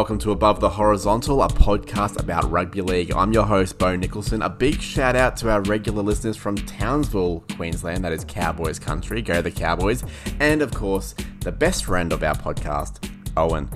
welcome 0.00 0.18
to 0.18 0.32
Above 0.32 0.60
the 0.60 0.70
Horizontal, 0.70 1.42
a 1.42 1.48
podcast 1.48 2.18
about 2.18 2.50
rugby 2.50 2.80
league. 2.80 3.12
I'm 3.12 3.34
your 3.34 3.44
host, 3.44 3.76
Bo 3.76 3.96
Nicholson. 3.96 4.40
A 4.40 4.48
big 4.48 4.80
shout 4.80 5.14
out 5.14 5.36
to 5.36 5.50
our 5.50 5.60
regular 5.60 6.02
listeners 6.02 6.38
from 6.38 6.56
Townsville, 6.56 7.44
Queensland, 7.54 8.02
that 8.02 8.10
is 8.10 8.24
Cowboys 8.24 8.78
country. 8.78 9.20
Go 9.20 9.42
the 9.42 9.50
Cowboys. 9.50 10.02
And 10.40 10.62
of 10.62 10.72
course, 10.72 11.14
the 11.40 11.52
best 11.52 11.84
friend 11.84 12.14
of 12.14 12.22
our 12.22 12.34
podcast, 12.34 13.10
Owen. 13.36 13.68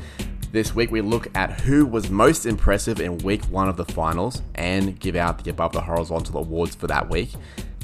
This 0.50 0.74
week 0.74 0.90
we 0.90 1.02
look 1.02 1.28
at 1.36 1.60
who 1.60 1.84
was 1.84 2.08
most 2.08 2.46
impressive 2.46 3.00
in 3.00 3.18
week 3.18 3.44
one 3.50 3.68
of 3.68 3.76
the 3.76 3.84
finals 3.84 4.40
and 4.54 4.98
give 4.98 5.16
out 5.16 5.44
the 5.44 5.50
Above 5.50 5.72
the 5.72 5.82
Horizontal 5.82 6.38
awards 6.38 6.74
for 6.74 6.86
that 6.86 7.10
week. 7.10 7.32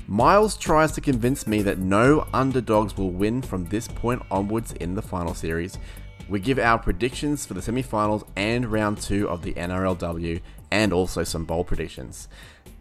Miles 0.09 0.57
tries 0.57 0.93
to 0.93 1.03
convince 1.03 1.47
me 1.47 1.61
that 1.63 1.79
no 1.79 2.27
underdogs 2.33 2.97
will 2.97 3.11
win 3.11 3.43
from 3.43 3.67
this 3.67 3.87
point 3.87 4.23
onwards 4.31 4.73
in 4.73 4.95
the 4.95 5.03
final 5.03 5.35
series. 5.35 5.79
We 6.31 6.39
give 6.39 6.61
our 6.61 6.79
predictions 6.79 7.45
for 7.45 7.55
the 7.55 7.61
semi 7.61 7.83
finals 7.83 8.23
and 8.37 8.71
round 8.71 8.99
two 8.99 9.29
of 9.29 9.43
the 9.43 9.53
NRLW 9.55 10.41
and 10.71 10.93
also 10.93 11.25
some 11.25 11.45
bowl 11.45 11.65
predictions. 11.65 12.29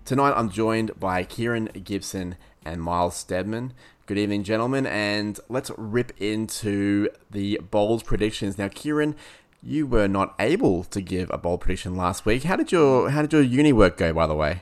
Tonight 0.05 0.33
I'm 0.35 0.51
joined 0.51 0.91
by 0.99 1.23
Kieran 1.23 1.65
Gibson 1.83 2.35
and 2.63 2.79
Miles 2.79 3.15
Stedman. 3.15 3.73
Good 4.05 4.19
evening, 4.19 4.43
gentlemen, 4.43 4.85
and 4.85 5.39
let's 5.49 5.71
rip 5.79 6.13
into 6.21 7.09
the 7.31 7.59
bold 7.71 8.05
predictions. 8.05 8.59
Now, 8.59 8.67
Kieran, 8.67 9.15
you 9.63 9.87
were 9.87 10.07
not 10.07 10.35
able 10.37 10.83
to 10.83 11.01
give 11.01 11.31
a 11.31 11.39
bold 11.39 11.61
prediction 11.61 11.95
last 11.97 12.27
week. 12.27 12.43
How 12.43 12.55
did 12.55 12.71
your 12.71 13.09
how 13.09 13.23
did 13.23 13.33
your 13.33 13.41
uni 13.41 13.73
work 13.73 13.97
go, 13.97 14.13
by 14.13 14.27
the 14.27 14.35
way? 14.35 14.61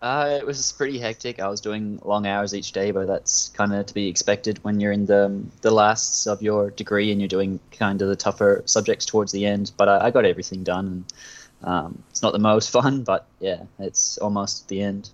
Uh, 0.00 0.38
it 0.38 0.46
was 0.46 0.72
pretty 0.72 0.98
hectic. 0.98 1.40
I 1.40 1.48
was 1.48 1.60
doing 1.60 2.00
long 2.04 2.26
hours 2.26 2.54
each 2.54 2.70
day, 2.70 2.92
but 2.92 3.08
that's 3.08 3.48
kind 3.48 3.74
of 3.74 3.86
to 3.86 3.94
be 3.94 4.06
expected 4.08 4.62
when 4.62 4.78
you're 4.78 4.92
in 4.92 5.06
the 5.06 5.42
the 5.60 5.72
lasts 5.72 6.26
of 6.26 6.40
your 6.40 6.70
degree 6.70 7.10
and 7.10 7.20
you're 7.20 7.28
doing 7.28 7.58
kind 7.72 8.00
of 8.00 8.08
the 8.08 8.14
tougher 8.14 8.62
subjects 8.64 9.06
towards 9.06 9.32
the 9.32 9.44
end. 9.44 9.72
But 9.76 9.88
I, 9.88 10.06
I 10.06 10.10
got 10.10 10.24
everything 10.24 10.62
done. 10.62 10.86
And, 10.86 11.04
um, 11.64 12.02
it's 12.10 12.22
not 12.22 12.32
the 12.32 12.38
most 12.38 12.70
fun, 12.78 13.02
but 13.02 13.26
yeah, 13.40 13.64
it's 13.80 14.18
almost 14.18 14.68
the 14.68 14.82
end. 14.82 15.10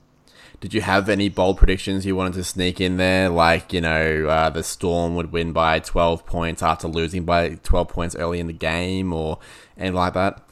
Did 0.61 0.73
you 0.73 0.83
have 0.83 1.09
any 1.09 1.29
bold 1.29 1.59
predictions 1.59 2.07
you 2.07 2.15
wanted 2.15 2.35
to 2.35 2.45
sneak 2.45 2.81
in 2.81 2.97
there? 2.97 3.29
Like, 3.29 3.73
you 3.73 3.81
know, 3.81 4.27
uh, 4.29 4.51
the 4.51 4.63
Storm 4.63 5.15
would 5.17 5.33
win 5.33 5.53
by 5.53 5.81
12 5.81 6.25
points 6.27 6.63
after 6.63 6.89
losing 6.89 7.25
by 7.25 7.57
12 7.63 7.89
points 7.89 8.17
early 8.17 8.39
in 8.39 8.47
the 8.47 8.53
game 8.53 9.13
or 9.13 9.39
anything 9.77 9.95
like 9.95 10.15
that? 10.15 10.44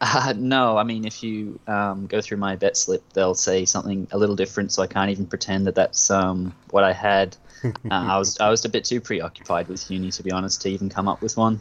Uh, 0.00 0.32
no, 0.36 0.76
I 0.76 0.84
mean, 0.84 1.04
if 1.04 1.22
you 1.22 1.58
um, 1.66 2.06
go 2.06 2.20
through 2.20 2.38
my 2.38 2.56
bet 2.56 2.76
slip, 2.76 3.02
they'll 3.14 3.34
say 3.34 3.64
something 3.64 4.06
a 4.12 4.18
little 4.18 4.36
different, 4.36 4.72
so 4.72 4.82
I 4.82 4.86
can't 4.86 5.10
even 5.10 5.26
pretend 5.26 5.66
that 5.66 5.74
that's 5.74 6.10
um, 6.10 6.54
what 6.70 6.84
I 6.84 6.92
had. 6.92 7.36
Uh, 7.64 7.72
I 7.90 8.18
was 8.18 8.38
I 8.38 8.50
was 8.50 8.64
a 8.64 8.68
bit 8.68 8.84
too 8.84 9.00
preoccupied 9.00 9.66
with 9.66 9.90
uni, 9.90 10.12
to 10.12 10.22
be 10.22 10.30
honest, 10.30 10.62
to 10.62 10.68
even 10.68 10.88
come 10.88 11.08
up 11.08 11.20
with 11.20 11.36
one. 11.36 11.60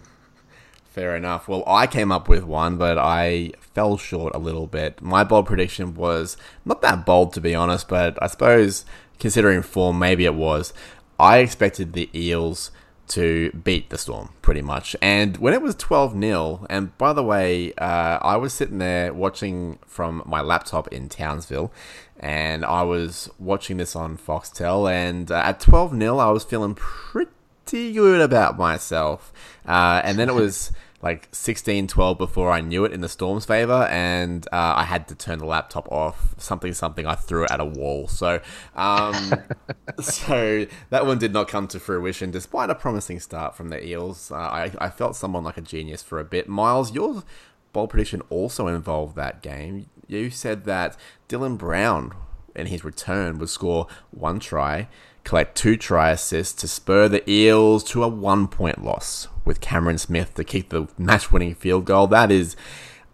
Fair 0.83 1.15
enough. 1.15 1.47
Well, 1.47 1.63
I 1.65 1.87
came 1.87 2.11
up 2.11 2.29
with 2.29 2.43
one, 2.43 2.77
but 2.77 2.99
I 2.99 3.53
fell 3.73 3.97
short 3.97 4.35
a 4.35 4.37
little 4.37 4.67
bit. 4.67 5.01
My 5.01 5.23
bold 5.23 5.47
prediction 5.47 5.95
was 5.95 6.37
not 6.65 6.83
that 6.83 7.03
bold, 7.03 7.33
to 7.33 7.41
be 7.41 7.55
honest, 7.55 7.87
but 7.87 8.21
I 8.21 8.27
suppose 8.27 8.85
considering 9.19 9.63
form, 9.63 9.97
maybe 9.97 10.25
it 10.25 10.35
was. 10.35 10.71
I 11.19 11.39
expected 11.39 11.93
the 11.93 12.11
Eels 12.13 12.69
to 13.09 13.51
beat 13.51 13.89
the 13.89 13.97
Storm, 13.97 14.29
pretty 14.41 14.61
much. 14.61 14.95
And 15.01 15.37
when 15.37 15.53
it 15.53 15.61
was 15.61 15.75
12 15.75 16.19
0, 16.19 16.65
and 16.69 16.97
by 16.97 17.13
the 17.13 17.23
way, 17.23 17.73
uh, 17.73 18.19
I 18.21 18.37
was 18.37 18.53
sitting 18.53 18.77
there 18.77 19.13
watching 19.13 19.79
from 19.85 20.23
my 20.25 20.41
laptop 20.41 20.87
in 20.89 21.09
Townsville, 21.09 21.71
and 22.19 22.65
I 22.65 22.83
was 22.83 23.29
watching 23.39 23.77
this 23.77 23.95
on 23.95 24.17
Foxtel, 24.17 24.91
and 24.91 25.31
uh, 25.31 25.35
at 25.35 25.59
12 25.59 25.97
0, 25.97 26.17
I 26.17 26.31
was 26.31 26.43
feeling 26.43 26.75
pretty 26.75 27.93
good 27.93 28.21
about 28.21 28.57
myself. 28.57 29.31
Uh, 29.65 30.01
and 30.03 30.17
then 30.17 30.29
it 30.29 30.35
was 30.35 30.71
like 31.07 31.29
16 31.31 31.87
12 31.87 32.17
before 32.17 32.51
I 32.51 32.59
knew 32.59 32.83
it 32.83 32.91
in 32.91 32.99
the 32.99 33.07
Storm's 33.07 33.45
favor, 33.45 33.87
and 33.89 34.45
uh, 34.51 34.73
I 34.75 34.83
had 34.83 35.07
to 35.07 35.15
turn 35.15 35.39
the 35.39 35.45
laptop 35.45 35.89
off. 35.89 36.35
Something, 36.37 36.73
something, 36.73 37.05
I 37.05 37.15
threw 37.15 37.45
it 37.45 37.51
at 37.51 37.61
a 37.61 37.65
wall. 37.65 38.09
So, 38.09 38.41
um, 38.75 39.33
so 40.01 40.65
that 40.89 41.05
one 41.05 41.17
did 41.17 41.31
not 41.31 41.47
come 41.47 41.69
to 41.69 41.79
fruition, 41.79 42.29
despite 42.29 42.69
a 42.69 42.75
promising 42.75 43.21
start 43.21 43.55
from 43.55 43.69
the 43.69 43.81
Eels. 43.87 44.31
Uh, 44.31 44.35
I, 44.35 44.71
I 44.79 44.89
felt 44.89 45.15
someone 45.15 45.45
like 45.45 45.55
a 45.55 45.61
genius 45.61 46.03
for 46.03 46.19
a 46.19 46.25
bit. 46.25 46.49
Miles, 46.49 46.93
your 46.93 47.23
bold 47.71 47.91
prediction 47.91 48.21
also 48.29 48.67
involved 48.67 49.15
that 49.15 49.41
game. 49.41 49.89
You 50.07 50.29
said 50.29 50.65
that 50.65 50.97
Dylan 51.29 51.57
Brown, 51.57 52.13
in 52.53 52.67
his 52.67 52.83
return, 52.83 53.39
would 53.39 53.49
score 53.49 53.87
one 54.11 54.39
try 54.39 54.89
collect 55.27 55.57
two 55.57 55.75
try 55.75 56.11
assists 56.11 56.53
to 56.61 56.69
spur 56.69 57.09
the 57.09 57.29
Eels 57.29 57.83
to 57.83 58.01
a 58.01 58.07
one 58.07 58.47
point 58.47 58.81
loss 58.81 59.27
with 59.43 59.59
Cameron 59.59 59.97
Smith 59.97 60.33
to 60.35 60.43
kick 60.45 60.69
the 60.69 60.87
match 60.97 61.33
winning 61.33 61.53
field 61.53 61.83
goal. 61.83 62.07
That 62.07 62.31
is 62.31 62.55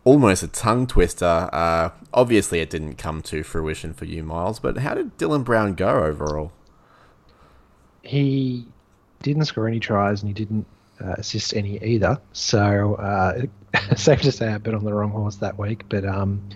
almost 0.03 0.43
a 0.43 0.47
tongue 0.47 0.85
twister. 0.85 1.49
Uh, 1.51 1.89
obviously, 2.13 2.59
it 2.59 2.69
didn't 2.69 2.99
come 2.99 3.23
to 3.23 3.41
fruition 3.41 3.95
for 3.95 4.05
you, 4.05 4.21
Miles, 4.23 4.59
but 4.59 4.77
how 4.77 4.93
did 4.93 5.17
Dylan 5.17 5.43
Brown 5.43 5.73
go 5.73 6.03
overall? 6.03 6.51
He 8.03 8.67
didn't 9.23 9.45
score 9.45 9.67
any 9.67 9.79
tries 9.79 10.21
and 10.21 10.29
he 10.29 10.35
didn't 10.35 10.67
uh, 11.03 11.13
assist 11.13 11.55
any 11.55 11.83
either. 11.83 12.21
So, 12.31 12.93
uh, 12.93 13.47
safe 13.95 14.21
to 14.21 14.31
say 14.31 14.49
I 14.49 14.59
bet 14.59 14.75
on 14.75 14.85
the 14.85 14.93
wrong 14.93 15.09
horse 15.09 15.37
that 15.37 15.57
week. 15.57 15.85
But 15.89 16.05
um, 16.05 16.47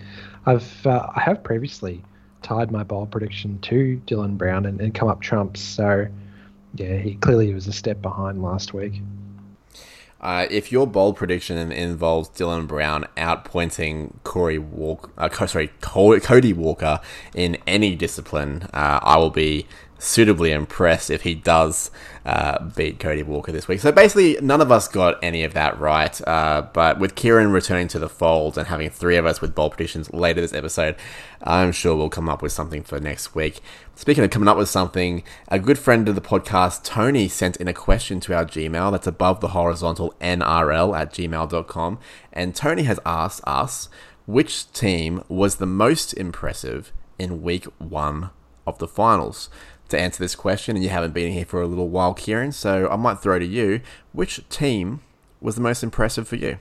I've 0.46 0.86
uh, 0.86 1.10
I 1.16 1.20
have 1.20 1.42
previously 1.42 2.04
tied 2.42 2.70
my 2.70 2.82
bowl 2.82 3.06
prediction 3.06 3.58
to 3.60 4.00
Dylan 4.06 4.36
Brown 4.36 4.66
and, 4.66 4.80
and 4.80 4.94
come 4.94 5.08
up 5.08 5.20
trumps. 5.20 5.60
So, 5.60 6.06
yeah, 6.74 6.96
he 6.96 7.14
clearly 7.16 7.52
was 7.52 7.66
a 7.66 7.72
step 7.72 8.00
behind 8.02 8.42
last 8.42 8.74
week. 8.74 9.00
Uh, 10.20 10.46
if 10.50 10.72
your 10.72 10.86
bold 10.86 11.16
prediction 11.16 11.70
involves 11.70 12.28
Dylan 12.30 12.66
Brown 12.66 13.06
outpointing 13.16 14.12
Corey 14.24 14.58
Walker, 14.58 15.10
uh, 15.16 15.46
sorry, 15.46 15.68
Cody 15.80 16.52
Walker 16.52 17.00
in 17.34 17.56
any 17.68 17.94
discipline, 17.94 18.62
uh, 18.74 18.98
I 19.00 19.16
will 19.16 19.30
be 19.30 19.66
suitably 19.98 20.50
impressed 20.50 21.10
if 21.10 21.22
he 21.22 21.34
does 21.34 21.90
uh, 22.28 22.62
beat 22.76 22.98
Cody 22.98 23.22
Walker 23.22 23.50
this 23.50 23.66
week. 23.68 23.80
So 23.80 23.90
basically, 23.90 24.36
none 24.42 24.60
of 24.60 24.70
us 24.70 24.86
got 24.86 25.18
any 25.22 25.44
of 25.44 25.54
that 25.54 25.80
right. 25.80 26.20
Uh, 26.28 26.66
but 26.74 26.98
with 26.98 27.14
Kieran 27.14 27.52
returning 27.52 27.88
to 27.88 27.98
the 27.98 28.08
fold 28.08 28.58
and 28.58 28.66
having 28.66 28.90
three 28.90 29.16
of 29.16 29.24
us 29.24 29.40
with 29.40 29.54
bold 29.54 29.72
predictions 29.72 30.12
later 30.12 30.42
this 30.42 30.52
episode, 30.52 30.94
I'm 31.42 31.72
sure 31.72 31.96
we'll 31.96 32.10
come 32.10 32.28
up 32.28 32.42
with 32.42 32.52
something 32.52 32.82
for 32.82 33.00
next 33.00 33.34
week. 33.34 33.60
Speaking 33.94 34.24
of 34.24 34.30
coming 34.30 34.46
up 34.46 34.58
with 34.58 34.68
something, 34.68 35.22
a 35.48 35.58
good 35.58 35.78
friend 35.78 36.06
of 36.06 36.16
the 36.16 36.20
podcast, 36.20 36.84
Tony, 36.84 37.28
sent 37.28 37.56
in 37.56 37.66
a 37.66 37.72
question 37.72 38.20
to 38.20 38.34
our 38.34 38.44
Gmail 38.44 38.92
that's 38.92 39.06
above 39.06 39.40
the 39.40 39.48
horizontal 39.48 40.14
NRL 40.20 40.98
at 40.98 41.14
gmail.com. 41.14 41.98
And 42.30 42.54
Tony 42.54 42.82
has 42.82 43.00
asked 43.06 43.40
us 43.46 43.88
which 44.26 44.70
team 44.72 45.24
was 45.28 45.56
the 45.56 45.66
most 45.66 46.12
impressive 46.12 46.92
in 47.18 47.40
week 47.40 47.64
one 47.78 48.28
of 48.66 48.78
the 48.78 48.86
finals 48.86 49.48
to 49.88 49.98
answer 49.98 50.22
this 50.22 50.34
question, 50.34 50.76
and 50.76 50.84
you 50.84 50.90
haven't 50.90 51.14
been 51.14 51.32
here 51.32 51.44
for 51.44 51.62
a 51.62 51.66
little 51.66 51.88
while, 51.88 52.14
Kieran. 52.14 52.52
So 52.52 52.88
I 52.88 52.96
might 52.96 53.20
throw 53.20 53.38
to 53.38 53.46
you. 53.46 53.80
Which 54.12 54.46
team 54.48 55.00
was 55.40 55.54
the 55.54 55.60
most 55.60 55.82
impressive 55.82 56.28
for 56.28 56.36
you? 56.36 56.58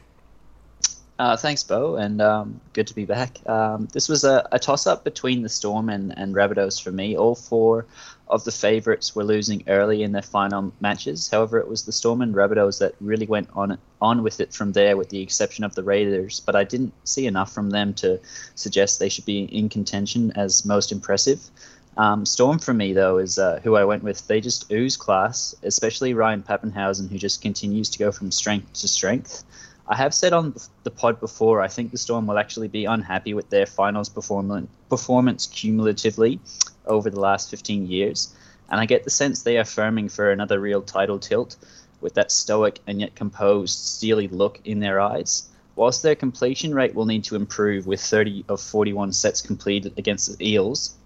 Uh, 1.19 1.35
thanks, 1.35 1.63
Bo, 1.63 1.95
and 1.95 2.21
um, 2.21 2.61
good 2.73 2.85
to 2.85 2.93
be 2.93 3.03
back. 3.03 3.39
Um, 3.49 3.88
this 3.91 4.07
was 4.07 4.23
a, 4.23 4.47
a 4.51 4.59
toss 4.59 4.85
up 4.85 5.03
between 5.03 5.41
the 5.41 5.49
Storm 5.49 5.89
and, 5.89 6.15
and 6.15 6.35
Rabbitohs 6.35 6.81
for 6.81 6.91
me. 6.91 7.17
All 7.17 7.33
four 7.33 7.88
of 8.27 8.43
the 8.43 8.51
favourites 8.51 9.15
were 9.15 9.23
losing 9.23 9.63
early 9.67 10.03
in 10.03 10.11
their 10.11 10.21
final 10.21 10.71
matches. 10.79 11.27
However, 11.27 11.57
it 11.57 11.67
was 11.67 11.85
the 11.85 11.91
Storm 11.91 12.21
and 12.21 12.35
Rabbitohs 12.35 12.79
that 12.79 12.94
really 13.01 13.25
went 13.25 13.49
on 13.55 13.79
on 13.99 14.21
with 14.21 14.39
it 14.39 14.53
from 14.53 14.73
there, 14.73 14.95
with 14.95 15.09
the 15.09 15.21
exception 15.21 15.63
of 15.63 15.73
the 15.73 15.81
Raiders. 15.81 16.39
But 16.39 16.55
I 16.55 16.63
didn't 16.63 16.94
see 17.03 17.25
enough 17.25 17.51
from 17.51 17.71
them 17.71 17.95
to 17.95 18.19
suggest 18.53 19.00
they 19.00 19.09
should 19.09 19.25
be 19.25 19.45
in 19.45 19.69
contention 19.69 20.31
as 20.35 20.65
most 20.65 20.91
impressive. 20.91 21.50
Um, 21.97 22.27
Storm 22.27 22.59
for 22.59 22.75
me 22.75 22.94
though 22.94 23.17
is 23.17 23.39
uh, 23.39 23.59
who 23.63 23.75
I 23.75 23.85
went 23.85 24.03
with. 24.03 24.27
They 24.27 24.39
just 24.39 24.71
ooze 24.71 24.95
class, 24.95 25.55
especially 25.63 26.13
Ryan 26.13 26.44
Papenhuyzen, 26.44 27.09
who 27.09 27.17
just 27.17 27.41
continues 27.41 27.89
to 27.89 27.99
go 27.99 28.11
from 28.11 28.31
strength 28.31 28.73
to 28.73 28.88
strength. 28.88 29.44
I 29.88 29.95
have 29.95 30.13
said 30.13 30.33
on 30.33 30.53
the 30.83 30.91
pod 30.91 31.19
before, 31.19 31.61
I 31.61 31.69
think 31.69 31.91
the 31.91 31.97
Storm 31.97 32.27
will 32.27 32.38
actually 32.38 32.67
be 32.67 32.85
unhappy 32.85 33.33
with 33.33 33.49
their 33.49 33.65
finals 33.65 34.09
performance, 34.09 34.69
performance 34.89 35.47
cumulatively 35.47 36.39
over 36.85 37.09
the 37.09 37.19
last 37.19 37.49
15 37.49 37.88
years, 37.88 38.35
and 38.69 38.79
I 38.79 38.85
get 38.85 39.03
the 39.03 39.09
sense 39.09 39.41
they 39.41 39.57
are 39.57 39.63
firming 39.63 40.11
for 40.11 40.29
another 40.29 40.59
real 40.59 40.81
title 40.81 41.19
tilt 41.19 41.55
with 42.01 42.13
that 42.13 42.31
stoic 42.31 42.79
and 42.85 42.99
yet 42.99 43.15
composed, 43.15 43.79
steely 43.79 44.27
look 44.27 44.59
in 44.65 44.81
their 44.81 44.99
eyes. 44.99 45.49
Whilst 45.75 46.03
their 46.03 46.15
completion 46.15 46.75
rate 46.75 46.94
will 46.94 47.05
need 47.05 47.23
to 47.25 47.35
improve 47.35 47.88
with 47.88 48.01
30 48.01 48.45
of 48.49 48.61
41 48.61 49.13
sets 49.13 49.41
completed 49.41 49.94
against 49.97 50.38
the 50.38 50.51
Eels, 50.51 50.96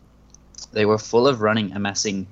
they 0.72 0.86
were 0.86 0.98
full 0.98 1.28
of 1.28 1.42
running, 1.42 1.72
amassing 1.74 2.28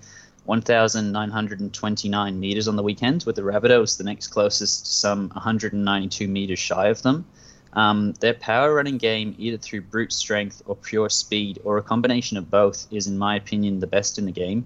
1,929 0.45 2.39
meters 2.39 2.67
on 2.67 2.75
the 2.75 2.83
weekend, 2.83 3.23
with 3.25 3.35
the 3.35 3.41
Rabbitohs 3.41 3.97
the 3.97 4.03
next 4.03 4.27
closest, 4.27 4.99
some 4.99 5.29
192 5.29 6.27
meters 6.27 6.59
shy 6.59 6.87
of 6.87 7.01
them. 7.03 7.25
Um, 7.73 8.13
their 8.13 8.33
power 8.33 8.73
running 8.73 8.97
game, 8.97 9.35
either 9.37 9.57
through 9.57 9.81
brute 9.81 10.11
strength 10.11 10.63
or 10.65 10.75
pure 10.75 11.09
speed, 11.09 11.59
or 11.63 11.77
a 11.77 11.83
combination 11.83 12.37
of 12.37 12.49
both, 12.49 12.87
is, 12.89 13.05
in 13.05 13.17
my 13.17 13.35
opinion, 13.35 13.79
the 13.79 13.87
best 13.87 14.17
in 14.17 14.25
the 14.25 14.31
game. 14.31 14.65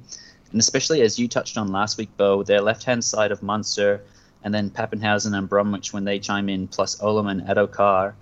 And 0.52 0.60
especially 0.60 1.02
as 1.02 1.20
you 1.20 1.28
touched 1.28 1.58
on 1.58 1.72
last 1.72 1.98
week, 1.98 2.16
Bo, 2.16 2.44
their 2.44 2.62
left 2.62 2.84
hand 2.84 3.04
side 3.04 3.32
of 3.32 3.44
Munster 3.44 4.02
and 4.44 4.54
then 4.54 4.70
Papenhuyzen 4.70 5.38
and 5.38 5.50
Bromwich 5.50 5.94
when 5.94 6.04
they 6.04 6.20
chime 6.20 6.48
in, 6.50 6.68
plus 6.68 6.98
Olam 6.98 7.30
and 7.30 7.42
Addo-Carr. 7.42 8.16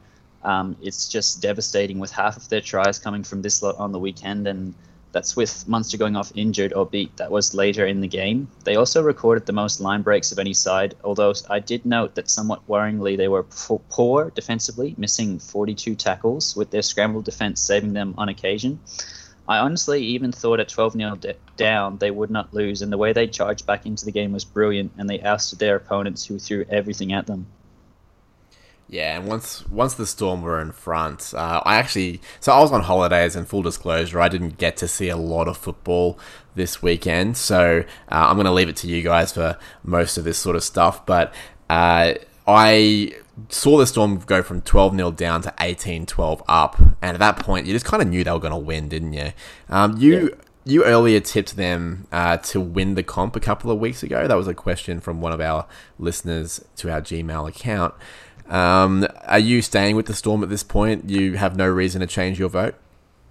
Um, 0.43 0.75
it's 0.81 1.07
just 1.07 1.41
devastating 1.41 1.99
with 1.99 2.11
half 2.11 2.37
of 2.37 2.49
their 2.49 2.61
tries 2.61 2.97
coming 2.99 3.23
from 3.23 3.41
this 3.41 3.61
lot 3.61 3.75
on 3.77 3.91
the 3.91 3.99
weekend, 3.99 4.47
and 4.47 4.73
that's 5.11 5.35
with 5.35 5.67
Munster 5.67 5.97
going 5.97 6.15
off 6.15 6.31
injured 6.35 6.73
or 6.73 6.85
beat. 6.85 7.15
That 7.17 7.31
was 7.31 7.53
later 7.53 7.85
in 7.85 8.01
the 8.01 8.07
game. 8.07 8.47
They 8.63 8.75
also 8.75 9.01
recorded 9.01 9.45
the 9.45 9.53
most 9.53 9.81
line 9.81 10.01
breaks 10.01 10.31
of 10.31 10.39
any 10.39 10.53
side, 10.53 10.95
although 11.03 11.33
I 11.49 11.59
did 11.59 11.85
note 11.85 12.15
that 12.15 12.29
somewhat 12.29 12.67
worryingly 12.67 13.17
they 13.17 13.27
were 13.27 13.43
poor 13.43 14.31
defensively, 14.31 14.95
missing 14.97 15.39
42 15.39 15.95
tackles, 15.95 16.55
with 16.55 16.71
their 16.71 16.81
scramble 16.81 17.21
defence 17.21 17.59
saving 17.59 17.93
them 17.93 18.13
on 18.17 18.29
occasion. 18.29 18.79
I 19.47 19.57
honestly 19.57 20.01
even 20.03 20.31
thought 20.31 20.59
at 20.59 20.69
12 20.69 20.93
0 20.93 21.19
down 21.57 21.97
they 21.97 22.11
would 22.11 22.31
not 22.31 22.53
lose, 22.53 22.81
and 22.81 22.91
the 22.91 22.97
way 22.97 23.11
they 23.11 23.27
charged 23.27 23.65
back 23.65 23.85
into 23.85 24.05
the 24.05 24.11
game 24.11 24.31
was 24.31 24.45
brilliant, 24.45 24.93
and 24.97 25.09
they 25.09 25.21
ousted 25.21 25.59
their 25.59 25.75
opponents 25.75 26.25
who 26.25 26.39
threw 26.39 26.65
everything 26.69 27.11
at 27.11 27.27
them. 27.27 27.47
Yeah, 28.91 29.17
and 29.17 29.25
once 29.25 29.65
once 29.69 29.93
the 29.93 30.05
Storm 30.05 30.41
were 30.41 30.59
in 30.59 30.73
front, 30.73 31.33
uh, 31.33 31.61
I 31.63 31.77
actually 31.77 32.19
so 32.41 32.51
I 32.51 32.59
was 32.59 32.73
on 32.73 32.81
holidays, 32.81 33.37
and 33.37 33.47
full 33.47 33.61
disclosure, 33.61 34.19
I 34.19 34.27
didn't 34.27 34.57
get 34.57 34.75
to 34.77 34.87
see 34.87 35.07
a 35.07 35.15
lot 35.15 35.47
of 35.47 35.55
football 35.55 36.19
this 36.55 36.83
weekend. 36.83 37.37
So 37.37 37.85
uh, 38.11 38.25
I'm 38.27 38.35
going 38.35 38.45
to 38.47 38.51
leave 38.51 38.67
it 38.67 38.75
to 38.77 38.87
you 38.87 39.01
guys 39.01 39.31
for 39.31 39.57
most 39.85 40.17
of 40.17 40.25
this 40.25 40.37
sort 40.37 40.57
of 40.57 40.63
stuff. 40.63 41.05
But 41.05 41.33
uh, 41.69 42.15
I 42.45 43.15
saw 43.47 43.77
the 43.77 43.87
Storm 43.87 44.19
go 44.19 44.43
from 44.43 44.59
12 44.61 44.97
0 44.97 45.11
down 45.11 45.41
to 45.43 45.53
18 45.61 46.05
12 46.05 46.43
up, 46.49 46.77
and 47.01 47.15
at 47.15 47.19
that 47.19 47.37
point, 47.39 47.67
you 47.67 47.73
just 47.73 47.85
kind 47.85 48.03
of 48.03 48.09
knew 48.09 48.25
they 48.25 48.31
were 48.31 48.39
going 48.39 48.51
to 48.51 48.57
win, 48.57 48.89
didn't 48.89 49.13
you? 49.13 49.31
Um, 49.69 49.97
you. 49.97 50.31
Yeah. 50.31 50.35
You 50.63 50.83
earlier 50.83 51.19
tipped 51.19 51.55
them 51.55 52.05
uh, 52.11 52.37
to 52.37 52.61
win 52.61 52.93
the 52.93 53.01
comp 53.01 53.35
a 53.35 53.39
couple 53.39 53.71
of 53.71 53.79
weeks 53.79 54.03
ago. 54.03 54.27
That 54.27 54.37
was 54.37 54.47
a 54.47 54.53
question 54.53 54.99
from 54.99 55.19
one 55.19 55.31
of 55.31 55.41
our 55.41 55.65
listeners 55.97 56.63
to 56.75 56.91
our 56.91 57.01
Gmail 57.01 57.49
account. 57.49 57.95
Um, 58.51 59.07
are 59.27 59.39
you 59.39 59.61
staying 59.61 59.95
with 59.95 60.07
the 60.07 60.13
Storm 60.13 60.43
at 60.43 60.49
this 60.49 60.61
point? 60.61 61.09
You 61.09 61.37
have 61.37 61.55
no 61.55 61.67
reason 61.67 62.01
to 62.01 62.07
change 62.07 62.37
your 62.37 62.49
vote? 62.49 62.75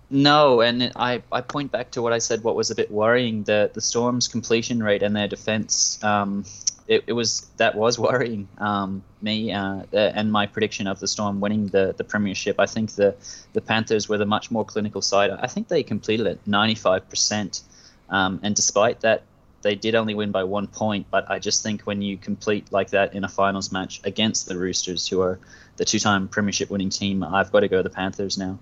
No, 0.08 0.62
and 0.62 0.90
I, 0.96 1.22
I 1.30 1.42
point 1.42 1.70
back 1.70 1.90
to 1.92 2.02
what 2.02 2.12
I 2.12 2.18
said. 2.18 2.42
What 2.42 2.56
was 2.56 2.70
a 2.70 2.74
bit 2.74 2.90
worrying 2.90 3.44
the 3.44 3.70
the 3.72 3.80
Storm's 3.80 4.26
completion 4.26 4.82
rate 4.82 5.02
and 5.02 5.14
their 5.14 5.28
defense. 5.28 6.02
Um, 6.02 6.44
it, 6.88 7.04
it 7.06 7.12
was 7.12 7.46
that 7.58 7.76
was 7.76 7.98
worrying 7.98 8.48
um, 8.58 9.04
me 9.20 9.52
uh, 9.52 9.82
and 9.92 10.32
my 10.32 10.46
prediction 10.46 10.86
of 10.86 10.98
the 10.98 11.06
Storm 11.06 11.38
winning 11.38 11.68
the, 11.68 11.94
the 11.96 12.02
premiership. 12.02 12.58
I 12.58 12.66
think 12.66 12.92
the 12.92 13.14
the 13.52 13.60
Panthers 13.60 14.08
were 14.08 14.18
the 14.18 14.26
much 14.26 14.50
more 14.50 14.64
clinical 14.64 15.02
side. 15.02 15.30
I 15.30 15.46
think 15.46 15.68
they 15.68 15.82
completed 15.82 16.26
it 16.26 16.40
95 16.46 17.08
percent, 17.08 17.60
um, 18.08 18.40
and 18.42 18.56
despite 18.56 19.02
that 19.02 19.22
they 19.62 19.74
did 19.74 19.94
only 19.94 20.14
win 20.14 20.30
by 20.30 20.44
one 20.44 20.66
point, 20.66 21.06
but 21.10 21.30
I 21.30 21.38
just 21.38 21.62
think 21.62 21.82
when 21.82 22.02
you 22.02 22.16
complete 22.16 22.72
like 22.72 22.90
that 22.90 23.14
in 23.14 23.24
a 23.24 23.28
finals 23.28 23.70
match 23.72 24.00
against 24.04 24.48
the 24.48 24.56
Roosters, 24.56 25.06
who 25.06 25.20
are 25.20 25.38
the 25.76 25.84
two-time 25.84 26.28
premiership 26.28 26.70
winning 26.70 26.90
team, 26.90 27.22
I've 27.22 27.52
got 27.52 27.60
to 27.60 27.68
go 27.68 27.82
the 27.82 27.90
Panthers 27.90 28.38
now. 28.38 28.58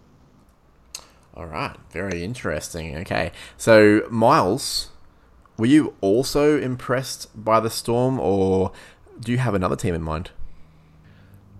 All 1.34 1.46
right, 1.46 1.76
very 1.92 2.24
interesting. 2.24 2.96
Okay, 2.96 3.30
so 3.56 4.02
Miles, 4.10 4.90
were 5.56 5.66
you 5.66 5.94
also 6.00 6.60
impressed 6.60 7.28
by 7.44 7.60
the 7.60 7.70
Storm, 7.70 8.18
or 8.18 8.72
do 9.20 9.30
you 9.30 9.38
have 9.38 9.54
another 9.54 9.76
team 9.76 9.94
in 9.94 10.02
mind? 10.02 10.30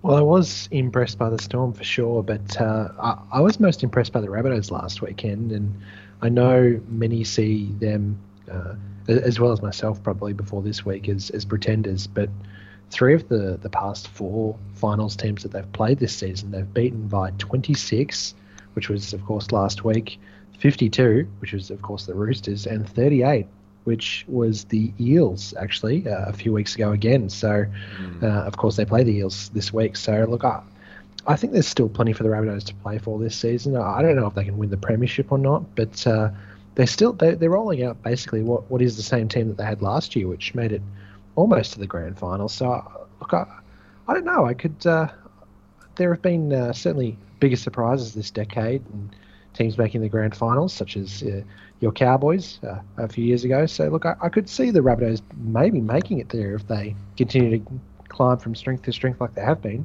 Well, 0.02 0.16
I 0.16 0.20
was 0.20 0.68
impressed 0.70 1.18
by 1.18 1.28
the 1.30 1.40
Storm 1.40 1.72
for 1.72 1.84
sure, 1.84 2.22
but 2.22 2.60
uh, 2.60 2.88
I, 3.00 3.18
I 3.34 3.40
was 3.40 3.60
most 3.60 3.82
impressed 3.82 4.12
by 4.12 4.20
the 4.20 4.28
Rabbitohs 4.28 4.70
last 4.70 5.02
weekend, 5.02 5.52
and 5.52 5.80
I 6.22 6.28
know 6.28 6.80
many 6.88 7.24
see 7.24 7.72
them. 7.78 8.18
Uh, 8.50 8.74
as 9.08 9.40
well 9.40 9.52
as 9.52 9.62
myself 9.62 10.02
probably 10.02 10.32
before 10.32 10.62
this 10.62 10.84
week 10.84 11.08
as, 11.08 11.30
as 11.30 11.44
pretenders. 11.44 12.06
But 12.06 12.28
three 12.90 13.14
of 13.14 13.28
the, 13.28 13.58
the 13.60 13.70
past 13.70 14.08
four 14.08 14.56
finals 14.74 15.16
teams 15.16 15.42
that 15.42 15.52
they've 15.52 15.72
played 15.72 15.98
this 15.98 16.14
season, 16.14 16.50
they've 16.50 16.74
beaten 16.74 17.08
by 17.08 17.30
26, 17.38 18.34
which 18.74 18.88
was, 18.88 19.12
of 19.12 19.24
course, 19.24 19.50
last 19.50 19.84
week, 19.84 20.18
52, 20.58 21.26
which 21.38 21.52
was, 21.52 21.70
of 21.70 21.82
course, 21.82 22.06
the 22.06 22.14
Roosters, 22.14 22.66
and 22.66 22.88
38, 22.88 23.46
which 23.84 24.24
was 24.28 24.64
the 24.64 24.92
Eels, 25.00 25.54
actually, 25.58 26.06
uh, 26.06 26.26
a 26.26 26.32
few 26.32 26.52
weeks 26.52 26.74
ago 26.74 26.92
again. 26.92 27.30
So, 27.30 27.64
mm. 28.00 28.22
uh, 28.22 28.26
of 28.26 28.56
course, 28.56 28.76
they 28.76 28.84
play 28.84 29.04
the 29.04 29.16
Eels 29.16 29.48
this 29.50 29.72
week. 29.72 29.96
So, 29.96 30.26
look, 30.28 30.44
I, 30.44 30.62
I 31.26 31.36
think 31.36 31.54
there's 31.54 31.68
still 31.68 31.88
plenty 31.88 32.12
for 32.12 32.24
the 32.24 32.28
Rabbitohs 32.28 32.64
to 32.64 32.74
play 32.74 32.98
for 32.98 33.18
this 33.18 33.36
season. 33.36 33.76
I 33.76 34.02
don't 34.02 34.16
know 34.16 34.26
if 34.26 34.34
they 34.34 34.44
can 34.44 34.58
win 34.58 34.68
the 34.68 34.76
Premiership 34.76 35.32
or 35.32 35.38
not, 35.38 35.74
but. 35.74 36.06
Uh, 36.06 36.30
they're 36.78 36.86
still 36.86 37.12
they're, 37.12 37.34
they're 37.34 37.50
rolling 37.50 37.82
out 37.82 38.00
basically 38.04 38.40
what, 38.40 38.70
what 38.70 38.80
is 38.80 38.96
the 38.96 39.02
same 39.02 39.28
team 39.28 39.48
that 39.48 39.56
they 39.56 39.64
had 39.64 39.82
last 39.82 40.14
year, 40.14 40.28
which 40.28 40.54
made 40.54 40.70
it 40.70 40.80
almost 41.34 41.72
to 41.72 41.80
the 41.80 41.88
grand 41.88 42.16
final. 42.16 42.48
So 42.48 42.68
look, 43.20 43.34
I, 43.34 43.46
I 44.06 44.14
don't 44.14 44.24
know. 44.24 44.46
I 44.46 44.54
could. 44.54 44.86
Uh, 44.86 45.08
there 45.96 46.14
have 46.14 46.22
been 46.22 46.52
uh, 46.52 46.72
certainly 46.72 47.18
bigger 47.40 47.56
surprises 47.56 48.14
this 48.14 48.30
decade, 48.30 48.84
and 48.92 49.10
teams 49.54 49.76
making 49.76 50.02
the 50.02 50.08
grand 50.08 50.36
finals, 50.36 50.72
such 50.72 50.96
as 50.96 51.24
uh, 51.24 51.42
your 51.80 51.90
Cowboys 51.90 52.60
uh, 52.62 52.78
a 52.96 53.08
few 53.08 53.24
years 53.24 53.42
ago. 53.42 53.66
So 53.66 53.88
look, 53.88 54.06
I, 54.06 54.14
I, 54.22 54.28
could 54.28 54.48
see 54.48 54.70
the 54.70 54.78
Rabbitohs 54.78 55.20
maybe 55.36 55.80
making 55.80 56.20
it 56.20 56.28
there 56.28 56.54
if 56.54 56.68
they 56.68 56.94
continue 57.16 57.58
to 57.58 57.80
climb 58.08 58.38
from 58.38 58.54
strength 58.54 58.84
to 58.84 58.92
strength 58.92 59.20
like 59.20 59.34
they 59.34 59.42
have 59.42 59.60
been. 59.60 59.84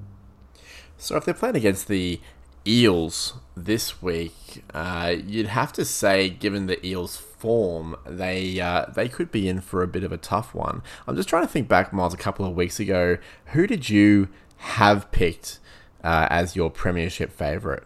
So 1.00 1.18
if 1.18 1.26
they're 1.26 1.34
playing 1.34 1.56
against 1.56 1.88
the 1.88 2.20
Eels 2.66 3.34
this 3.56 4.02
week, 4.02 4.64
uh, 4.74 5.16
you'd 5.26 5.48
have 5.48 5.74
to 5.74 5.84
say, 5.86 6.30
given 6.30 6.68
the 6.68 6.86
Eels' 6.86 7.18
form, 7.18 7.96
they 8.06 8.60
uh, 8.60 8.86
they 8.86 9.10
could 9.10 9.32
be 9.32 9.48
in 9.50 9.60
for 9.60 9.84
a 9.84 9.88
bit 9.88 10.04
of 10.04 10.12
a 10.12 10.18
tough 10.18 10.56
one. 10.56 10.82
I'm 11.08 11.16
just 11.16 11.28
trying 11.28 11.44
to 11.44 11.52
think 11.52 11.68
back, 11.68 11.92
Miles, 11.92 12.14
a 12.14 12.18
couple 12.18 12.46
of 12.46 12.56
weeks 12.56 12.80
ago. 12.80 13.18
Who 13.48 13.68
did 13.68 13.90
you 13.90 14.30
have 14.58 15.12
picked 15.12 15.60
uh, 16.04 16.28
as 16.30 16.56
your 16.56 16.70
premiership 16.70 17.32
favourite? 17.32 17.84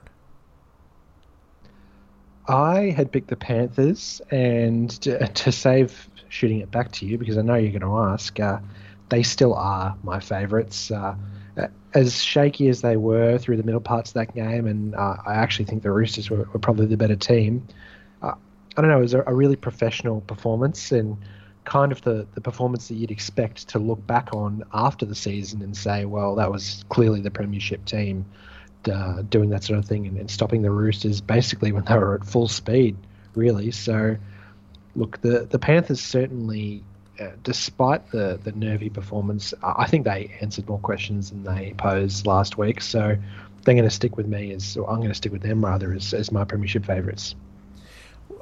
I 2.47 2.93
had 2.95 3.11
picked 3.11 3.27
the 3.27 3.35
Panthers, 3.35 4.21
and 4.31 4.89
to, 5.01 5.27
to, 5.27 5.51
save 5.51 6.07
shooting 6.29 6.59
it 6.59 6.71
back 6.71 6.91
to 6.93 7.05
you, 7.05 7.17
because 7.17 7.37
I 7.37 7.41
know 7.41 7.55
you're 7.55 7.77
going 7.77 7.81
to 7.81 8.11
ask, 8.11 8.39
uh, 8.39 8.59
they 9.09 9.23
still 9.23 9.53
are 9.53 9.97
my 10.03 10.19
favourites. 10.19 10.91
As 11.93 12.21
shaky 12.21 12.67
as 12.69 12.81
they 12.81 12.97
were 12.97 13.37
through 13.37 13.57
the 13.57 13.63
middle 13.63 13.81
parts 13.81 14.11
of 14.11 14.15
that 14.15 14.35
game, 14.35 14.67
and 14.67 14.93
uh, 14.95 15.17
I 15.25 15.35
actually 15.35 15.65
think 15.65 15.83
the 15.83 15.91
Roosters 15.91 16.29
were, 16.29 16.47
were 16.53 16.59
probably 16.59 16.85
the 16.85 16.97
better 16.97 17.15
team. 17.15 17.67
Uh, 18.21 18.33
I 18.75 18.81
don't 18.81 18.89
know, 18.91 18.99
it 18.99 19.01
was 19.01 19.13
a, 19.13 19.23
a, 19.25 19.33
really 19.33 19.55
professional 19.55 20.21
performance 20.21 20.91
and 20.91 21.17
kind 21.65 21.91
of 21.91 22.01
the, 22.01 22.27
the 22.35 22.41
performance 22.41 22.87
that 22.87 22.95
you'd 22.95 23.11
expect 23.11 23.69
to 23.69 23.79
look 23.79 24.05
back 24.05 24.33
on 24.33 24.63
after 24.73 25.05
the 25.05 25.15
season 25.15 25.61
and 25.61 25.75
say, 25.75 26.05
well, 26.05 26.35
that 26.35 26.51
was 26.51 26.85
clearly 26.89 27.21
the 27.21 27.31
Premiership 27.31 27.83
team 27.85 28.25
uh, 28.91 29.21
doing 29.23 29.49
that 29.49 29.63
sort 29.63 29.79
of 29.79 29.85
thing 29.85 30.07
and, 30.07 30.17
and 30.17 30.29
stopping 30.29 30.61
the 30.61 30.71
Roosters 30.71 31.19
basically 31.21 31.71
when 31.71 31.83
they 31.85 31.95
were 31.95 32.15
at 32.15 32.25
full 32.25 32.47
speed, 32.47 32.95
really. 33.35 33.71
So, 33.71 34.17
look, 34.95 35.19
the, 35.21 35.47
the 35.49 35.59
Panthers 35.59 35.99
certainly 35.99 36.83
uh, 37.19 37.31
despite 37.43 38.09
the, 38.11 38.39
the 38.43 38.51
nervy 38.53 38.89
performance, 38.89 39.53
I 39.63 39.87
think 39.87 40.05
they 40.05 40.35
answered 40.41 40.67
more 40.67 40.79
questions 40.79 41.31
than 41.31 41.43
they 41.43 41.73
posed 41.77 42.25
last 42.25 42.57
week. 42.57 42.81
So 42.81 43.17
they're 43.63 43.75
going 43.75 43.83
to 43.83 43.89
stick 43.89 44.17
with 44.17 44.27
me 44.27 44.53
as, 44.53 44.77
or 44.77 44.89
I'm 44.89 44.97
going 44.97 45.09
to 45.09 45.15
stick 45.15 45.31
with 45.31 45.41
them 45.41 45.63
rather 45.63 45.93
as, 45.93 46.13
as 46.13 46.31
my 46.31 46.43
premiership 46.43 46.85
favourites 46.85 47.35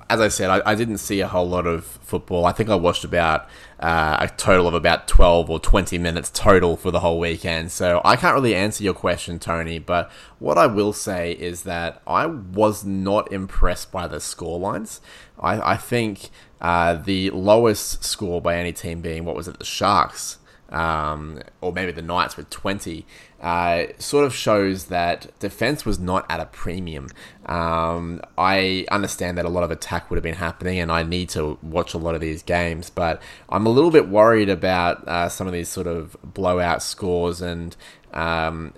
as 0.10 0.22
I 0.22 0.28
said, 0.28 0.50
I, 0.50 0.72
I, 0.72 0.76
didn't 0.76 1.00
see 1.00 1.20
a 1.22 1.28
whole 1.28 1.48
lot 1.48 1.66
of 1.66 1.84
football. 1.84 2.46
I 2.46 2.52
think 2.52 2.70
I 2.70 2.76
watched 2.76 3.04
about 3.04 3.48
uh, 3.80 4.18
a 4.20 4.28
total 4.28 4.68
of 4.68 4.76
about 4.76 5.08
12 5.08 5.50
or 5.50 5.60
20 5.60 5.98
minutes 5.98 6.30
total 6.32 6.78
for 6.78 6.92
the 6.92 7.00
whole 7.00 7.20
weekend. 7.20 7.72
So 7.72 8.02
I 8.06 8.16
can't 8.16 8.36
really 8.36 8.54
answer 8.54 8.84
your 8.84 8.94
question, 8.94 9.40
Tony. 9.40 9.80
But 9.80 10.12
what 10.38 10.60
I 10.60 10.68
will 10.68 10.94
say 10.94 11.32
is 11.32 11.64
that 11.64 12.02
I 12.06 12.28
was 12.28 12.86
not 12.86 13.32
impressed 13.32 13.92
by 13.92 14.08
the 14.08 14.18
scorelines. 14.18 15.00
I, 15.40 15.72
I 15.72 15.78
think 15.78 16.30
uh, 16.62 16.94
the 16.94 17.32
lowest 17.32 18.04
score 18.04 18.40
by 18.42 18.58
any 18.58 18.74
team 18.74 19.02
being, 19.02 19.26
what 19.26 19.36
was 19.36 19.48
it, 19.48 19.58
the 19.58 19.66
Sharks, 19.66 20.38
um, 20.70 21.42
or 21.62 21.72
maybe 21.72 21.92
the 21.92 22.02
Knights 22.02 22.38
with 22.38 22.50
20, 22.50 23.06
uh, 23.42 23.86
sort 23.98 24.26
of 24.26 24.34
shows 24.34 24.86
that 24.86 25.38
defense 25.40 25.86
was 25.86 26.00
not 26.00 26.26
at 26.30 26.40
a 26.40 26.46
premium. 26.48 27.10
Um, 27.46 28.22
I 28.38 28.86
understand 28.90 29.38
that 29.38 29.46
a 29.46 29.50
lot 29.50 29.64
of 29.64 29.72
attack 29.72 30.10
would 30.10 30.18
have 30.18 30.24
been 30.24 30.36
happening, 30.36 30.80
and 30.80 30.92
I 30.92 31.04
need 31.04 31.30
to 31.30 31.60
watch 31.62 31.94
a 31.94 31.98
lot 31.98 32.16
of 32.16 32.22
these 32.22 32.42
games, 32.42 32.90
but 32.90 33.22
I'm 33.50 33.66
a 33.66 33.70
little 33.70 33.92
bit 33.92 34.08
worried 34.08 34.50
about 34.50 35.08
uh, 35.08 35.30
some 35.30 35.48
of 35.48 35.54
these 35.54 35.70
sort 35.70 35.88
of 35.88 36.18
blowout 36.24 36.82
scores 36.82 37.42
and. 37.42 37.76
Um, 38.14 38.74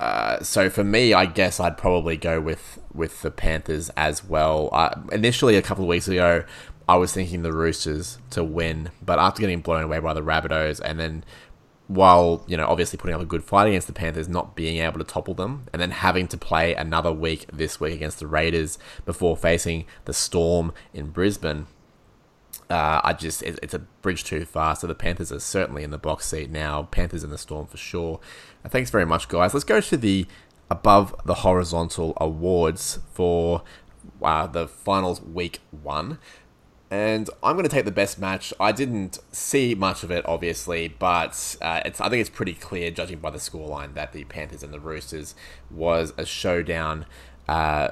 uh, 0.00 0.40
so 0.44 0.70
for 0.70 0.84
me, 0.84 1.12
I 1.12 1.26
guess 1.26 1.58
I'd 1.58 1.76
probably 1.76 2.16
go 2.16 2.40
with 2.40 2.78
with 2.94 3.22
the 3.22 3.32
Panthers 3.32 3.90
as 3.96 4.24
well. 4.24 4.68
Uh, 4.72 4.94
initially, 5.10 5.56
a 5.56 5.62
couple 5.62 5.82
of 5.82 5.88
weeks 5.88 6.06
ago, 6.06 6.44
I 6.88 6.96
was 6.96 7.12
thinking 7.12 7.42
the 7.42 7.52
Roosters 7.52 8.18
to 8.30 8.42
win, 8.42 8.90
but 9.02 9.18
after 9.18 9.40
getting 9.40 9.60
blown 9.60 9.82
away 9.82 9.98
by 9.98 10.14
the 10.14 10.22
Rabbitohs, 10.22 10.80
and 10.82 10.98
then 10.98 11.24
while 11.86 12.44
you 12.46 12.56
know 12.56 12.66
obviously 12.66 12.98
putting 12.98 13.14
up 13.14 13.20
a 13.20 13.26
good 13.26 13.44
fight 13.44 13.68
against 13.68 13.86
the 13.86 13.92
Panthers, 13.92 14.28
not 14.28 14.56
being 14.56 14.78
able 14.78 14.98
to 14.98 15.04
topple 15.04 15.34
them, 15.34 15.66
and 15.72 15.82
then 15.82 15.90
having 15.90 16.26
to 16.28 16.38
play 16.38 16.74
another 16.74 17.12
week 17.12 17.46
this 17.52 17.78
week 17.78 17.94
against 17.94 18.20
the 18.20 18.26
Raiders 18.26 18.78
before 19.04 19.36
facing 19.36 19.84
the 20.06 20.14
Storm 20.14 20.72
in 20.94 21.10
Brisbane, 21.10 21.66
uh, 22.70 23.00
I 23.02 23.12
just 23.12 23.42
it, 23.42 23.58
it's 23.62 23.74
a 23.74 23.78
bridge 23.78 24.24
too 24.24 24.44
far. 24.44 24.76
So 24.76 24.86
the 24.86 24.94
Panthers 24.94 25.32
are 25.32 25.40
certainly 25.40 25.82
in 25.82 25.90
the 25.90 25.98
box 25.98 26.26
seat 26.26 26.50
now. 26.50 26.84
Panthers 26.84 27.24
in 27.24 27.30
the 27.30 27.38
storm 27.38 27.66
for 27.66 27.76
sure. 27.76 28.20
Uh, 28.64 28.68
thanks 28.68 28.90
very 28.90 29.06
much, 29.06 29.28
guys. 29.28 29.54
Let's 29.54 29.64
go 29.64 29.80
to 29.80 29.96
the 29.96 30.26
above 30.70 31.14
the 31.24 31.34
horizontal 31.34 32.12
awards 32.18 32.98
for 33.12 33.62
uh, 34.22 34.46
the 34.46 34.68
finals 34.68 35.22
week 35.22 35.60
one. 35.70 36.18
And 36.90 37.28
I'm 37.42 37.54
going 37.54 37.68
to 37.68 37.70
take 37.70 37.84
the 37.84 37.90
best 37.90 38.18
match. 38.18 38.54
I 38.58 38.72
didn't 38.72 39.18
see 39.30 39.74
much 39.74 40.02
of 40.02 40.10
it, 40.10 40.24
obviously, 40.26 40.88
but 40.88 41.56
uh, 41.60 41.82
it's 41.84 42.00
I 42.00 42.08
think 42.08 42.22
it's 42.22 42.30
pretty 42.30 42.54
clear, 42.54 42.90
judging 42.90 43.18
by 43.18 43.30
the 43.30 43.38
scoreline, 43.38 43.94
that 43.94 44.12
the 44.12 44.24
Panthers 44.24 44.62
and 44.62 44.72
the 44.72 44.80
Roosters 44.80 45.34
was 45.70 46.14
a 46.16 46.24
showdown 46.24 47.04
uh, 47.46 47.88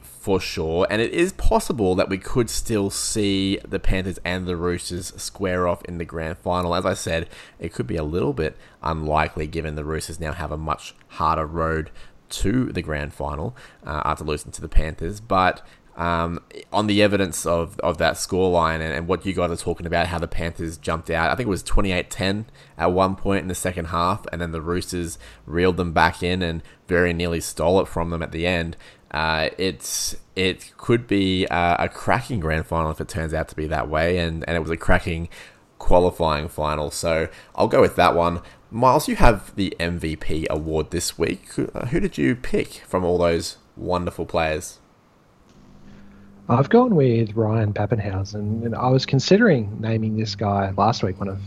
for 0.00 0.40
sure. 0.40 0.86
And 0.90 1.00
it 1.00 1.12
is 1.12 1.32
possible 1.32 1.94
that 1.94 2.08
we 2.08 2.18
could 2.18 2.50
still 2.50 2.90
see 2.90 3.58
the 3.68 3.78
Panthers 3.78 4.18
and 4.24 4.46
the 4.46 4.56
Roosters 4.56 5.12
square 5.20 5.68
off 5.68 5.84
in 5.84 5.98
the 5.98 6.04
grand 6.04 6.38
final. 6.38 6.74
As 6.74 6.84
I 6.84 6.94
said, 6.94 7.28
it 7.60 7.72
could 7.72 7.86
be 7.86 7.96
a 7.96 8.04
little 8.04 8.32
bit 8.32 8.56
unlikely 8.82 9.46
given 9.46 9.76
the 9.76 9.84
Roosters 9.84 10.18
now 10.18 10.32
have 10.32 10.50
a 10.50 10.56
much 10.56 10.94
harder 11.08 11.46
road 11.46 11.90
to 12.30 12.72
the 12.72 12.82
grand 12.82 13.12
final 13.12 13.54
uh, 13.84 14.02
after 14.04 14.24
losing 14.24 14.52
to 14.52 14.60
the 14.60 14.68
Panthers. 14.68 15.20
But 15.20 15.64
um, 15.96 16.40
on 16.72 16.86
the 16.86 17.02
evidence 17.02 17.44
of, 17.44 17.78
of 17.80 17.98
that 17.98 18.14
scoreline 18.14 18.76
and, 18.76 18.92
and 18.94 19.06
what 19.06 19.26
you 19.26 19.32
guys 19.32 19.50
are 19.50 19.56
talking 19.56 19.86
about, 19.86 20.06
how 20.06 20.18
the 20.18 20.28
Panthers 20.28 20.76
jumped 20.76 21.10
out. 21.10 21.30
I 21.30 21.34
think 21.34 21.46
it 21.46 21.50
was 21.50 21.62
28 21.62 22.10
10 22.10 22.46
at 22.78 22.92
one 22.92 23.16
point 23.16 23.42
in 23.42 23.48
the 23.48 23.54
second 23.54 23.86
half, 23.86 24.26
and 24.32 24.40
then 24.40 24.52
the 24.52 24.62
Roosters 24.62 25.18
reeled 25.46 25.76
them 25.76 25.92
back 25.92 26.22
in 26.22 26.42
and 26.42 26.62
very 26.88 27.12
nearly 27.12 27.40
stole 27.40 27.80
it 27.80 27.88
from 27.88 28.10
them 28.10 28.22
at 28.22 28.32
the 28.32 28.46
end. 28.46 28.76
Uh, 29.10 29.50
it's 29.58 30.16
it 30.34 30.72
could 30.78 31.06
be 31.06 31.44
a 31.50 31.88
cracking 31.92 32.40
grand 32.40 32.66
final 32.66 32.90
if 32.90 33.00
it 33.00 33.08
turns 33.08 33.34
out 33.34 33.48
to 33.48 33.56
be 33.56 33.66
that 33.66 33.88
way, 33.88 34.18
and, 34.18 34.42
and 34.48 34.56
it 34.56 34.60
was 34.60 34.70
a 34.70 34.76
cracking 34.76 35.28
qualifying 35.78 36.48
final. 36.48 36.90
So 36.90 37.28
I'll 37.54 37.68
go 37.68 37.82
with 37.82 37.96
that 37.96 38.14
one. 38.14 38.40
Miles, 38.70 39.08
you 39.08 39.16
have 39.16 39.54
the 39.56 39.76
MVP 39.78 40.48
award 40.48 40.90
this 40.90 41.18
week. 41.18 41.50
Uh, 41.58 41.86
who 41.86 42.00
did 42.00 42.16
you 42.16 42.34
pick 42.34 42.68
from 42.86 43.04
all 43.04 43.18
those 43.18 43.58
wonderful 43.76 44.24
players? 44.24 44.78
I've 46.52 46.68
gone 46.68 46.94
with 46.94 47.34
Ryan 47.34 47.72
Papenhuyzen, 47.72 48.66
and 48.66 48.74
I 48.74 48.90
was 48.90 49.06
considering 49.06 49.80
naming 49.80 50.18
this 50.18 50.34
guy 50.34 50.70
last 50.76 51.02
week 51.02 51.18
one 51.18 51.28
of 51.28 51.40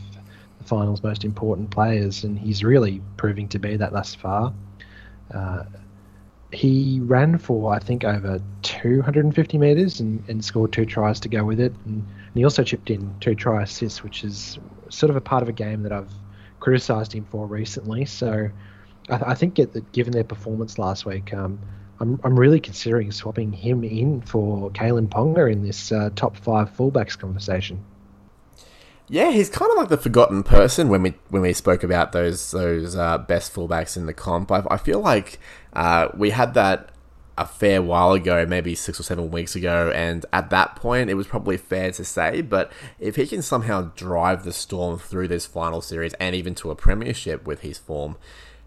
the 0.58 0.64
final's 0.64 1.04
most 1.04 1.24
important 1.24 1.70
players, 1.70 2.24
and 2.24 2.40
he's 2.40 2.64
really 2.64 3.04
proving 3.16 3.48
to 3.50 3.60
be 3.60 3.78
that 3.78 3.94
thus 3.94 4.16
far. 4.16 4.52
Uh, 5.32 5.64
he 6.52 7.00
ran 7.04 7.38
for 7.38 7.72
I 7.72 7.78
think 7.78 8.04
over 8.04 8.42
250 8.64 9.58
meters 9.60 10.00
and, 10.00 10.28
and 10.28 10.44
scored 10.44 10.74
two 10.74 10.88
tries 10.88 11.20
to 11.20 11.30
go 11.30 11.44
with 11.44 11.60
it, 11.60 11.74
and, 11.86 11.98
and 11.98 12.34
he 12.34 12.44
also 12.44 12.64
chipped 12.64 12.90
in 12.90 13.14
two 13.20 13.36
try 13.36 13.62
assists, 13.62 14.04
which 14.04 14.24
is 14.24 14.58
sort 14.90 15.12
of 15.12 15.16
a 15.16 15.22
part 15.22 15.44
of 15.44 15.50
a 15.50 15.54
game 15.54 15.84
that 15.84 15.92
I've 15.92 16.12
criticised 16.60 17.14
him 17.14 17.26
for 17.26 17.46
recently. 17.46 18.06
So 18.06 18.50
I, 19.10 19.16
I 19.28 19.36
think 19.36 19.58
that 19.58 19.92
given 19.92 20.14
their 20.14 20.24
performance 20.24 20.80
last 20.80 21.06
week. 21.06 21.32
Um, 21.32 21.60
I'm, 22.00 22.20
I'm 22.24 22.40
really 22.40 22.60
considering 22.60 23.12
swapping 23.12 23.52
him 23.52 23.84
in 23.84 24.22
for 24.22 24.70
Kalyn 24.72 25.08
Ponga 25.08 25.52
in 25.52 25.64
this 25.64 25.92
uh, 25.92 26.10
top 26.16 26.36
five 26.38 26.75
fullbacks 26.75 27.18
conversation. 27.18 27.84
Yeah, 29.08 29.32
he's 29.32 29.50
kind 29.50 29.72
of 29.72 29.78
like 29.78 29.90
the 29.90 29.98
forgotten 29.98 30.42
person 30.42 30.90
when 30.90 31.04
we 31.04 31.14
when 31.30 31.44
we 31.44 31.54
spoke 31.54 31.84
about 31.84 32.12
those 32.12 32.52
those 32.52 32.96
uh, 32.96 33.20
best 33.20 33.54
fullbacks 33.54 33.96
in 33.96 34.08
the 34.08 34.14
comp. 34.14 34.52
I, 34.52 34.64
I 34.70 34.78
feel 34.78 35.00
like 35.00 35.40
uh, 35.74 36.10
we 36.16 36.32
had 36.32 36.56
that 36.56 36.90
a 37.38 37.46
fair 37.46 37.82
while 37.82 38.14
ago, 38.14 38.46
maybe 38.46 38.74
six 38.75 39.00
or 39.00 39.04
seven 39.04 39.30
weeks 39.30 39.56
ago, 39.56 39.92
and 39.94 40.25
at 40.32 40.50
that 40.50 40.75
point 40.75 41.10
it 41.10 41.16
was 41.16 41.28
probably 41.28 41.58
fair 41.58 41.92
to 41.92 42.04
say. 42.04 42.42
But 42.42 42.72
if 43.00 43.16
he 43.16 43.28
can 43.28 43.42
somehow 43.42 43.92
drive 43.96 44.44
the 44.44 44.54
Storm 44.54 44.98
through 44.98 45.28
this 45.28 45.46
final 45.46 45.82
series 45.82 46.14
and 46.16 46.36
even 46.36 46.56
to 46.56 46.72
a 46.72 46.75
premiership 46.75 47.46
with 47.46 47.62
his 47.62 47.78
form, 47.78 48.18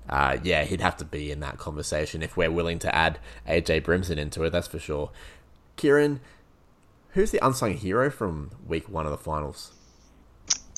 uh, 0.08 0.38
yeah, 0.42 0.64
he'd 0.64 0.80
have 0.80 0.96
to 0.98 1.04
be 1.04 1.30
in 1.30 1.40
that 1.40 1.58
conversation 1.58 2.22
if 2.22 2.36
we're 2.36 2.50
willing 2.50 2.78
to 2.80 2.94
add 2.94 3.18
AJ 3.46 3.82
Brimson 3.82 4.18
into 4.18 4.42
it, 4.44 4.50
that's 4.50 4.68
for 4.68 4.78
sure. 4.78 5.10
Kieran, 5.76 6.20
who's 7.10 7.30
the 7.30 7.44
unsung 7.44 7.74
hero 7.74 8.10
from 8.10 8.50
week 8.66 8.88
one 8.88 9.04
of 9.04 9.10
the 9.10 9.18
finals? 9.18 9.72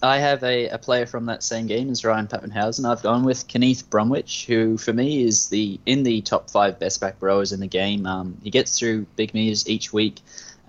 I 0.02 0.18
have 0.18 0.42
a, 0.42 0.68
a 0.68 0.78
player 0.78 1.04
from 1.04 1.26
that 1.26 1.42
same 1.42 1.66
game 1.66 1.90
as 1.90 2.04
Ryan 2.04 2.26
Papenhuyzen. 2.26 2.90
I've 2.90 3.02
gone 3.02 3.22
with 3.22 3.46
Kenneath 3.48 3.88
Bromwich, 3.90 4.46
who 4.46 4.78
for 4.78 4.94
me 4.94 5.22
is 5.22 5.50
the 5.50 5.78
in 5.84 6.04
the 6.04 6.22
top 6.22 6.48
five 6.48 6.78
best 6.78 7.02
back 7.02 7.16
rowers 7.20 7.52
in 7.52 7.60
the 7.60 7.66
game. 7.66 8.06
Um, 8.06 8.38
he 8.42 8.48
gets 8.48 8.78
through 8.78 9.06
big 9.16 9.34
meters 9.34 9.68
each 9.68 9.92
week 9.92 10.20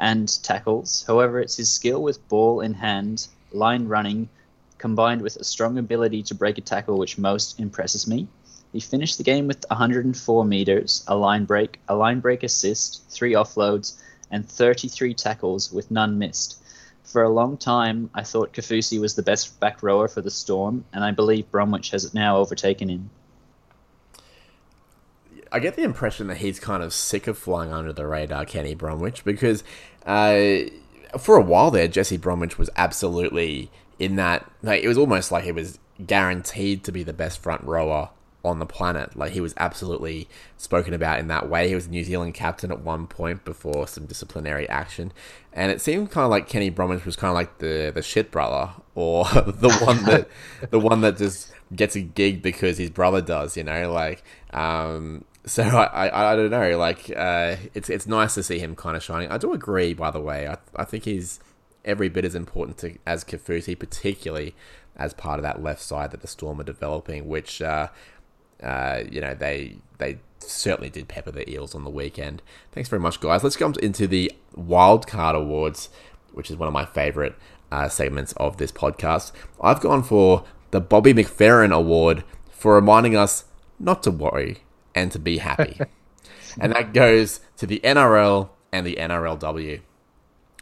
and 0.02 0.28
tackles. 0.44 1.06
However, 1.08 1.40
it's 1.40 1.56
his 1.56 1.70
skill 1.70 2.04
with 2.04 2.28
ball 2.28 2.60
in 2.60 2.74
hand, 2.74 3.28
line 3.54 3.88
running, 3.88 4.28
combined 4.78 5.22
with 5.22 5.38
a 5.38 5.46
strong 5.46 5.78
ability 5.78 6.24
to 6.24 6.36
break 6.36 6.58
a 6.58 6.62
tackle, 6.62 6.98
which 6.98 7.18
most 7.18 7.58
impresses 7.60 8.08
me. 8.08 8.28
He 8.72 8.80
finished 8.80 9.18
the 9.18 9.24
game 9.24 9.48
with 9.48 9.66
104 9.70 10.46
meters, 10.46 11.04
a 11.08 11.16
line 11.16 11.46
break, 11.46 11.80
a 11.90 11.96
line 11.96 12.22
break 12.22 12.44
assist, 12.44 13.04
three 13.10 13.34
offloads, 13.34 14.02
and 14.32 14.48
33 14.48 15.14
tackles 15.14 15.72
with 15.72 15.92
none 15.92 16.18
missed. 16.18 16.58
For 17.04 17.24
a 17.24 17.30
long 17.30 17.58
time, 17.58 18.10
I 18.14 18.24
thought 18.24 18.54
Kaufusi 18.54 19.00
was 19.00 19.16
the 19.16 19.24
best 19.24 19.60
back 19.60 19.84
rower 19.84 20.08
for 20.08 20.22
the 20.22 20.32
Storm, 20.32 20.86
and 20.94 21.04
I 21.04 21.12
believe 21.12 21.52
Bromwich 21.52 21.90
has 21.90 22.14
now 22.14 22.38
overtaken 22.38 22.88
him. 22.88 23.10
I 25.52 25.60
get 25.60 25.76
the 25.76 25.84
impression 25.84 26.28
that 26.28 26.38
he's 26.38 26.62
kind 26.62 26.82
of 26.82 26.94
sick 26.94 27.28
of 27.28 27.38
flying 27.38 27.74
under 27.74 27.92
the 27.92 28.08
radar, 28.08 28.46
Kenny 28.46 28.74
Bromwich, 28.74 29.26
because 29.26 29.66
uh, 30.06 30.62
for 31.20 31.36
a 31.36 31.42
while 31.42 31.72
there, 31.72 31.90
Jesse 31.90 32.16
Bromwich 32.16 32.58
was 32.58 32.70
absolutely 32.78 33.70
in 34.00 34.16
that. 34.16 34.50
Like, 34.64 34.82
it 34.82 34.88
was 34.88 34.98
almost 34.98 35.30
like 35.30 35.44
he 35.44 35.52
was 35.52 35.78
guaranteed 36.08 36.86
to 36.86 36.94
be 36.94 37.04
the 37.04 37.12
best 37.12 37.44
front 37.44 37.64
rower 37.66 38.12
on 38.44 38.60
the 38.60 38.66
planet. 38.66 39.16
Like 39.16 39.34
he 39.34 39.42
was 39.42 39.54
absolutely 39.58 40.28
spoken 40.58 40.94
about 40.94 41.20
in 41.20 41.28
that 41.28 41.50
way. 41.50 41.68
He 41.68 41.76
was 41.76 41.88
a 41.88 41.90
New 41.90 42.04
Zealand 42.04 42.34
captain 42.34 42.72
at 42.72 42.82
one 42.82 43.08
point 43.08 43.46
before 43.46 43.88
some 43.88 44.06
disciplinary 44.06 44.68
action, 44.70 45.12
and 45.54 45.72
it 45.72 45.82
seemed 45.82 46.12
kind 46.12 46.26
of 46.26 46.32
like 46.32 46.48
Kenny 46.48 46.70
Bromwich 46.70 47.06
was 47.06 47.16
kind 47.16 47.30
of 47.30 47.36
like 47.36 47.60
the 47.60 47.92
the 47.94 48.02
shit 48.02 48.32
brother, 48.32 48.74
or 48.96 49.26
the 49.34 49.72
one 49.84 50.04
that 50.06 50.28
the 50.70 50.80
one 50.80 51.02
that 51.02 51.18
just 51.18 51.52
gets 51.76 51.96
a 51.96 52.02
gig 52.02 52.42
because 52.42 52.78
his 52.78 52.90
brother 52.90 53.22
does. 53.22 53.58
You 53.58 53.64
know, 53.64 53.92
like. 53.92 54.24
Um, 54.54 55.26
so 55.44 55.64
I, 55.64 56.08
I, 56.08 56.34
I 56.34 56.36
don't 56.36 56.52
know. 56.52 56.78
Like 56.78 57.12
uh, 57.16 57.56
it's 57.74 57.90
it's 57.90 58.06
nice 58.06 58.36
to 58.36 58.44
see 58.44 58.60
him 58.60 58.76
kind 58.76 58.96
of 58.96 59.02
shining. 59.02 59.32
I 59.32 59.40
do 59.40 59.54
agree, 59.54 59.96
by 59.96 60.12
the 60.12 60.20
way. 60.20 60.48
I 60.48 60.58
I 60.76 60.86
think 60.86 61.06
he's 61.06 61.40
every 61.84 62.10
bit 62.10 62.26
as 62.26 62.36
important 62.36 62.78
to, 62.78 62.98
as 63.06 63.24
Kaufusi, 63.24 63.78
particularly 63.78 64.54
as 64.96 65.14
part 65.14 65.40
of 65.40 65.44
that 65.44 65.64
left 65.64 65.82
side 65.82 66.12
that 66.12 66.22
the 66.22 66.28
Storm 66.28 66.60
are 66.60 66.64
developing, 66.64 67.28
which 67.28 67.62
uh, 67.62 67.88
uh, 68.62 69.04
you 69.10 69.22
know, 69.22 69.34
they 69.34 69.78
they 69.98 70.20
certainly 70.40 70.90
did 70.90 71.08
pepper 71.08 71.32
the 71.32 71.50
Eels 71.50 71.76
on 71.76 71.84
the 71.84 71.90
weekend. 71.90 72.42
Thanks 72.72 72.90
very 72.90 73.00
much, 73.00 73.20
guys. 73.20 73.44
Let's 73.44 73.56
go 73.56 73.72
into 73.82 74.08
the 74.08 74.32
Wildcard 74.56 75.36
Awards, 75.36 75.90
which 76.34 76.50
is 76.50 76.58
one 76.58 76.68
of 76.68 76.74
my 76.74 76.86
favourite 76.86 77.36
uh, 77.72 77.88
segments 77.90 78.34
of 78.38 78.58
this 78.58 78.72
podcast. 78.72 79.32
I've 79.62 79.80
gone 79.80 80.04
for 80.04 80.44
the 80.72 80.82
Bobby 80.82 81.14
McFerrin 81.14 81.74
Award 81.74 82.24
for 82.52 82.76
reminding 82.76 83.16
us 83.16 83.46
not 83.80 84.04
to 84.04 84.12
worry 84.12 84.60
and 84.94 85.12
to 85.12 85.20
be 85.20 85.40
happy. 85.40 85.80
and 86.60 86.74
that 86.74 86.94
goes 86.94 87.40
to 87.58 87.66
the 87.66 87.80
NRL 87.84 88.50
and 88.72 88.86
the 88.86 88.96
NRLW. 88.96 89.82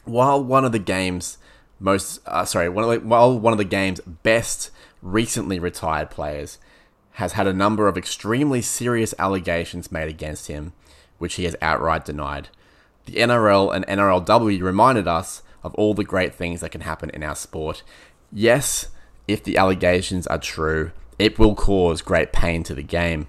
While 0.06 0.44
one 0.44 0.65
of 0.65 0.72
the 0.72 0.79
game's 0.79 1.38
most, 1.79 2.22
uh, 2.25 2.46
sorry, 2.46 2.70
one 2.70 2.84
of 2.84 2.89
the, 2.89 3.08
while 3.08 3.38
one 3.38 3.53
of 3.53 3.58
the 3.58 3.65
game's 3.65 4.01
best 4.01 4.72
recently 5.01 5.60
retired 5.60 6.10
players 6.10 6.58
has 7.20 7.34
had 7.34 7.48
a 7.48 7.54
number 7.54 7.90
of 7.90 7.98
extremely 7.98 8.62
serious 8.62 9.14
allegations 9.20 9.92
made 9.92 10.08
against 10.08 10.48
him, 10.48 10.72
which 11.18 11.36
he 11.36 11.44
has 11.44 11.56
outright 11.62 12.06
denied. 12.06 12.48
The 13.06 13.16
NRL 13.16 13.76
and 13.76 13.86
NRLW 13.88 14.62
reminded 14.62 15.06
us 15.06 15.44
of 15.62 15.76
all 15.76 15.94
the 15.94 16.06
great 16.06 16.34
things 16.34 16.62
that 16.62 16.72
can 16.72 16.82
happen 16.82 17.10
in 17.10 17.22
our 17.22 17.36
sport. 17.36 17.84
Yes, 18.32 18.88
if 19.28 19.44
the 19.44 19.58
allegations 19.58 20.28
are 20.28 20.38
true, 20.38 20.92
it 21.18 21.38
will 21.38 21.56
cause 21.56 22.02
great 22.02 22.32
pain 22.32 22.64
to 22.64 22.74
the 22.74 22.84
game. 22.84 23.28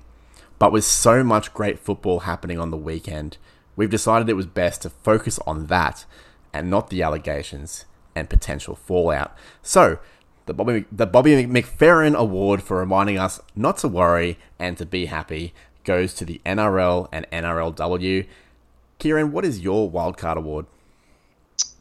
But 0.61 0.71
with 0.71 0.85
so 0.85 1.25
much 1.25 1.53
great 1.53 1.81
football 1.81 2.21
happening 2.21 2.61
on 2.61 2.71
the 2.71 2.77
weekend, 2.77 3.39
we've 3.75 3.91
decided 3.91 4.29
it 4.29 4.35
was 4.35 4.47
best 4.47 4.83
to 4.83 4.91
focus 4.91 5.41
on 5.49 5.67
that 5.67 6.05
and 6.53 6.71
not 6.71 6.91
the 6.91 7.03
allegations 7.03 7.87
and 8.15 8.31
potential 8.31 8.77
fallout. 8.77 9.37
So, 9.63 9.99
the 10.47 10.55
Bobby, 10.55 10.85
the 10.91 11.07
Bobby 11.07 11.47
McFerrin 11.47 12.15
Award 12.15 12.63
for 12.63 12.79
reminding 12.79 13.19
us 13.19 13.41
not 13.55 13.79
to 13.79 13.89
worry 13.89 14.39
and 14.59 14.77
to 14.79 14.87
be 14.87 15.07
happy 15.07 15.53
goes 15.85 16.15
to 16.15 16.25
the 16.25 16.41
NRL 16.45 17.09
and 17.13 17.27
NRLW. 17.31 18.27
Kieran, 18.99 19.33
what 19.33 19.45
is 19.45 19.61
your 19.61 19.91
wildcard 19.91 20.37
award? 20.37 20.67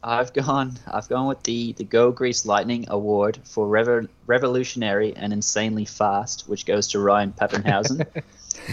I've 0.01 0.31
gone. 0.31 0.79
I've 0.87 1.09
gone 1.09 1.27
with 1.27 1.43
the 1.43 1.73
the 1.73 1.83
Go 1.83 2.11
Grease 2.11 2.45
Lightning 2.45 2.85
Award 2.87 3.39
for 3.43 3.67
revo- 3.67 4.07
revolutionary 4.27 5.13
and 5.15 5.33
insanely 5.33 5.83
fast, 5.83 6.47
which 6.47 6.65
goes 6.65 6.87
to 6.89 6.99
Ryan 6.99 7.33
Papenhuyzen. 7.33 8.05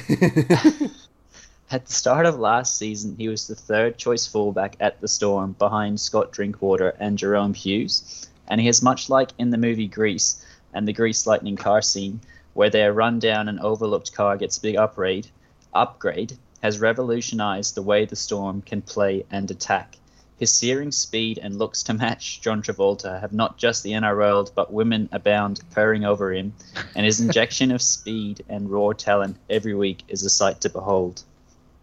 At 1.71 1.87
the 1.87 1.93
start 1.93 2.27
of 2.27 2.39
last 2.39 2.79
season, 2.79 3.17
he 3.19 3.29
was 3.29 3.49
the 3.49 3.57
third 3.57 3.99
choice 3.99 4.25
fullback 4.25 4.77
at 4.79 5.01
the 5.01 5.09
Storm 5.09 5.57
behind 5.59 5.99
Scott 6.01 6.31
Drinkwater 6.31 6.91
and 7.01 7.19
Jahrome 7.19 7.57
Hughes. 7.57 8.29
And 8.49 8.61
he 8.61 8.69
is 8.69 8.83
much 8.83 9.09
like 9.09 9.31
in 9.39 9.51
the 9.51 9.59
movie 9.59 9.89
Grease 9.89 10.45
and 10.73 10.87
the 10.87 10.93
Grease 10.93 11.27
Lightning 11.27 11.57
car 11.57 11.83
scene, 11.83 12.21
where 12.55 12.71
their 12.71 12.93
rundown 12.93 13.49
and 13.49 13.61
overlooked 13.61 14.15
car 14.15 14.37
gets 14.37 14.59
a 14.59 14.63
big 14.63 14.77
upgrade, 14.77 15.29
upgrade 15.75 16.37
has 16.63 16.81
revolutionized 16.81 17.75
the 17.75 17.83
way 17.83 18.05
the 18.05 18.17
Storm 18.17 18.63
can 18.63 18.83
play 18.83 19.25
and 19.31 19.51
attack. 19.51 19.97
His 20.39 20.53
searing 20.53 20.93
speed 20.93 21.39
and 21.43 21.59
looks 21.59 21.83
to 21.85 21.95
match 21.95 22.41
John 22.43 22.63
Travolta 22.63 23.21
have 23.21 23.33
not 23.33 23.57
just 23.57 23.83
the 23.83 23.93
NRL, 23.93 24.51
but 24.55 24.73
women 24.73 25.09
abound 25.13 25.61
purring 25.71 26.05
over 26.05 26.33
him, 26.33 26.53
and 26.95 27.07
his 27.07 27.21
injection 27.21 27.71
of 27.71 27.81
speed 27.81 28.45
and 28.49 28.71
raw 28.71 28.93
talent 28.93 29.37
every 29.49 29.75
week 29.75 30.03
is 30.09 30.25
a 30.25 30.31
sight 30.31 30.61
to 30.63 30.69
behold. 30.69 31.23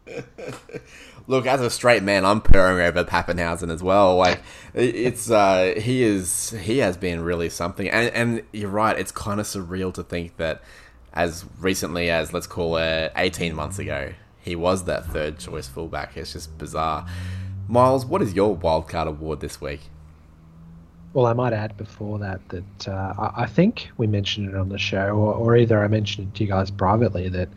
Look, 1.25 1.45
as 1.45 1.61
a 1.61 1.69
straight 1.69 2.03
man, 2.03 2.25
I'm 2.25 2.41
purring 2.41 2.85
over 2.85 3.03
Papenhuyzen 3.05 3.71
as 3.71 3.81
well. 3.81 4.17
Like, 4.17 4.41
it's 4.73 5.31
uh, 5.31 5.73
he 5.77 6.03
is 6.03 6.51
he 6.51 6.79
has 6.79 6.97
been 6.97 7.21
really 7.21 7.49
something, 7.49 7.89
and 7.89 8.13
and 8.13 8.43
you're 8.51 8.69
right. 8.69 8.97
It's 8.97 9.11
kind 9.11 9.39
of 9.39 9.45
surreal 9.45 9.93
to 9.93 10.03
think 10.03 10.37
that 10.37 10.61
as 11.13 11.45
recently 11.59 12.09
as 12.09 12.33
let's 12.33 12.47
call 12.47 12.77
it 12.77 13.13
18 13.15 13.55
months 13.55 13.79
ago, 13.79 14.13
he 14.41 14.55
was 14.55 14.85
that 14.85 15.05
third 15.05 15.39
choice 15.39 15.67
fullback. 15.67 16.17
It's 16.17 16.33
just 16.33 16.57
bizarre. 16.57 17.05
Miles, 17.67 18.05
what 18.05 18.21
is 18.21 18.33
your 18.33 18.57
wildcard 18.57 19.07
award 19.07 19.39
this 19.39 19.61
week? 19.61 19.81
Well, 21.13 21.27
I 21.27 21.33
might 21.33 21.53
add 21.53 21.77
before 21.77 22.19
that 22.19 22.41
that 22.49 22.87
uh, 22.87 23.31
I, 23.35 23.45
think 23.45 23.89
we 23.97 24.07
mentioned 24.07 24.49
it 24.49 24.55
on 24.55 24.69
the 24.69 24.79
show, 24.79 25.09
or, 25.09 25.33
or 25.33 25.55
either 25.55 25.81
I 25.81 25.87
mentioned 25.87 26.29
it 26.29 26.37
to 26.37 26.43
you 26.43 26.49
guys 26.49 26.71
privately 26.71 27.29
that 27.29 27.49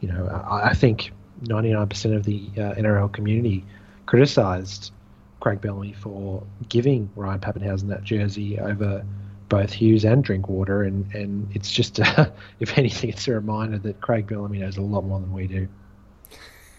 you 0.00 0.08
know 0.08 0.26
I, 0.48 0.68
I 0.68 0.74
think 0.74 1.12
99% 1.44 2.16
of 2.16 2.24
the 2.24 2.48
uh, 2.56 2.74
NRL 2.74 3.12
community 3.12 3.64
criticised 4.06 4.92
Craig 5.40 5.60
Bellamy 5.60 5.92
for 5.92 6.42
giving 6.68 7.10
Ryan 7.14 7.40
Papenhuyzen 7.40 7.88
that 7.88 8.04
jersey 8.04 8.58
over 8.58 9.04
both 9.48 9.72
Hughes 9.72 10.04
and 10.04 10.22
Drinkwater, 10.22 10.82
and, 10.82 11.12
and 11.14 11.48
it's 11.54 11.70
just, 11.70 11.98
a, 11.98 12.32
if 12.60 12.76
anything, 12.76 13.10
it's 13.10 13.26
a 13.28 13.32
reminder 13.32 13.78
that 13.78 14.00
Craig 14.00 14.26
Bellamy 14.26 14.58
knows 14.58 14.76
a 14.76 14.82
lot 14.82 15.04
more 15.04 15.20
than 15.20 15.32
we 15.32 15.46
do. 15.46 15.68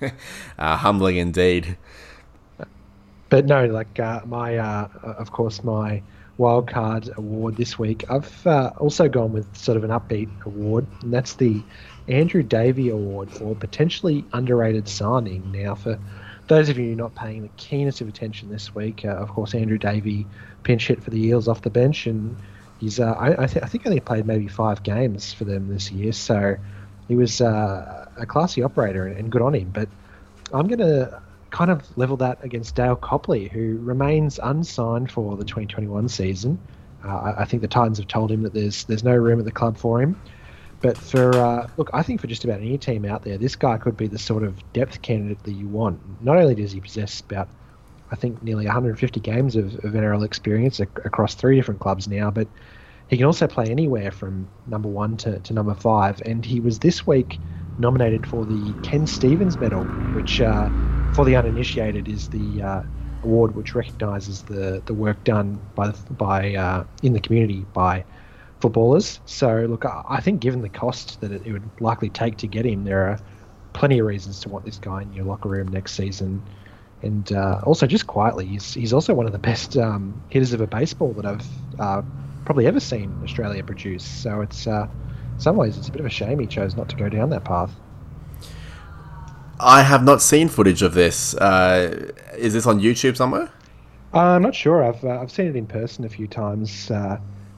uh, 0.60 0.78
humbling 0.78 1.18
indeed. 1.18 1.78
But 3.30 3.46
no, 3.46 3.66
like 3.66 4.00
uh, 4.00 4.22
my, 4.26 4.58
uh, 4.58 4.88
of 5.04 5.32
course, 5.32 5.64
my 5.64 6.02
wildcard 6.40 7.16
award 7.18 7.58
this 7.58 7.78
week, 7.78 8.10
I've 8.10 8.48
uh, 8.48 8.72
also 8.78 9.10
gone 9.10 9.34
with 9.34 9.56
sort 9.56 9.78
of 9.78 9.84
an 9.84 9.92
upbeat 9.92 10.30
award, 10.46 10.88
and 11.02 11.14
that's 11.14 11.36
the 11.36 11.62
Andrew 12.08 12.42
Davey 12.42 12.90
Award 12.90 13.30
for 13.30 13.54
potentially 13.56 14.26
underrated 14.34 14.88
signing. 14.88 15.52
Now, 15.52 15.76
for 15.76 16.00
those 16.48 16.70
of 16.70 16.80
you 16.80 16.96
not 16.96 17.14
paying 17.14 17.44
the 17.44 17.50
keenest 17.58 18.02
of 18.02 18.08
attention 18.08 18.50
this 18.50 18.74
week, 18.74 19.04
uh, 19.06 19.10
of 19.10 19.30
course, 19.30 19.54
Andrew 19.54 19.78
Davey 19.78 20.26
pinch 20.64 20.88
hit 20.88 21.04
for 21.04 21.12
the 21.12 21.22
Eels 21.22 21.48
off 21.48 21.62
the 21.62 21.70
bench, 21.70 22.08
and 22.08 22.36
he's 22.80 23.00
uh, 23.00 23.12
I, 23.12 23.44
I, 23.44 23.48
th- 23.48 23.64
I, 23.64 23.68
think 23.68 23.86
only 23.86 24.00
played 24.00 24.26
maybe 24.26 24.48
five 24.48 24.82
games 24.82 25.34
for 25.34 25.44
them 25.44 25.68
this 25.68 25.92
year, 25.92 26.14
so 26.14 26.56
he 27.08 27.16
was 27.16 27.42
uh, 27.42 28.10
a 28.18 28.26
classy 28.26 28.64
operator 28.64 29.06
and, 29.06 29.18
and 29.18 29.32
good 29.32 29.42
on 29.42 29.54
him. 29.54 29.70
But 29.72 29.90
I'm 30.54 30.68
going 30.68 30.80
to 30.80 31.22
kind 31.52 31.72
of 31.72 31.98
level 31.98 32.18
that 32.18 32.44
against 32.44 32.76
Dale 32.76 32.96
Copley, 32.96 33.48
who 33.48 33.78
remains 33.80 34.40
unsigned 34.42 35.12
for 35.12 35.36
the 35.38 35.46
2021 35.46 36.10
season. 36.10 36.60
Uh, 37.04 37.34
I, 37.38 37.46
think 37.46 37.62
the 37.62 37.68
Titans 37.68 37.98
have 37.98 38.08
told 38.08 38.32
him 38.32 38.44
that 38.44 38.54
there's 38.54 38.84
there's 38.86 39.04
no 39.04 39.16
room 39.16 39.40
at 39.40 39.46
the 39.46 39.52
club 39.52 39.78
for 39.78 40.02
him. 40.02 40.20
But 40.82 40.98
for 40.98 41.34
uh, 41.34 41.70
look, 41.78 41.90
I 41.94 42.04
think 42.04 42.22
for 42.22 42.28
just 42.28 42.44
about 42.44 42.60
any 42.60 42.78
team 42.78 43.06
out 43.06 43.24
there, 43.24 43.38
this 43.38 43.56
guy 43.56 43.78
could 43.78 43.98
be 43.98 44.08
the 44.08 44.20
sort 44.20 44.44
of 44.44 44.62
depth 44.74 45.02
candidate 45.02 45.44
that 45.44 45.54
you 45.54 45.68
want. 45.68 46.00
Not 46.24 46.38
only 46.38 46.56
does 46.56 46.72
he 46.72 46.80
possess 46.80 47.22
about, 47.22 47.50
I 48.12 48.16
think, 48.16 48.42
nearly 48.44 48.66
150 48.66 49.20
games 49.20 49.56
of, 49.56 49.76
of 49.76 49.94
NRL 49.94 50.26
experience 50.26 50.80
ac- 50.80 50.90
across 51.04 51.36
three 51.36 51.56
different 51.56 51.80
clubs 51.80 52.08
now, 52.08 52.32
but 52.32 52.48
he 53.10 53.18
can 53.18 53.26
also 53.26 53.48
play 53.48 53.66
anywhere 53.66 54.12
from 54.12 54.48
number 54.68 54.88
one 54.88 55.18
to, 55.18 55.40
to 55.40 55.54
number 55.54 55.74
five. 55.74 56.22
And 56.26 56.46
he 56.46 56.60
was 56.60 56.80
this 56.80 57.06
week 57.06 57.40
nominated 57.80 58.28
for 58.28 58.46
the 58.46 58.74
Ken 58.84 59.08
Stevens 59.08 59.58
Medal, 59.58 59.84
which, 60.14 60.42
uh, 60.42 60.70
for 61.14 61.26
the 61.26 61.36
uninitiated, 61.36 62.08
is 62.08 62.30
the 62.30 62.62
uh, 62.62 62.84
award 63.24 63.56
which 63.56 63.76
recognises 63.76 64.44
the, 64.44 64.82
the 64.86 64.94
work 64.94 65.24
done 65.24 65.60
by 65.76 65.92
by 66.12 66.56
uh, 66.56 66.84
in 67.04 67.14
the 67.14 67.20
community 67.20 67.66
by 67.74 68.04
footballers. 68.60 69.20
So, 69.26 69.66
look, 69.70 69.86
I 69.86 70.20
think 70.20 70.42
given 70.42 70.62
the 70.62 70.70
cost 70.70 71.22
that 71.22 71.32
it, 71.32 71.52
would 71.52 71.70
likely 71.80 72.10
take 72.10 72.38
to 72.38 72.48
get 72.48 72.66
him, 72.66 72.84
there 72.84 73.08
are 73.08 73.20
plenty 73.74 74.00
of 74.00 74.06
reasons 74.06 74.42
to 74.42 74.50
want 74.50 74.66
this 74.66 74.78
guy 74.78 75.02
in 75.02 75.14
your 75.14 75.26
locker 75.26 75.50
room 75.50 75.68
next 75.70 75.94
season. 75.94 76.44
And 77.02 77.32
uh, 77.32 77.62
also, 77.64 77.88
just 77.88 78.08
quietly, 78.08 78.46
he's, 78.46 78.74
he's 78.74 78.92
also 78.92 79.14
one 79.14 79.26
of 79.26 79.32
the 79.32 79.40
best 79.40 79.78
um, 79.78 80.22
hitters 80.30 80.52
of 80.52 80.60
a 80.60 80.68
baseball 80.68 81.14
that 81.14 81.26
I've 81.26 81.48
uh, 81.80 82.02
probably 82.44 82.68
ever 82.68 82.82
seen 82.82 83.18
Australia 83.24 83.64
produce. 83.64 84.04
So, 84.04 84.42
it's 84.42 84.68
uh, 84.68 84.88
in 85.40 85.44
some 85.44 85.56
ways, 85.56 85.78
it's 85.78 85.88
a 85.88 85.92
bit 85.92 86.02
of 86.02 86.06
a 86.06 86.10
shame 86.10 86.40
he 86.40 86.48
chose 86.48 86.76
not 86.76 86.90
to 86.90 86.96
go 86.96 87.10
down 87.10 87.30
that 87.30 87.44
path. 87.44 87.72
I 89.60 89.82
have 89.82 90.04
not 90.04 90.22
seen 90.22 90.48
footage 90.48 90.82
of 90.82 90.94
this. 90.94 91.34
Uh, 91.36 92.12
is 92.38 92.54
this 92.54 92.66
on 92.66 92.80
YouTube 92.80 93.18
somewhere? 93.18 93.50
Uh, 94.14 94.20
I'm 94.20 94.42
not 94.42 94.56
sure. 94.56 94.84
I've 94.84 95.04
uh, 95.04 95.20
I've 95.20 95.32
seen 95.32 95.48
it 95.48 95.56
in 95.56 95.68
person 95.68 96.06
a 96.06 96.10
few 96.10 96.28
times. 96.28 96.92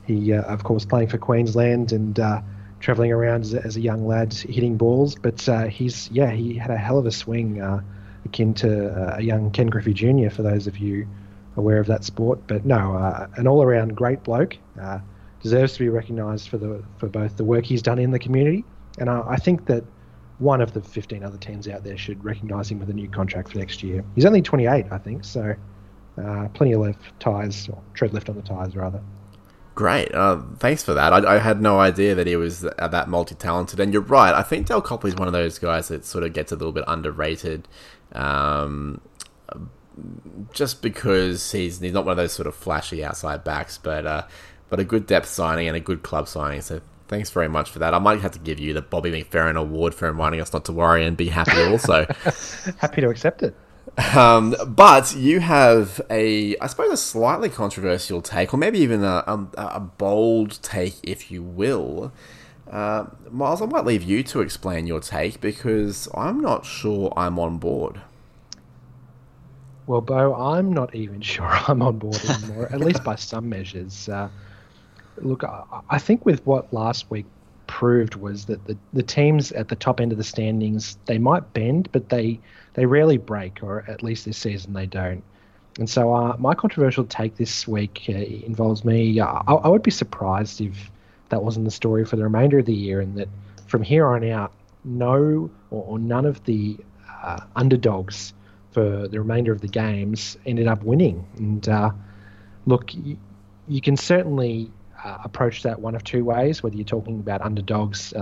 He, 0.06 0.34
uh, 0.34 0.41
of 0.44 0.63
course, 0.63 0.86
playing 0.86 1.10
for 1.10 1.17
Queensland 1.17 1.91
and 1.91 2.20
uh, 2.20 2.41
travelling 2.80 3.12
around 3.12 3.41
as 3.41 3.54
a, 3.54 3.63
as 3.63 3.78
a, 3.78 3.82
young 3.82 4.08
lad 4.08 4.34
hitting 4.34 4.78
balls. 4.78 5.15
But 5.15 5.48
uh, 5.48 5.67
he's, 5.67 6.10
yeah, 6.12 6.32
he 6.32 6.56
had 6.56 6.72
a 6.72 6.78
hell 6.78 6.98
of 6.98 7.06
a 7.06 7.12
swing, 7.12 7.62
uh, 7.62 7.82
akin 8.26 8.54
to 8.56 8.89
uh, 8.89 9.17
a 9.17 9.22
young 9.22 9.52
Ken 9.52 9.67
Griffey 9.67 9.94
Jr. 9.94 10.30
For 10.30 10.41
those 10.41 10.67
of 10.67 10.78
you 10.78 11.08
aware 11.56 11.80
of 11.80 11.88
that 11.88 12.04
sport. 12.04 12.39
But 12.48 12.65
no, 12.65 12.96
uh, 12.96 13.28
an 13.36 13.48
all-around 13.48 13.96
great 13.96 14.24
bloke. 14.24 14.58
Deserves 15.42 15.74
to 15.74 15.80
be 15.80 15.90
recognised 15.90 16.50
for 16.50 16.58
the 16.58 16.84
for 16.98 17.08
both 17.08 17.38
the 17.38 17.44
work 17.44 17.66
he's 17.66 17.82
done 17.82 18.00
in 18.00 18.12
the 18.12 18.20
community, 18.20 18.64
and 18.98 19.10
I 19.10 19.38
think 19.38 19.66
that 19.66 19.84
one 20.40 20.60
of 20.60 20.74
the 20.74 20.82
15 20.82 21.24
other 21.24 21.38
teams 21.38 21.68
out 21.68 21.84
there 21.84 21.98
should 21.98 22.24
recognise 22.24 22.72
him 22.72 22.80
with 22.80 22.90
a 22.90 22.94
new 22.94 23.08
contract 23.08 23.52
for 23.52 23.60
next 23.60 23.84
year. 23.84 24.04
He's 24.16 24.26
only 24.26 24.42
28, 24.42 24.86
I 24.90 24.98
think, 24.98 25.24
so 25.24 25.56
plenty 26.16 26.74
of 26.74 26.82
left 26.82 27.00
tires, 27.20 27.70
or 27.70 27.82
tread 27.94 28.14
left 28.14 28.30
on 28.30 28.36
the 28.36 28.42
tires 28.42 28.76
rather. 28.76 29.02
Great. 29.74 30.14
Uh, 30.14 30.42
thanks 30.58 30.84
for 30.84 30.94
that. 30.94 31.14
I, 31.14 31.36
I, 31.36 31.38
had 31.38 31.62
no 31.62 31.80
idea 31.80 32.14
that 32.14 32.28
he 32.28 32.36
was 32.36 32.62
that 32.62 33.08
multi 33.08 33.36
talented. 33.36 33.80
And 33.80 33.94
you're 33.94 34.02
right. 34.02 34.34
I 34.34 34.44
think 34.44 34.68
Del 34.68 34.82
Copley 34.82 35.10
is 35.12 35.16
one 35.16 35.28
of 35.28 35.34
those 35.34 35.58
guys 35.60 35.88
that 35.88 36.06
sort 36.06 36.26
of 36.26 36.34
gets 36.34 36.52
a 36.52 36.56
little 36.56 36.74
bit 36.74 36.84
underrated. 36.88 37.68
Um, 38.12 39.00
just 40.52 40.82
because 40.82 41.52
he's 41.52 41.80
he's 41.80 41.94
not 41.94 42.06
one 42.06 42.12
of 42.12 42.18
those 42.18 42.34
sort 42.34 42.48
of 42.48 42.56
flashy 42.56 43.04
outside 43.04 43.44
backs, 43.44 43.78
but 43.78 44.06
uh, 44.06 44.24
but 44.72 44.80
a 44.80 44.84
good 44.86 45.06
depth 45.06 45.28
signing 45.28 45.68
and 45.68 45.78
a 45.78 45.82
good 45.82 46.02
club 46.02 46.28
signing. 46.28 46.62
So 46.62 46.82
thanks 47.10 47.30
very 47.30 47.50
much 47.50 47.70
for 47.70 47.80
that. 47.80 47.94
I 47.94 48.00
might 48.00 48.22
have 48.22 48.32
to 48.32 48.40
give 48.40 48.58
you 48.58 48.74
the 48.74 48.82
Bobby 48.82 49.12
McFerrin 49.12 49.58
Award 49.58 49.94
for 49.94 50.08
reminding 50.08 50.40
us 50.40 50.54
not 50.54 50.64
to 50.66 50.72
worry 50.72 51.06
and 51.06 51.16
be 51.18 51.28
happy. 51.28 51.62
Also, 51.62 52.08
happy 52.78 53.02
to 53.02 53.10
accept 53.10 53.44
it. 53.44 53.54
Um, 54.16 54.56
but 54.66 55.14
you 55.14 55.42
have 55.42 56.00
a, 56.10 56.58
I 56.60 56.68
suppose, 56.68 56.94
a 56.94 56.98
slightly 56.98 57.50
controversial 57.50 58.22
take, 58.22 58.54
or 58.54 58.58
maybe 58.58 58.80
even 58.80 59.04
a, 59.04 59.24
a, 59.28 59.48
a 59.58 59.80
bold 59.82 60.60
take, 60.62 60.96
if 61.04 61.30
you 61.30 61.44
will. 61.44 62.14
Uh, 62.70 63.08
Miles, 63.30 63.62
I 63.62 63.66
might 63.66 63.84
leave 63.84 64.04
you 64.04 64.24
to 64.24 64.40
explain 64.40 64.88
your 64.88 65.02
take 65.02 65.42
because 65.42 66.08
I'm 66.16 66.40
not 66.40 66.66
sure 66.66 67.12
I'm 67.18 67.38
on 67.38 67.58
board. 67.58 68.00
Well, 69.86 70.00
Bo, 70.00 70.34
I'm 70.34 70.72
not 70.72 70.96
even 70.96 71.20
sure 71.34 71.46
I'm 71.46 71.82
on 71.82 71.98
board 71.98 72.24
anymore, 72.24 72.70
at 72.72 72.80
least 72.80 73.04
by 73.04 73.16
some 73.16 73.50
measures. 73.50 74.08
Uh, 74.08 74.30
look, 75.24 75.44
I, 75.44 75.64
I 75.90 75.98
think 75.98 76.26
with 76.26 76.46
what 76.46 76.72
last 76.74 77.10
week 77.10 77.26
proved 77.68 78.16
was 78.16 78.46
that 78.46 78.66
the, 78.66 78.78
the 78.94 79.04
teams 79.04 79.52
at 79.54 79.70
the 79.70 79.76
top 79.76 80.02
end 80.02 80.12
of 80.12 80.18
the 80.18 80.24
standings, 80.24 80.98
they 81.06 81.18
might 81.18 81.54
bend, 81.54 81.90
but 81.92 82.10
they 82.10 82.40
they 82.74 82.86
rarely 82.86 83.18
break, 83.18 83.60
or 83.62 83.84
at 83.88 84.02
least 84.02 84.26
this 84.26 84.38
season 84.38 84.74
they 84.74 84.86
don't. 84.86 85.24
And 85.80 85.90
so, 85.90 86.14
uh, 86.14 86.36
my 86.38 86.54
controversial 86.54 87.06
take 87.06 87.38
this 87.38 87.68
week 87.68 88.06
uh, 88.10 88.14
involves 88.14 88.84
me. 88.84 89.20
Uh, 89.20 89.42
I, 89.48 89.54
I, 89.54 89.68
would 89.68 89.84
be 89.84 89.92
surprised 89.92 90.60
if 90.62 90.92
that 91.30 91.44
wasn't 91.44 91.66
the 91.66 91.72
story 91.72 92.06
for 92.06 92.18
the 92.18 92.24
remainder 92.24 92.60
of 92.60 92.66
the 92.66 92.74
year, 92.74 93.00
and 93.00 93.18
that 93.18 93.30
from 93.68 93.82
here 93.82 94.06
on 94.08 94.30
out, 94.30 94.52
no 94.84 95.50
or, 95.70 95.84
or 95.84 96.00
none 96.00 96.26
of 96.26 96.44
the 96.44 96.78
uh, 97.24 97.40
underdogs 97.56 98.34
for 98.72 99.08
the 99.08 99.20
remainder 99.20 99.52
of 99.52 99.62
the 99.62 99.68
games 99.68 100.38
ended 100.46 100.68
up 100.68 100.84
winning. 100.84 101.26
And 101.38 101.68
uh, 101.68 101.92
look, 102.66 102.94
you, 102.94 103.18
you, 103.68 103.82
can 103.82 103.96
certainly 103.98 104.72
uh, 105.04 105.18
approach 105.24 105.64
that 105.64 105.80
one 105.80 105.96
of 105.96 106.04
two 106.04 106.24
ways, 106.24 106.62
whether 106.64 106.76
you're 106.76 106.86
talking 106.86 107.20
about 107.20 107.42
underdogs 107.42 108.14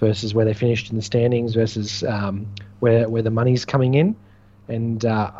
versus 0.00 0.34
where 0.34 0.44
they 0.44 0.54
finished 0.54 0.90
in 0.90 0.96
the 0.96 1.02
standings 1.02 1.54
versus 1.54 2.02
um, 2.04 2.46
where 2.80 3.08
where 3.08 3.22
the 3.22 3.30
money's 3.30 3.64
coming 3.64 3.94
in, 3.94 4.16
and 4.68 5.04
uh, 5.04 5.30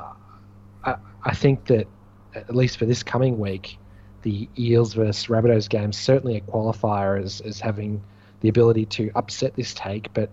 I, 0.84 0.96
I 1.24 1.34
think 1.34 1.66
that 1.66 1.86
at 2.34 2.54
least 2.54 2.76
for 2.76 2.86
this 2.86 3.02
coming 3.02 3.38
week, 3.38 3.78
the 4.22 4.48
Eels 4.58 4.94
versus 4.94 5.26
Rabbitohs 5.26 5.68
game 5.68 5.92
certainly 5.92 6.36
a 6.36 6.40
qualifier 6.42 7.20
as, 7.20 7.40
as 7.40 7.58
having 7.58 8.02
the 8.40 8.48
ability 8.48 8.86
to 8.86 9.10
upset 9.14 9.54
this 9.56 9.74
take, 9.74 10.12
but 10.14 10.30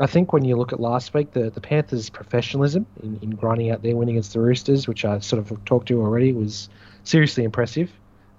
I 0.00 0.06
think 0.06 0.32
when 0.32 0.44
you 0.44 0.56
look 0.56 0.72
at 0.72 0.78
last 0.78 1.12
week, 1.12 1.32
the, 1.32 1.50
the 1.50 1.60
Panthers' 1.60 2.08
professionalism 2.08 2.86
in, 3.02 3.18
in 3.20 3.30
grinding 3.30 3.70
out 3.70 3.82
their 3.82 3.96
win 3.96 4.08
against 4.08 4.32
the 4.32 4.40
Roosters, 4.40 4.86
which 4.86 5.04
I 5.04 5.18
sort 5.18 5.40
of 5.40 5.64
talked 5.64 5.88
to 5.88 6.00
already, 6.00 6.32
was 6.32 6.68
seriously 7.02 7.42
impressive, 7.42 7.90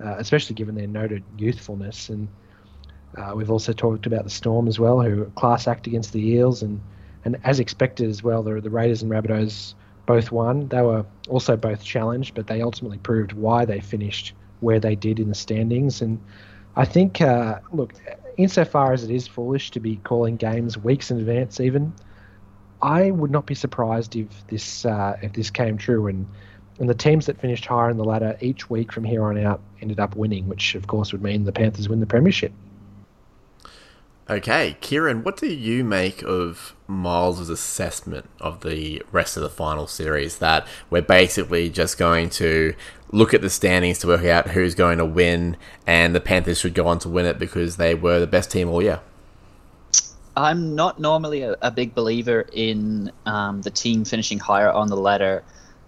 uh, 0.03 0.15
especially 0.17 0.55
given 0.55 0.75
their 0.75 0.88
noted 0.88 1.23
youthfulness. 1.38 2.09
And 2.09 2.27
uh, 3.17 3.33
we've 3.35 3.51
also 3.51 3.73
talked 3.73 4.05
about 4.05 4.23
the 4.23 4.29
Storm 4.29 4.67
as 4.67 4.79
well, 4.79 5.01
who 5.01 5.25
class 5.35 5.67
act 5.67 5.88
against 5.88 6.13
the 6.13 6.25
Eels, 6.25 6.62
and, 6.63 6.79
and 7.25 7.38
as 7.43 7.59
expected 7.59 8.09
as 8.09 8.23
well, 8.23 8.43
the, 8.43 8.62
the 8.62 8.69
Raiders 8.69 9.01
and 9.01 9.12
Rabbitohs 9.12 9.73
both 10.05 10.31
won. 10.31 10.67
They 10.67 10.81
were 10.81 11.05
also 11.27 11.55
both 11.55 11.83
challenged, 11.83 12.33
but 12.35 12.47
they 12.47 12.62
ultimately 12.62 12.97
proved 12.97 13.33
why 13.33 13.65
they 13.65 13.79
finished 13.79 14.33
where 14.59 14.79
they 14.79 14.95
did 14.95 15.19
in 15.19 15.29
the 15.29 15.35
standings. 15.35 16.01
And 16.01 16.19
I 16.75 16.85
think, 16.85 17.21
uh, 17.21 17.59
look, 17.71 17.93
insofar 18.38 18.93
as 18.93 19.03
it 19.03 19.12
is 19.12 19.27
foolish 19.27 19.71
to 19.71 19.79
be 19.79 19.97
calling 19.97 20.35
games 20.35 20.77
weeks 20.77 21.12
in 21.12 21.19
advance, 21.19 21.59
even, 21.59 21.93
I 22.81 23.12
would 23.12 23.31
not 23.31 23.45
be 23.45 23.55
surprised 23.55 24.15
if 24.15 24.47
this 24.47 24.85
uh, 24.85 25.17
if 25.21 25.33
this 25.33 25.49
came 25.49 25.77
true 25.77 26.07
and 26.07 26.25
and 26.80 26.89
the 26.89 26.96
teams 26.96 27.26
that 27.26 27.39
finished 27.39 27.65
higher 27.65 27.89
in 27.89 27.98
the 27.98 28.06
ladder 28.06 28.38
each 28.42 28.70
week 28.70 28.92
from 28.92 29.04
here 29.04 29.24
on 29.24 29.38
out 29.38 29.60
ended 29.82 30.00
up 30.00 30.15
winning, 30.15 30.48
which 30.48 30.76
of 30.76 30.88
course 30.88 31.12
would 31.12 31.22
mean 31.22 31.44
the 31.44 31.52
Panthers 31.52 31.89
win 31.89 32.00
the 32.00 32.06
premiership. 32.06 32.54
Okay, 34.30 34.78
Kieran, 34.80 35.24
what 35.24 35.38
do 35.38 35.48
you 35.48 35.84
make 35.84 36.22
of 36.22 36.76
Miles' 36.88 37.50
assessment 37.50 38.30
of 38.39 38.62
the 38.62 39.02
rest 39.12 39.36
of 39.36 39.42
the 39.42 39.50
final 39.50 39.88
series? 39.88 40.38
That 40.38 40.68
we're 40.92 41.02
basically 41.02 41.70
just 41.70 41.98
going 41.98 42.30
to 42.32 42.76
look 43.12 43.34
at 43.34 43.42
the 43.42 43.50
standings 43.50 43.98
to 44.00 44.08
work 44.08 44.24
out 44.26 44.50
who's 44.50 44.76
going 44.76 45.00
to 45.00 45.06
win, 45.06 45.58
and 45.88 46.13
the 46.13 46.22
Panthers 46.22 46.60
should 46.60 46.76
go 46.76 46.86
on 46.86 47.00
to 47.00 47.10
win 47.10 47.26
it 47.26 47.39
because 47.39 47.78
they 47.78 47.96
were 47.96 48.20
the 48.20 48.28
best 48.28 48.52
team 48.52 48.70
all 48.70 48.84
year. 48.84 49.00
I'm 50.38 50.76
not 50.76 51.00
normally 51.00 51.42
a, 51.42 51.56
a 51.63 51.72
big 51.72 51.96
believer 51.96 52.46
in 52.54 53.12
um, 53.26 53.63
the 53.63 53.72
team 53.72 54.06
finishing 54.06 54.38
higher 54.38 54.72
on 54.72 54.89
the 54.89 54.96
ladder 54.96 55.44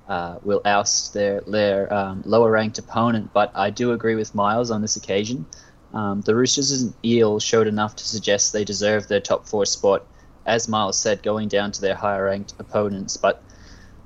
uh, 0.08 0.38
will 0.44 0.62
oust 0.66 1.14
their 1.14 1.42
their 1.48 1.92
um, 1.94 2.22
lower 2.26 2.52
ranked 2.52 2.78
opponent, 2.78 3.32
but 3.34 3.52
I 3.56 3.70
do 3.70 3.92
agree 3.92 4.16
with 4.16 4.36
Miles 4.36 4.72
on 4.72 4.82
this 4.82 4.96
occasion. 4.96 5.46
Um, 5.94 6.22
the 6.22 6.36
Roosters 6.36 6.72
and 6.82 6.94
Eels 7.04 7.44
showed 7.44 7.68
enough 7.68 7.96
to 7.98 8.06
suggest 8.06 8.54
they 8.54 8.64
deserve 8.64 9.08
their 9.08 9.20
top 9.20 9.48
four 9.48 9.66
spot, 9.66 10.06
as 10.46 10.68
Miles 10.68 10.98
said, 10.98 11.24
going 11.24 11.48
down 11.50 11.72
to 11.74 11.82
their 11.82 11.96
higher 11.96 12.26
ranked 12.26 12.54
opponents. 12.60 13.18
But 13.18 13.44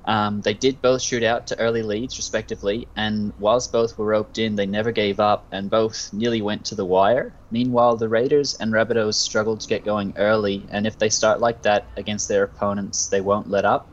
um, 0.04 0.40
they 0.40 0.54
did 0.54 0.80
both 0.80 1.02
shoot 1.02 1.24
out 1.24 1.48
to 1.48 1.58
early 1.58 1.82
leads, 1.82 2.16
respectively, 2.16 2.86
and 2.96 3.32
whilst 3.38 3.72
both 3.72 3.98
were 3.98 4.06
roped 4.06 4.38
in, 4.38 4.54
they 4.54 4.66
never 4.66 4.92
gave 4.92 5.18
up 5.18 5.46
and 5.50 5.68
both 5.68 6.12
nearly 6.12 6.42
went 6.42 6.64
to 6.66 6.76
the 6.76 6.84
wire. 6.84 7.34
Meanwhile, 7.50 7.96
the 7.96 8.08
Raiders 8.08 8.54
and 8.54 8.72
Rabbitohs 8.72 9.14
struggled 9.14 9.60
to 9.60 9.68
get 9.68 9.84
going 9.84 10.12
early, 10.16 10.64
and 10.70 10.86
if 10.86 10.98
they 10.98 11.08
start 11.08 11.40
like 11.40 11.62
that 11.62 11.86
against 11.96 12.28
their 12.28 12.44
opponents, 12.44 13.08
they 13.08 13.20
won't 13.20 13.50
let 13.50 13.64
up. 13.64 13.88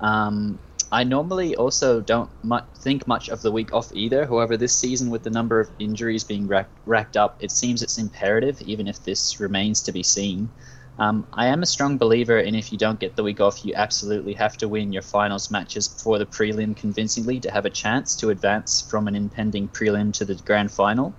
Um, 0.00 0.58
I 0.92 1.04
normally 1.04 1.54
also 1.54 2.00
don't 2.00 2.30
mu- 2.42 2.58
think 2.78 3.06
much 3.06 3.28
of 3.28 3.42
the 3.42 3.52
week 3.52 3.72
off 3.72 3.92
either. 3.92 4.26
However, 4.26 4.56
this 4.56 4.76
season, 4.76 5.10
with 5.10 5.22
the 5.22 5.30
number 5.30 5.60
of 5.60 5.70
injuries 5.78 6.24
being 6.24 6.48
rack- 6.48 6.70
racked 6.84 7.16
up, 7.16 7.36
it 7.40 7.52
seems 7.52 7.82
it's 7.82 7.98
imperative, 7.98 8.60
even 8.62 8.88
if 8.88 9.04
this 9.04 9.38
remains 9.38 9.82
to 9.82 9.92
be 9.92 10.02
seen. 10.02 10.50
Um, 10.98 11.26
I 11.32 11.46
am 11.46 11.62
a 11.62 11.66
strong 11.66 11.96
believer 11.96 12.38
in 12.38 12.54
if 12.54 12.72
you 12.72 12.78
don't 12.78 13.00
get 13.00 13.16
the 13.16 13.22
week 13.22 13.40
off, 13.40 13.64
you 13.64 13.72
absolutely 13.74 14.34
have 14.34 14.58
to 14.58 14.68
win 14.68 14.92
your 14.92 15.02
finals 15.02 15.50
matches 15.50 15.88
before 15.88 16.18
the 16.18 16.26
prelim 16.26 16.76
convincingly 16.76 17.40
to 17.40 17.50
have 17.50 17.64
a 17.64 17.70
chance 17.70 18.16
to 18.16 18.30
advance 18.30 18.82
from 18.82 19.06
an 19.06 19.14
impending 19.14 19.68
prelim 19.68 20.12
to 20.14 20.24
the 20.24 20.34
grand 20.34 20.72
final. 20.72 21.14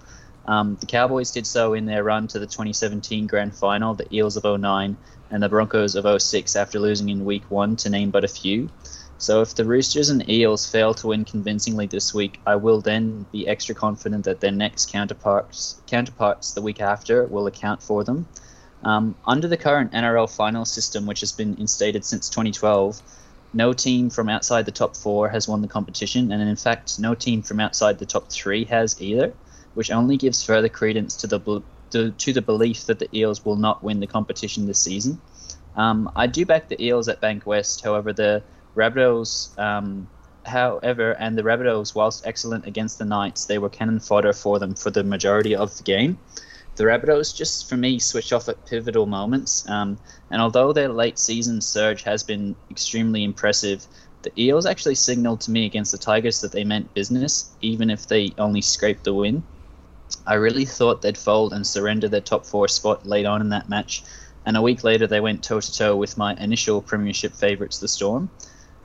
Um, 0.46 0.76
the 0.80 0.86
Cowboys 0.86 1.32
did 1.32 1.48
so 1.48 1.74
in 1.74 1.86
their 1.86 2.04
run 2.04 2.28
to 2.28 2.40
the 2.40 2.46
2017 2.46 3.26
grand 3.26 3.56
final, 3.56 3.96
the 3.96 4.14
Eels 4.14 4.38
of 4.38 4.44
09, 4.44 4.98
and 5.32 5.42
the 5.42 5.50
Broncos 5.50 5.96
of 5.96 6.22
06 6.22 6.56
after 6.56 6.80
losing 6.80 7.10
in 7.10 7.26
week 7.26 7.50
one, 7.50 7.76
to 7.78 7.90
name 7.90 8.12
but 8.12 8.24
a 8.24 8.28
few. 8.28 8.70
So 9.22 9.42
if 9.42 9.54
the 9.54 9.66
Roosters 9.66 10.10
and 10.10 10.28
Eels 10.28 10.68
fail 10.68 10.96
to 10.96 11.10
win 11.10 11.26
convincingly 11.26 11.86
this 11.86 12.12
week, 12.12 12.40
I 12.48 12.56
will 12.56 12.82
then 12.82 13.28
be 13.32 13.48
extra 13.48 13.76
confident 13.76 14.26
that 14.26 14.40
their 14.40 14.52
next 14.52 14.92
counterparts 14.92 15.80
counterparts 15.86 16.54
the 16.54 16.62
week 16.64 16.82
after 16.82 17.28
will 17.28 17.46
account 17.46 17.84
for 17.84 18.04
them. 18.04 18.28
Um, 18.84 19.14
under 19.24 19.48
the 19.48 19.58
current 19.58 19.92
NRL 19.92 20.28
final 20.28 20.66
system, 20.66 21.06
which 21.06 21.20
has 21.20 21.32
been 21.32 21.56
instated 21.60 22.04
since 22.04 22.30
2012, 22.30 23.00
no 23.54 23.74
team 23.74 24.10
from 24.10 24.28
outside 24.28 24.66
the 24.66 24.72
top 24.72 24.98
four 24.98 25.30
has 25.30 25.48
won 25.48 25.62
the 25.62 25.68
competition, 25.68 26.32
and 26.32 26.42
in 26.42 26.56
fact, 26.56 26.98
no 26.98 27.14
team 27.14 27.44
from 27.44 27.60
outside 27.60 28.00
the 28.00 28.08
top 28.08 28.32
three 28.32 28.66
has 28.66 29.00
either, 29.00 29.36
which 29.76 29.92
only 29.92 30.18
gives 30.18 30.44
further 30.44 30.70
credence 30.70 31.16
to 31.18 31.28
the 31.28 31.62
to, 31.92 32.10
to 32.10 32.34
the 32.34 32.42
belief 32.42 32.88
that 32.88 32.98
the 32.98 33.16
Eels 33.16 33.46
will 33.46 33.56
not 33.56 33.84
win 33.84 34.00
the 34.00 34.08
competition 34.08 34.66
this 34.66 34.80
season. 34.80 35.22
Um, 35.76 36.12
I 36.16 36.26
do 36.26 36.44
back 36.44 36.70
the 36.70 36.84
Eels 36.84 37.08
at 37.08 37.22
Bankwest, 37.22 37.84
however, 37.84 38.14
the 38.14 38.42
Rabbitohs, 38.76 39.58
um, 39.60 40.08
however, 40.46 41.12
and 41.14 41.38
the 41.38 41.44
Rabbitohs, 41.44 41.94
whilst 41.94 42.26
excellent 42.26 42.66
against 42.66 42.98
the 42.98 43.06
Knights, 43.06 43.46
they 43.46 43.58
were 43.58 43.70
cannon 43.70 44.00
fodder 44.00 44.34
for 44.34 44.60
them 44.60 44.76
for 44.76 44.90
the 44.90 45.04
majority 45.04 45.56
of 45.56 45.76
the 45.78 45.84
game. 45.84 46.18
The 46.78 46.86
Rabbitohs, 46.86 47.36
just 47.36 47.68
for 47.68 47.76
me, 47.76 48.00
switch 48.00 48.32
off 48.32 48.48
at 48.48 48.66
pivotal 48.66 49.06
moments, 49.06 49.68
um, 49.70 49.98
and 50.30 50.42
although 50.42 50.72
their 50.72 50.90
late 50.90 51.20
season 51.20 51.60
surge 51.62 52.02
has 52.04 52.24
been 52.24 52.56
extremely 52.70 53.24
impressive, 53.24 53.86
the 54.24 54.32
Eels 54.42 54.66
actually 54.66 54.96
signalled 54.96 55.42
to 55.42 55.52
me 55.52 55.66
against 55.66 55.92
the 55.92 55.98
Tigers 55.98 56.42
that 56.42 56.52
they 56.52 56.64
meant 56.64 56.94
business, 56.94 57.52
even 57.62 57.90
if 57.90 58.08
they 58.08 58.34
only 58.38 58.62
scraped 58.62 59.04
the 59.04 59.14
win. 59.14 59.44
I 60.26 60.36
really 60.36 60.66
thought 60.66 61.02
they'd 61.02 61.18
fold 61.18 61.54
and 61.54 61.66
surrender 61.66 62.08
their 62.08 62.22
top 62.22 62.46
four 62.46 62.68
spot 62.68 63.06
late 63.06 63.26
on 63.26 63.42
in 63.42 63.50
that 63.50 63.70
match, 63.70 64.04
and 64.46 64.56
a 64.56 64.62
week 64.62 64.84
later 64.84 65.08
they 65.08 65.20
went 65.20 65.44
toe 65.44 65.60
to 65.60 65.74
toe 65.74 65.96
with 65.96 66.18
my 66.18 66.36
initial 66.36 66.82
Premiership 66.82 67.34
favourites, 67.34 67.80
the 67.80 67.88
Storm. 67.88 68.30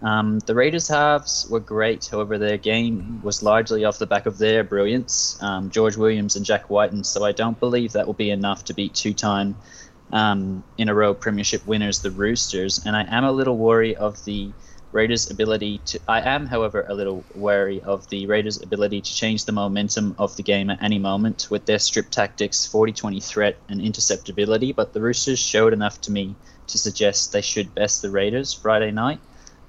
Um, 0.03 0.41
the 0.41 0.55
Raiders' 0.55 0.89
halves 0.89 1.47
were 1.49 1.61
great, 1.61 2.07
however, 2.07 2.37
their 2.37 2.59
game 2.59 3.21
was 3.23 3.43
largely 3.43 3.85
off 3.85 3.99
the 3.99 4.07
back 4.07 4.27
of 4.27 4.37
their 4.37 4.63
brilliance, 4.63 5.39
um, 5.43 5.71
George 5.71 5.97
Williams 5.97 6.37
and 6.37 6.45
Jack 6.45 6.69
Wighton, 6.69 7.03
so 7.03 7.25
I 7.25 7.33
don't 7.33 7.59
believe 7.59 7.93
that 7.93 8.07
will 8.07 8.15
be 8.15 8.31
enough 8.31 8.65
to 8.67 8.75
beat 8.75 8.95
two 8.95 9.15
time 9.15 9.57
um, 10.13 10.63
in 10.77 10.89
a 10.89 10.95
row 10.95 11.15
Premiership 11.15 11.67
winners, 11.67 12.01
the 12.01 12.11
Roosters. 12.11 12.85
And 12.85 12.95
I 12.95 13.03
am 13.09 13.25
a 13.25 13.33
little 13.33 13.57
wary 13.57 13.97
of 13.97 14.23
the 14.25 14.53
Raiders' 14.93 15.31
ability 15.31 15.79
to. 15.87 16.01
I 16.07 16.21
am, 16.21 16.47
however, 16.47 16.85
a 16.89 16.95
little 16.95 17.25
wary 17.35 17.81
of 17.83 18.09
the 18.09 18.27
Raiders' 18.27 18.63
ability 18.63 19.01
to 19.01 19.15
change 19.15 19.45
the 19.45 19.53
momentum 19.53 20.15
of 20.19 20.37
the 20.37 20.43
game 20.43 20.71
at 20.71 20.83
any 20.83 20.99
moment 20.99 21.49
with 21.51 21.67
their 21.67 21.79
strip 21.79 22.11
tactics, 22.11 22.67
40 22.67 22.93
20 22.93 23.21
threat, 23.21 23.57
and 23.69 23.81
interceptability. 23.81 24.75
But 24.75 24.93
the 24.93 25.01
Roosters 25.01 25.39
showed 25.39 25.73
enough 25.73 26.01
to 26.03 26.13
me 26.13 26.35
to 26.69 26.79
suggest 26.79 27.33
they 27.33 27.43
should 27.43 27.75
best 27.75 28.03
the 28.03 28.11
Raiders 28.11 28.53
Friday 28.53 28.91
night. 28.91 29.21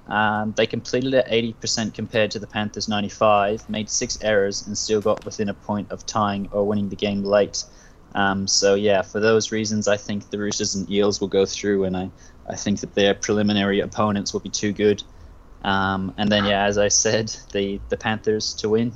Um, 0.08 0.54
they 0.56 0.66
completed 0.66 1.12
at 1.14 1.28
80% 1.28 1.92
compared 1.92 2.30
to 2.30 2.38
the 2.38 2.46
Panthers 2.46 2.88
95, 2.88 3.68
made 3.68 3.90
six 3.90 4.18
errors, 4.22 4.66
and 4.66 4.76
still 4.76 5.00
got 5.00 5.24
within 5.24 5.48
a 5.48 5.54
point 5.54 5.90
of 5.92 6.06
tying 6.06 6.48
or 6.50 6.66
winning 6.66 6.88
the 6.88 6.96
game 6.96 7.22
late. 7.22 7.64
Um, 8.14 8.46
so 8.48 8.74
yeah, 8.74 9.02
for 9.02 9.20
those 9.20 9.52
reasons, 9.52 9.86
I 9.86 9.96
think 9.96 10.30
the 10.30 10.38
Roosters 10.38 10.74
and 10.74 10.90
Eels 10.90 11.20
will 11.20 11.28
go 11.28 11.44
through, 11.44 11.84
and 11.84 11.96
I, 11.96 12.10
I 12.48 12.56
think 12.56 12.80
that 12.80 12.94
their 12.94 13.14
preliminary 13.14 13.80
opponents 13.80 14.32
will 14.32 14.40
be 14.40 14.48
too 14.48 14.72
good. 14.72 15.02
Um, 15.62 16.14
and 16.16 16.30
then 16.30 16.44
yeah, 16.46 16.64
as 16.64 16.78
I 16.78 16.88
said, 16.88 17.34
the 17.52 17.80
the 17.90 17.96
Panthers 17.96 18.54
to 18.54 18.70
win. 18.70 18.92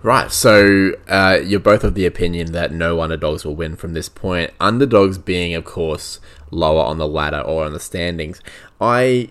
Right, 0.00 0.30
so 0.30 0.92
uh, 1.08 1.40
you're 1.44 1.58
both 1.58 1.82
of 1.82 1.94
the 1.94 2.06
opinion 2.06 2.52
that 2.52 2.72
no 2.72 3.00
underdogs 3.00 3.44
will 3.44 3.56
win 3.56 3.74
from 3.74 3.94
this 3.94 4.08
point. 4.08 4.52
Underdogs 4.60 5.18
being, 5.18 5.54
of 5.54 5.64
course, 5.64 6.20
lower 6.52 6.84
on 6.84 6.98
the 6.98 7.08
ladder 7.08 7.40
or 7.40 7.64
on 7.64 7.72
the 7.72 7.80
standings. 7.80 8.40
I 8.80 9.30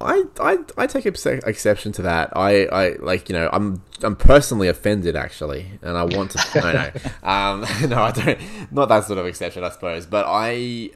I, 0.00 0.24
I, 0.38 0.58
I 0.76 0.86
take 0.86 1.06
exception 1.06 1.92
to 1.92 2.02
that. 2.02 2.36
I, 2.36 2.66
I 2.66 2.88
like 3.00 3.28
you 3.28 3.34
know 3.34 3.48
I'm 3.52 3.82
I'm 4.02 4.16
personally 4.16 4.68
offended 4.68 5.16
actually, 5.16 5.78
and 5.82 5.96
I 5.96 6.04
want 6.04 6.32
to 6.32 6.60
no 6.60 6.72
no 6.72 6.90
um, 7.28 7.60
no 7.88 8.02
I 8.02 8.10
don't 8.10 8.38
not 8.72 8.88
that 8.88 9.04
sort 9.04 9.18
of 9.18 9.26
exception 9.26 9.64
I 9.64 9.70
suppose, 9.70 10.04
but 10.06 10.26
I 10.28 10.90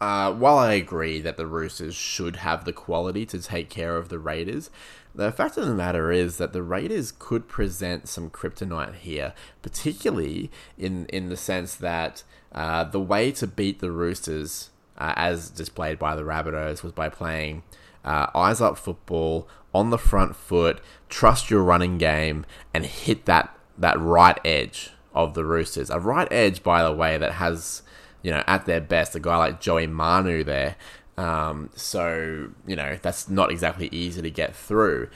uh, 0.00 0.32
while 0.32 0.58
I 0.58 0.72
agree 0.72 1.20
that 1.20 1.36
the 1.36 1.46
Roosters 1.46 1.94
should 1.94 2.36
have 2.36 2.64
the 2.64 2.72
quality 2.72 3.26
to 3.26 3.40
take 3.40 3.68
care 3.68 3.96
of 3.96 4.08
the 4.08 4.18
Raiders, 4.18 4.70
the 5.14 5.30
fact 5.30 5.56
of 5.56 5.66
the 5.66 5.74
matter 5.74 6.10
is 6.10 6.38
that 6.38 6.52
the 6.52 6.62
Raiders 6.62 7.12
could 7.16 7.48
present 7.48 8.08
some 8.08 8.30
kryptonite 8.30 8.96
here, 8.96 9.32
particularly 9.62 10.50
in 10.76 11.06
in 11.06 11.28
the 11.28 11.36
sense 11.36 11.74
that 11.76 12.24
uh, 12.52 12.82
the 12.82 13.00
way 13.00 13.30
to 13.32 13.46
beat 13.46 13.78
the 13.78 13.92
Roosters, 13.92 14.70
uh, 14.98 15.12
as 15.16 15.50
displayed 15.50 16.00
by 16.00 16.16
the 16.16 16.22
Rabbitohs, 16.22 16.82
was 16.82 16.92
by 16.92 17.08
playing 17.08 17.62
uh, 18.04 18.26
eyes 18.34 18.60
up 18.60 18.78
football 18.78 19.48
on 19.74 19.90
the 19.90 19.98
front 19.98 20.34
foot, 20.36 20.80
trust 21.08 21.50
your 21.50 21.62
running 21.62 21.98
game, 21.98 22.44
and 22.74 22.86
hit 22.86 23.26
that 23.26 23.56
that 23.78 23.98
right 23.98 24.38
edge 24.44 24.90
of 25.14 25.34
the 25.34 25.44
Roosters. 25.44 25.90
A 25.90 25.98
right 25.98 26.28
edge, 26.30 26.62
by 26.62 26.82
the 26.82 26.92
way, 26.92 27.18
that 27.18 27.32
has 27.32 27.82
you 28.22 28.30
know 28.30 28.42
at 28.46 28.66
their 28.66 28.80
best 28.80 29.14
a 29.14 29.20
guy 29.20 29.36
like 29.36 29.60
Joey 29.60 29.86
Manu 29.86 30.44
there. 30.44 30.76
Um, 31.16 31.70
so 31.74 32.50
you 32.66 32.76
know 32.76 32.98
that's 33.00 33.28
not 33.28 33.50
exactly 33.50 33.88
easy 33.92 34.22
to 34.22 34.30
get 34.30 34.54
through, 34.54 35.08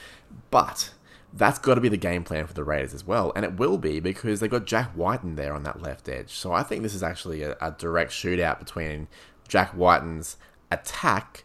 but 0.50 0.92
that's 1.32 1.58
got 1.58 1.74
to 1.74 1.80
be 1.80 1.88
the 1.88 1.96
game 1.96 2.22
plan 2.22 2.46
for 2.46 2.54
the 2.54 2.64
Raiders 2.64 2.94
as 2.94 3.04
well, 3.04 3.32
and 3.34 3.44
it 3.44 3.56
will 3.58 3.78
be 3.78 3.98
because 3.98 4.40
they've 4.40 4.50
got 4.50 4.66
Jack 4.66 4.96
Wighton 4.96 5.34
there 5.34 5.54
on 5.54 5.64
that 5.64 5.82
left 5.82 6.08
edge. 6.08 6.30
So 6.30 6.52
I 6.52 6.62
think 6.62 6.82
this 6.82 6.94
is 6.94 7.02
actually 7.02 7.42
a, 7.42 7.56
a 7.60 7.72
direct 7.72 8.12
shootout 8.12 8.58
between 8.60 9.08
Jack 9.48 9.76
Wighton's 9.76 10.36
attack 10.70 11.44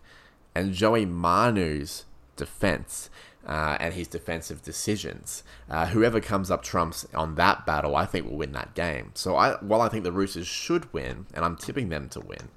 and 0.59 0.73
Joey 0.73 1.05
Manu's 1.05 2.05
defense. 2.35 3.09
Uh, 3.47 3.77
and 3.79 3.95
his 3.95 4.07
defensive 4.07 4.61
decisions. 4.61 5.43
Uh, 5.67 5.87
whoever 5.87 6.19
comes 6.19 6.51
up 6.51 6.61
trumps 6.61 7.07
on 7.15 7.33
that 7.33 7.65
battle, 7.65 7.95
I 7.95 8.05
think 8.05 8.27
will 8.27 8.37
win 8.37 8.51
that 8.51 8.75
game. 8.75 9.11
So 9.15 9.37
I, 9.37 9.53
while 9.55 9.81
I 9.81 9.89
think 9.89 10.03
the 10.03 10.11
Roosters 10.11 10.45
should 10.45 10.93
win, 10.93 11.25
and 11.33 11.43
I'm 11.43 11.55
tipping 11.55 11.89
them 11.89 12.09
to 12.09 12.19
win, 12.19 12.49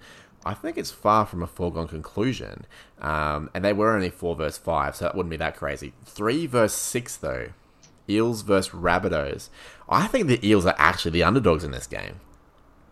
I 0.45 0.53
think 0.53 0.77
it's 0.77 0.91
far 0.91 1.25
from 1.25 1.43
a 1.43 1.47
foregone 1.47 1.89
conclusion. 1.89 2.67
Um, 3.01 3.49
and 3.55 3.65
they 3.65 3.73
were 3.73 3.95
only 3.95 4.11
four 4.11 4.35
versus 4.37 4.59
five, 4.59 4.97
so 4.97 5.05
that 5.05 5.15
wouldn't 5.15 5.31
be 5.31 5.37
that 5.39 5.57
crazy. 5.57 5.95
Three 6.05 6.47
versus 6.47 6.77
six 6.77 7.17
though, 7.17 7.51
Eels 8.09 8.43
versus 8.43 8.75
Rabbitohs. 8.75 9.49
I 9.89 10.09
think 10.09 10.27
the 10.27 10.47
Eels 10.47 10.67
are 10.67 10.75
actually 10.77 11.13
the 11.13 11.25
underdogs 11.25 11.65
in 11.65 11.71
this 11.71 11.87
game. 11.87 12.21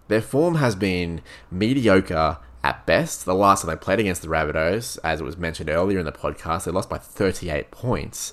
Their 0.08 0.22
form 0.22 0.54
has 0.54 0.74
been 0.74 1.20
mediocre 1.50 2.38
at 2.62 2.86
best. 2.86 3.24
The 3.24 3.34
last 3.34 3.62
time 3.62 3.70
they 3.70 3.76
played 3.76 4.00
against 4.00 4.22
the 4.22 4.28
Rabbitohs, 4.28 4.98
as 5.02 5.20
it 5.20 5.24
was 5.24 5.36
mentioned 5.36 5.70
earlier 5.70 5.98
in 5.98 6.04
the 6.04 6.12
podcast, 6.12 6.64
they 6.64 6.70
lost 6.70 6.90
by 6.90 6.98
38 6.98 7.70
points. 7.70 8.32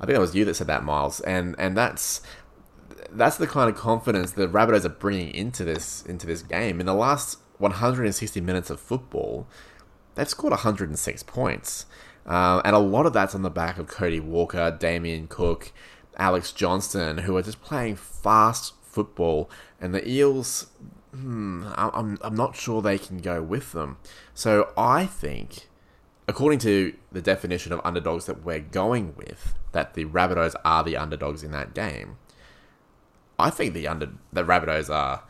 I 0.00 0.06
think 0.06 0.14
that 0.14 0.20
was 0.20 0.34
you 0.34 0.44
that 0.44 0.54
said 0.54 0.66
that, 0.66 0.84
Miles, 0.84 1.20
and 1.20 1.54
and 1.58 1.76
that's 1.76 2.22
that's 3.10 3.36
the 3.36 3.46
kind 3.46 3.70
of 3.70 3.76
confidence 3.76 4.32
the 4.32 4.48
Rabbitohs 4.48 4.84
are 4.84 4.90
bringing 4.90 5.32
into 5.32 5.64
this 5.64 6.04
into 6.04 6.26
this 6.26 6.42
game. 6.42 6.80
In 6.80 6.86
the 6.86 6.94
last 6.94 7.38
160 7.58 8.40
minutes 8.40 8.70
of 8.70 8.80
football, 8.80 9.46
they've 10.14 10.28
scored 10.28 10.50
106 10.50 11.22
points, 11.22 11.86
uh, 12.26 12.60
and 12.64 12.74
a 12.74 12.80
lot 12.80 13.06
of 13.06 13.12
that's 13.12 13.34
on 13.34 13.42
the 13.42 13.50
back 13.50 13.78
of 13.78 13.86
Cody 13.86 14.18
Walker, 14.18 14.76
Damien 14.76 15.28
Cook, 15.28 15.72
Alex 16.16 16.52
Johnston, 16.52 17.18
who 17.18 17.36
are 17.36 17.42
just 17.42 17.62
playing 17.62 17.96
fast 17.96 18.74
football, 18.82 19.48
and 19.80 19.94
the 19.94 20.08
Eels 20.08 20.66
hmm, 21.14 21.64
I'm, 21.74 22.18
I'm 22.22 22.34
not 22.34 22.56
sure 22.56 22.82
they 22.82 22.98
can 22.98 23.18
go 23.18 23.42
with 23.42 23.72
them. 23.72 23.98
So 24.34 24.72
I 24.76 25.06
think, 25.06 25.68
according 26.26 26.58
to 26.60 26.94
the 27.10 27.22
definition 27.22 27.72
of 27.72 27.80
underdogs 27.84 28.26
that 28.26 28.44
we're 28.44 28.60
going 28.60 29.14
with, 29.16 29.54
that 29.72 29.94
the 29.94 30.06
Rabbitohs 30.06 30.54
are 30.64 30.82
the 30.82 30.96
underdogs 30.96 31.42
in 31.42 31.50
that 31.52 31.74
game. 31.74 32.16
I 33.38 33.50
think 33.50 33.74
the 33.74 33.88
under 33.88 34.10
the 34.32 34.44
Rabbitohs 34.44 34.92
are, 34.92 35.24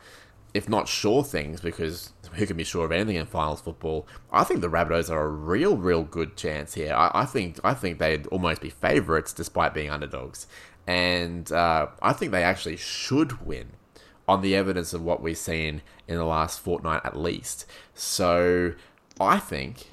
if 0.53 0.69
not 0.69 0.87
sure 0.87 1.23
things, 1.23 1.61
because 1.61 2.13
who 2.33 2.45
can 2.45 2.57
be 2.57 2.63
sure 2.63 2.85
of 2.85 2.91
anything 2.91 3.15
in 3.15 3.25
finals 3.25 3.61
football? 3.61 4.07
I 4.31 4.43
think 4.43 4.61
the 4.61 4.69
Rabbitohs 4.69 5.09
are 5.09 5.25
a 5.25 5.29
real, 5.29 5.77
real 5.77 6.03
good 6.03 6.37
chance 6.37 6.75
here. 6.75 6.93
I, 6.93 7.11
I 7.13 7.25
think 7.25 7.59
I 7.63 7.73
think 7.73 7.99
they'd 7.99 8.27
almost 8.27 8.61
be 8.61 8.69
favourites 8.69 9.33
despite 9.33 9.73
being 9.73 9.89
underdogs, 9.89 10.47
and 10.85 11.51
uh, 11.51 11.87
I 12.01 12.13
think 12.13 12.31
they 12.31 12.43
actually 12.43 12.77
should 12.77 13.45
win 13.45 13.71
on 14.27 14.41
the 14.41 14.55
evidence 14.55 14.93
of 14.93 15.03
what 15.03 15.21
we've 15.21 15.37
seen 15.37 15.81
in 16.07 16.17
the 16.17 16.25
last 16.25 16.59
fortnight 16.59 17.01
at 17.03 17.17
least. 17.17 17.65
So 17.93 18.73
I 19.19 19.39
think, 19.39 19.89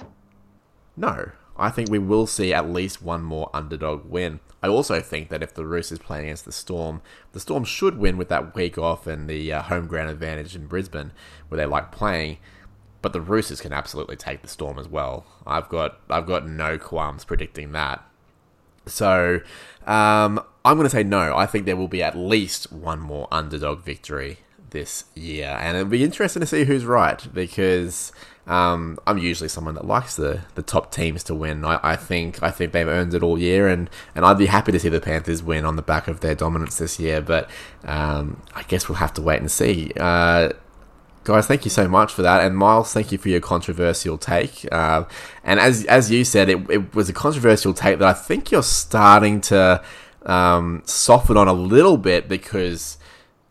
no, 0.95 1.31
I 1.57 1.69
think 1.69 1.89
we 1.89 1.99
will 1.99 2.27
see 2.27 2.53
at 2.53 2.69
least 2.69 3.01
one 3.01 3.23
more 3.23 3.49
underdog 3.53 4.05
win. 4.05 4.39
I 4.63 4.67
also 4.67 5.01
think 5.01 5.29
that 5.29 5.41
if 5.41 5.53
the 5.53 5.65
Roosters 5.65 5.99
playing 5.99 6.25
against 6.25 6.45
the 6.45 6.51
Storm, 6.51 7.01
the 7.33 7.39
Storm 7.39 7.63
should 7.63 7.97
win 7.97 8.17
with 8.17 8.29
that 8.29 8.55
week 8.55 8.77
off 8.77 9.07
and 9.07 9.27
the 9.27 9.51
uh, 9.51 9.61
home 9.63 9.87
ground 9.87 10.09
advantage 10.09 10.55
in 10.55 10.67
Brisbane, 10.67 11.11
where 11.49 11.57
they 11.57 11.65
like 11.65 11.91
playing. 11.91 12.37
But 13.01 13.13
the 13.13 13.21
Roosters 13.21 13.61
can 13.61 13.73
absolutely 13.73 14.15
take 14.15 14.43
the 14.43 14.47
Storm 14.47 14.77
as 14.77 14.87
well. 14.87 15.25
I've 15.47 15.67
got 15.69 15.99
I've 16.09 16.27
got 16.27 16.47
no 16.47 16.77
qualms 16.77 17.25
predicting 17.25 17.71
that. 17.71 18.05
So 18.91 19.41
um, 19.85 20.39
I'm 20.63 20.77
going 20.77 20.85
to 20.85 20.89
say 20.89 21.03
no. 21.03 21.35
I 21.35 21.45
think 21.45 21.65
there 21.65 21.77
will 21.77 21.87
be 21.87 22.03
at 22.03 22.17
least 22.17 22.71
one 22.71 22.99
more 22.99 23.27
underdog 23.31 23.83
victory 23.83 24.39
this 24.69 25.05
year, 25.15 25.57
and 25.59 25.77
it'll 25.77 25.89
be 25.89 26.03
interesting 26.03 26.39
to 26.41 26.45
see 26.45 26.63
who's 26.63 26.85
right 26.85 27.27
because 27.33 28.11
um, 28.47 28.97
I'm 29.05 29.17
usually 29.17 29.49
someone 29.49 29.75
that 29.75 29.85
likes 29.85 30.15
the, 30.15 30.41
the 30.55 30.61
top 30.61 30.91
teams 30.91 31.23
to 31.25 31.35
win. 31.35 31.63
I, 31.63 31.79
I, 31.83 31.95
think 31.95 32.41
I 32.41 32.51
think 32.51 32.71
they've 32.71 32.87
earned 32.87 33.13
it 33.13 33.23
all 33.23 33.37
year, 33.37 33.67
and, 33.67 33.89
and 34.15 34.25
I'd 34.25 34.37
be 34.37 34.47
happy 34.47 34.71
to 34.71 34.79
see 34.79 34.89
the 34.89 35.01
Panthers 35.01 35.43
win 35.43 35.65
on 35.65 35.75
the 35.75 35.81
back 35.81 36.07
of 36.07 36.21
their 36.21 36.35
dominance 36.35 36.77
this 36.77 36.99
year. 36.99 37.21
But 37.21 37.49
um, 37.85 38.41
I 38.55 38.63
guess 38.63 38.89
we'll 38.89 38.97
have 38.97 39.13
to 39.15 39.21
wait 39.21 39.39
and 39.39 39.51
see. 39.51 39.91
Uh, 39.97 40.53
guys, 41.23 41.47
thank 41.47 41.65
you 41.65 41.71
so 41.71 41.87
much 41.87 42.13
for 42.13 42.21
that, 42.21 42.43
and 42.45 42.57
Miles, 42.57 42.93
thank 42.93 43.11
you 43.11 43.17
for 43.17 43.29
your 43.29 43.39
controversial 43.39 44.17
take. 44.17 44.67
Uh, 44.71 45.05
and 45.43 45.59
as 45.59 45.85
as 45.85 46.11
you 46.11 46.23
said, 46.23 46.49
it, 46.49 46.69
it 46.69 46.95
was 46.95 47.09
a 47.09 47.13
controversial 47.13 47.73
take 47.73 47.99
that 47.99 48.07
I 48.07 48.13
think 48.13 48.51
you're 48.51 48.63
starting 48.63 49.41
to 49.41 49.83
um, 50.25 50.81
soften 50.85 51.37
on 51.37 51.47
a 51.47 51.53
little 51.53 51.97
bit 51.97 52.27
because, 52.27 52.97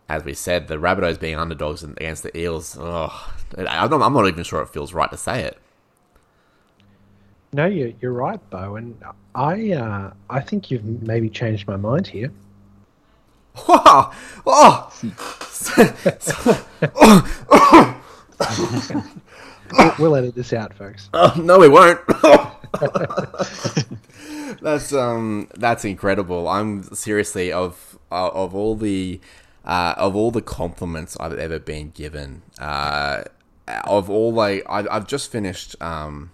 as 0.09 0.23
we 0.23 0.33
said, 0.33 0.67
the 0.67 0.77
Rabbitohs 0.77 1.19
being 1.19 1.35
underdogs 1.35 1.83
against 1.83 2.23
the 2.23 2.37
Eels. 2.37 2.77
Oh, 2.79 3.33
I'm 3.57 3.89
not, 3.89 4.01
I'm 4.01 4.13
not 4.13 4.27
even 4.27 4.43
sure 4.43 4.61
it 4.61 4.69
feels 4.69 4.93
right 4.93 5.09
to 5.11 5.17
say 5.17 5.43
it. 5.43 5.57
No, 7.53 7.65
you're, 7.65 7.91
you're 8.01 8.13
right, 8.13 8.39
Bo, 8.49 8.77
and 8.77 8.95
I 9.35 9.71
uh, 9.73 10.13
I 10.29 10.39
think 10.39 10.71
you've 10.71 10.85
maybe 11.03 11.29
changed 11.29 11.67
my 11.67 11.75
mind 11.75 12.07
here. 12.07 12.31
Wow! 13.67 14.11
Oh! 14.45 14.91
we'll, 19.99 20.15
edit 20.15 20.35
this 20.35 20.53
out, 20.53 20.73
folks. 20.73 21.09
Oh, 21.13 21.33
no, 21.37 21.59
we 21.59 21.67
won't. 21.67 21.99
that's 24.61 24.93
um 24.93 25.49
that's 25.55 25.83
incredible. 25.85 26.47
I'm 26.47 26.83
seriously 26.83 27.51
of 27.51 27.99
uh, 28.11 28.29
of 28.29 28.55
all 28.55 28.75
the 28.75 29.19
uh, 29.65 29.93
of 29.97 30.15
all 30.15 30.31
the 30.31 30.41
compliments 30.41 31.17
I've 31.19 31.37
ever 31.37 31.59
been 31.59 31.91
given. 31.91 32.43
Uh, 32.59 33.23
of 33.85 34.09
all 34.09 34.33
like 34.33 34.63
I've, 34.67 34.87
I've 34.89 35.07
just 35.07 35.31
finished 35.31 35.75
um 35.81 36.31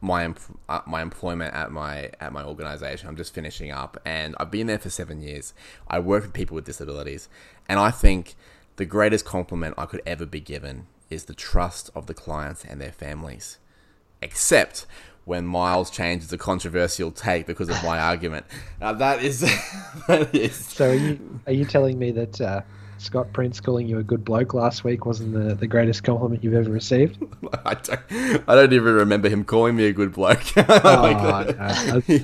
my 0.00 0.34
uh, 0.68 0.80
my 0.86 1.02
employment 1.02 1.54
at 1.54 1.72
my 1.72 2.10
at 2.20 2.32
my 2.32 2.44
organization. 2.44 3.08
I'm 3.08 3.16
just 3.16 3.34
finishing 3.34 3.70
up, 3.70 3.98
and 4.04 4.34
I've 4.38 4.50
been 4.50 4.66
there 4.66 4.78
for 4.78 4.90
seven 4.90 5.20
years. 5.20 5.54
I 5.88 5.98
work 5.98 6.22
with 6.24 6.32
people 6.32 6.54
with 6.54 6.64
disabilities, 6.64 7.28
and 7.68 7.78
I 7.78 7.90
think 7.90 8.34
the 8.76 8.84
greatest 8.84 9.24
compliment 9.24 9.74
I 9.78 9.86
could 9.86 10.02
ever 10.06 10.26
be 10.26 10.40
given 10.40 10.86
is 11.08 11.24
the 11.24 11.34
trust 11.34 11.90
of 11.94 12.06
the 12.06 12.14
clients 12.14 12.64
and 12.64 12.80
their 12.80 12.92
families. 12.92 13.58
Except 14.20 14.86
when 15.24 15.44
Miles 15.46 15.90
changes 15.90 16.32
a 16.32 16.38
controversial 16.38 17.10
take 17.10 17.46
because 17.46 17.68
of 17.68 17.82
my 17.82 17.98
argument. 18.12 18.46
Now 18.80 18.92
that 18.92 19.22
is 19.22 19.40
that 20.08 20.34
is. 20.34 20.56
So 20.56 20.90
are 20.90 20.94
you 20.94 21.40
are 21.46 21.52
you 21.52 21.64
telling 21.64 21.98
me 21.98 22.10
that 22.12 22.40
uh, 22.40 22.62
Scott 22.98 23.32
Prince 23.32 23.60
calling 23.60 23.86
you 23.86 23.98
a 23.98 24.02
good 24.02 24.24
bloke 24.24 24.54
last 24.54 24.84
week 24.84 25.06
wasn't 25.06 25.32
the, 25.32 25.54
the 25.54 25.66
greatest 25.66 26.02
compliment 26.02 26.42
you've 26.42 26.54
ever 26.54 26.70
received? 26.70 27.22
I 27.64 27.74
don't 27.74 28.48
I 28.48 28.54
don't 28.54 28.72
even 28.72 28.94
remember 28.94 29.28
him 29.28 29.44
calling 29.44 29.76
me 29.76 29.86
a 29.86 29.92
good 29.92 30.12
bloke. 30.12 30.42
oh, 30.56 31.44
no. 31.86 32.00
he, 32.06 32.18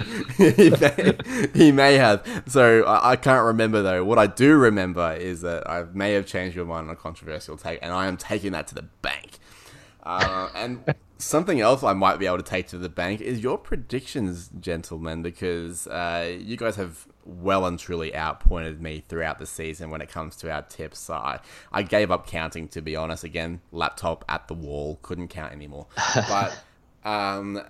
he, 0.53 0.71
may, 0.71 1.17
he, 1.55 1.73
may, 1.73 1.95
have. 1.95 2.45
So 2.47 2.85
I, 2.85 3.13
I 3.13 3.17
can't 3.17 3.45
remember 3.45 3.83
though. 3.83 4.05
What 4.05 4.19
I 4.19 4.27
do 4.27 4.57
remember 4.57 5.13
is 5.15 5.43
that 5.43 5.69
I 5.69 5.85
may 5.93 6.13
have 6.13 6.27
changed 6.27 6.57
your 6.57 6.65
mind 6.65 6.89
on 6.89 6.93
a 6.93 6.97
controversial 6.97 7.57
take, 7.57 7.79
and 7.83 7.93
I 7.93 8.07
am 8.07 8.17
taking 8.17 8.53
that 8.53 8.67
to 8.69 8.75
the 8.75 8.83
bank. 9.03 9.39
Uh, 10.03 10.49
and 10.55 10.95
something 11.19 11.61
else 11.61 11.83
I 11.83 11.93
might 11.93 12.19
be 12.19 12.27
able 12.27 12.39
to 12.39 12.43
take 12.43 12.67
to 12.69 12.79
the 12.79 12.89
bank 12.89 13.21
is 13.21 13.41
your 13.41 13.57
predictions, 13.57 14.51
gentlemen, 14.61 15.23
because 15.23 15.87
uh, 15.87 16.37
you 16.41 16.57
guys 16.57 16.77
have 16.77 17.07
well 17.25 17.67
and 17.67 17.79
truly 17.79 18.15
outpointed 18.15 18.81
me 18.81 19.05
throughout 19.09 19.39
the 19.39 19.47
season 19.47 19.91
when 19.91 20.01
it 20.01 20.09
comes 20.09 20.37
to 20.37 20.51
our 20.51 20.63
tips. 20.63 21.01
So 21.01 21.15
I, 21.15 21.41
I 21.73 21.83
gave 21.83 22.11
up 22.11 22.27
counting, 22.27 22.69
to 22.69 22.83
be 22.83 22.97
honest. 22.97 23.25
Again, 23.25 23.61
laptop 23.71 24.25
at 24.29 24.49
the 24.49 24.55
wall, 24.55 24.99
couldn't 25.03 25.29
count 25.29 25.53
anymore. 25.53 25.87
but 26.15 26.59
um, 27.05 27.63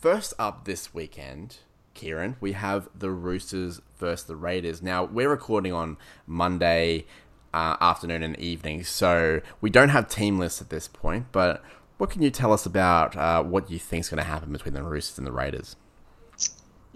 first 0.00 0.34
up 0.38 0.64
this 0.64 0.94
weekend, 0.94 1.58
Kieran, 1.94 2.36
we 2.40 2.52
have 2.52 2.88
the 2.94 3.10
Roosters 3.10 3.80
versus 3.98 4.26
the 4.26 4.36
Raiders. 4.36 4.82
Now, 4.82 5.04
we're 5.04 5.30
recording 5.30 5.72
on 5.72 5.96
Monday 6.26 7.06
uh, 7.54 7.76
afternoon 7.80 8.22
and 8.22 8.38
evening. 8.38 8.84
So 8.84 9.40
we 9.60 9.70
don't 9.70 9.88
have 9.88 10.08
team 10.08 10.38
lists 10.38 10.60
at 10.60 10.68
this 10.68 10.88
point, 10.88 11.26
but 11.32 11.62
what 11.96 12.10
can 12.10 12.22
you 12.22 12.30
tell 12.30 12.52
us 12.52 12.66
about 12.66 13.16
uh, 13.16 13.42
what 13.42 13.70
you 13.70 13.78
think 13.78 14.02
is 14.02 14.10
going 14.10 14.18
to 14.18 14.28
happen 14.28 14.52
between 14.52 14.74
the 14.74 14.82
Roosters 14.82 15.16
and 15.16 15.26
the 15.26 15.32
Raiders? 15.32 15.76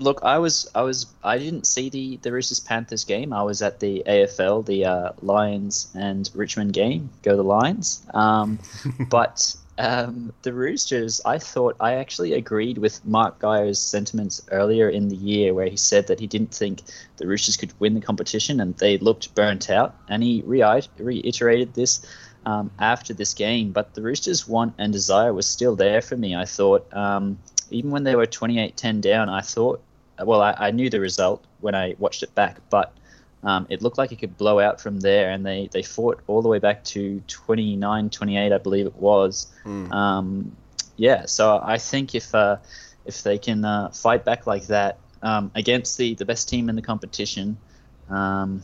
Look, 0.01 0.21
I 0.23 0.39
was, 0.39 0.69
I 0.75 0.81
was, 0.81 1.07
I 1.23 1.37
didn't 1.37 1.67
see 1.67 1.91
the 1.91 2.17
the 2.23 2.33
Roosters 2.33 2.59
Panthers 2.59 3.05
game. 3.05 3.33
I 3.35 3.43
was 3.43 3.61
at 3.61 3.81
the 3.81 4.03
AFL, 4.07 4.65
the 4.65 4.87
uh, 4.87 5.13
Lions 5.21 5.93
and 5.95 6.29
Richmond 6.35 6.73
game. 6.73 7.11
Go 7.23 7.37
the 7.37 7.45
Lions! 7.45 8.05
Um, 8.15 8.59
but 9.11 9.55
um, 9.81 10.33
the 10.43 10.53
Roosters, 10.53 11.21
I 11.25 11.39
thought 11.39 11.77
I 11.81 11.95
actually 11.95 12.35
agreed 12.35 12.79
with 12.79 13.05
Mark 13.05 13.41
Geyer's 13.41 13.79
sentiments 13.79 14.43
earlier 14.51 14.89
in 14.89 15.09
the 15.09 15.17
year, 15.17 15.55
where 15.55 15.69
he 15.69 15.77
said 15.77 16.07
that 16.09 16.21
he 16.21 16.27
didn't 16.27 16.55
think 16.55 16.83
the 17.17 17.27
Roosters 17.27 17.57
could 17.57 17.73
win 17.81 17.95
the 17.95 18.01
competition 18.01 18.61
and 18.61 18.77
they 18.77 18.99
looked 18.99 19.35
burnt 19.35 19.71
out. 19.71 19.97
And 20.09 20.23
he 20.23 20.43
re- 20.45 20.83
reiterated 20.99 21.75
this 21.75 22.05
um, 22.45 22.71
after 22.79 23.15
this 23.15 23.33
game. 23.33 23.73
But 23.73 23.95
the 23.95 24.03
Roosters' 24.03 24.47
want 24.47 24.75
and 24.77 24.93
desire 24.93 25.33
was 25.33 25.47
still 25.47 25.77
there 25.77 26.03
for 26.03 26.17
me. 26.17 26.37
I 26.37 26.45
thought, 26.45 26.87
um, 26.95 27.39
even 27.71 27.91
when 27.91 28.05
they 28.05 28.17
were 28.17 28.27
28 28.27 28.77
10 28.77 29.01
down, 29.01 29.29
I 29.31 29.41
thought, 29.41 29.83
well, 30.25 30.41
I, 30.43 30.55
I 30.59 30.71
knew 30.71 30.91
the 30.91 31.01
result 31.01 31.45
when 31.61 31.75
I 31.75 31.95
watched 31.99 32.23
it 32.23 32.35
back, 32.35 32.61
but 32.71 32.93
Um, 33.43 33.67
it 33.71 33.81
looked 33.81 33.97
like 33.97 34.13
it 34.13 34.19
could 34.21 34.37
blow 34.37 34.61
out 34.61 34.83
from 34.83 35.01
there, 35.01 35.31
and 35.31 35.45
they, 35.47 35.69
they 35.73 35.83
fought 35.83 36.21
all 36.27 36.43
the 36.43 36.49
way 36.49 36.59
back 36.59 36.85
to 36.93 37.23
29 37.27 38.11
28, 38.11 38.53
I 38.53 38.59
believe 38.59 38.87
it 38.87 38.97
was. 38.97 39.47
Mm. 39.65 39.91
Um, 39.91 40.57
yeah, 40.97 41.25
so 41.27 41.59
I 41.63 41.79
think 41.79 42.15
if 42.15 42.35
uh, 42.35 42.57
if 43.07 43.23
they 43.23 43.39
can 43.39 43.65
uh, 43.65 43.89
fight 43.93 44.25
back 44.27 44.47
like 44.47 44.67
that 44.67 44.99
um, 45.23 45.51
against 45.55 45.97
the, 45.97 46.15
the 46.17 46.27
best 46.27 46.51
team 46.51 46.69
in 46.69 46.77
the 46.77 46.83
competition 46.83 47.57
um, 48.11 48.63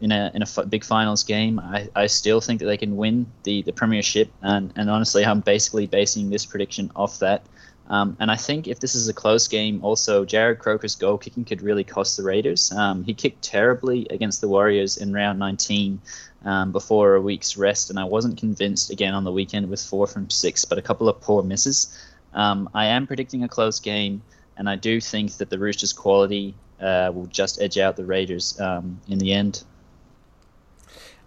in 0.00 0.10
a 0.10 0.32
in 0.34 0.42
a 0.42 0.48
f- 0.48 0.68
big 0.68 0.84
finals 0.84 1.22
game, 1.22 1.60
I, 1.60 1.88
I 1.94 2.08
still 2.08 2.40
think 2.40 2.58
that 2.58 2.66
they 2.66 2.76
can 2.76 2.96
win 2.96 3.26
the, 3.44 3.62
the 3.62 3.72
premiership. 3.72 4.32
And, 4.42 4.72
and 4.74 4.90
honestly, 4.90 5.24
I'm 5.24 5.40
basically 5.40 5.86
basing 5.86 6.30
this 6.30 6.44
prediction 6.44 6.90
off 6.96 7.20
that. 7.20 7.46
Um, 7.88 8.16
and 8.20 8.30
I 8.30 8.36
think 8.36 8.68
if 8.68 8.80
this 8.80 8.94
is 8.94 9.08
a 9.08 9.14
close 9.14 9.48
game, 9.48 9.82
also 9.82 10.24
Jarrod 10.24 10.58
Croker's 10.58 10.94
goal 10.94 11.16
kicking 11.16 11.44
could 11.44 11.62
really 11.62 11.84
cost 11.84 12.16
the 12.16 12.22
Raiders. 12.22 12.70
Um, 12.72 13.02
he 13.02 13.14
kicked 13.14 13.42
terribly 13.42 14.06
against 14.10 14.40
the 14.40 14.48
Warriors 14.48 14.98
in 14.98 15.12
round 15.12 15.38
19 15.38 16.00
um, 16.44 16.72
before 16.72 17.14
a 17.14 17.20
week's 17.20 17.56
rest, 17.56 17.90
and 17.90 17.98
I 17.98 18.04
wasn't 18.04 18.38
convinced 18.38 18.90
again 18.90 19.14
on 19.14 19.24
the 19.24 19.32
weekend 19.32 19.70
with 19.70 19.80
four 19.80 20.06
from 20.06 20.28
six, 20.28 20.64
but 20.64 20.78
a 20.78 20.82
couple 20.82 21.08
of 21.08 21.20
poor 21.20 21.42
misses. 21.42 21.96
Um, 22.34 22.68
I 22.74 22.86
am 22.86 23.06
predicting 23.06 23.42
a 23.42 23.48
close 23.48 23.80
game, 23.80 24.22
and 24.56 24.68
I 24.68 24.76
do 24.76 25.00
think 25.00 25.38
that 25.38 25.48
the 25.48 25.58
Roosters' 25.58 25.94
quality 25.94 26.54
uh, 26.80 27.10
will 27.14 27.26
just 27.26 27.60
edge 27.60 27.78
out 27.78 27.96
the 27.96 28.04
Raiders 28.04 28.60
um, 28.60 29.00
in 29.08 29.18
the 29.18 29.32
end 29.32 29.64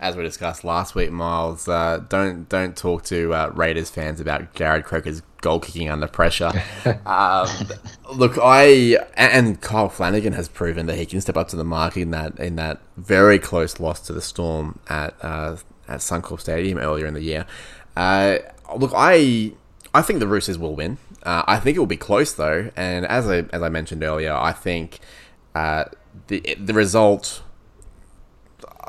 as 0.02 0.16
we 0.16 0.24
discussed 0.24 0.64
last 0.64 0.96
week, 0.96 1.12
Miles, 1.12 1.68
uh, 1.68 2.04
don't 2.10 2.50
don't 2.50 2.76
talk 2.76 3.04
to 3.06 3.34
uh, 3.34 3.52
Raiders 3.54 3.92
fans 3.92 4.20
about 4.20 4.56
Jarrod 4.56 4.84
Croker's 4.84 5.22
goal 5.42 5.60
kicking 5.60 5.90
under 5.90 6.08
pressure. 6.08 6.52
um, 7.06 7.48
look, 8.12 8.38
I 8.42 8.98
and 9.16 9.62
Kyle 9.62 9.90
Flanagan 9.90 10.34
has 10.34 10.48
proven 10.48 10.88
that 10.88 10.98
he 10.98 11.06
can 11.06 11.22
step 11.22 11.38
up 11.38 11.50
to 11.50 11.56
the 11.56 11.64
mark 11.64 11.96
in 11.98 12.10
that 12.12 12.40
in 12.40 12.56
that 12.56 12.82
very 12.98 13.38
close 13.38 13.80
loss 13.80 14.00
to 14.02 14.14
the 14.14 14.22
Storm 14.22 14.80
at 14.90 15.14
uh, 15.22 15.58
at 15.88 16.00
Suncorp 16.00 16.42
Stadium 16.42 16.80
earlier 16.80 17.06
in 17.06 17.14
the 17.14 17.22
year. 17.22 17.46
Uh, 17.96 18.40
look, 18.76 18.92
I 18.96 19.54
I 19.94 20.02
think 20.02 20.20
the 20.20 20.28
Roosters 20.28 20.58
will 20.58 20.76
win. 20.76 20.98
Uh, 21.22 21.44
I 21.46 21.60
think 21.60 21.78
it 21.78 21.80
will 21.80 21.86
be 21.86 21.98
close 21.98 22.34
though, 22.34 22.72
and 22.76 23.06
as 23.06 23.30
I 23.30 23.46
as 23.54 23.62
I 23.62 23.70
mentioned 23.70 24.04
earlier, 24.04 24.34
I 24.34 24.52
think 24.52 25.00
uh, 25.54 25.86
the 26.26 26.58
the 26.60 26.74
result 26.74 27.44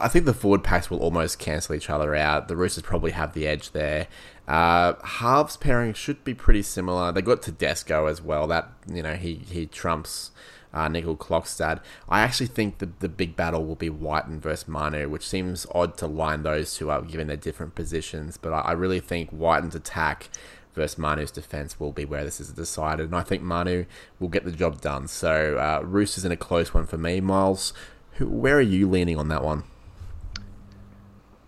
I 0.02 0.08
think 0.08 0.24
the 0.24 0.34
forward 0.34 0.64
packs 0.64 0.90
will 0.90 0.98
almost 0.98 1.38
cancel 1.38 1.74
each 1.74 1.88
other 1.88 2.14
out. 2.14 2.48
The 2.48 2.56
Roosters 2.56 2.82
probably 2.82 3.12
have 3.12 3.32
the 3.32 3.46
edge 3.46 3.70
there. 3.70 4.08
Uh, 4.48 4.94
halves 5.04 5.56
pairing 5.56 5.94
should 5.94 6.24
be 6.24 6.34
pretty 6.34 6.62
similar. 6.62 7.12
They 7.12 7.22
got 7.22 7.42
Tedesco 7.42 8.06
as 8.06 8.20
well. 8.20 8.46
That 8.48 8.70
you 8.92 9.02
know 9.02 9.14
he 9.14 9.34
he 9.48 9.66
trumps 9.66 10.32
uh, 10.74 10.88
Nicoll-Klokstad. 10.88 11.80
I 12.08 12.20
actually 12.20 12.48
think 12.48 12.78
the 12.78 12.90
the 12.98 13.08
big 13.08 13.36
battle 13.36 13.64
will 13.64 13.76
be 13.76 13.90
Wighton 13.90 14.40
versus 14.40 14.66
Manu, 14.66 15.08
which 15.08 15.26
seems 15.26 15.66
odd 15.72 15.96
to 15.98 16.06
line 16.08 16.42
those 16.42 16.74
two 16.74 16.90
up 16.90 17.08
given 17.08 17.28
their 17.28 17.36
different 17.36 17.74
positions. 17.74 18.36
But 18.36 18.52
I, 18.52 18.60
I 18.60 18.72
really 18.72 19.00
think 19.00 19.30
Wighton's 19.32 19.76
attack 19.76 20.30
versus 20.74 20.98
Manu's 20.98 21.30
defense 21.30 21.78
will 21.78 21.92
be 21.92 22.04
where 22.04 22.24
this 22.24 22.40
is 22.40 22.50
decided, 22.50 23.06
and 23.06 23.14
I 23.14 23.22
think 23.22 23.42
Manu 23.42 23.84
will 24.18 24.28
get 24.28 24.44
the 24.44 24.52
job 24.52 24.80
done. 24.80 25.06
So 25.06 25.56
uh, 25.58 25.84
Roosters 25.84 26.24
in 26.24 26.32
a 26.32 26.36
close 26.36 26.74
one 26.74 26.86
for 26.86 26.98
me. 26.98 27.20
Miles, 27.20 27.72
where 28.18 28.56
are 28.56 28.60
you 28.60 28.88
leaning 28.88 29.18
on 29.18 29.28
that 29.28 29.44
one? 29.44 29.64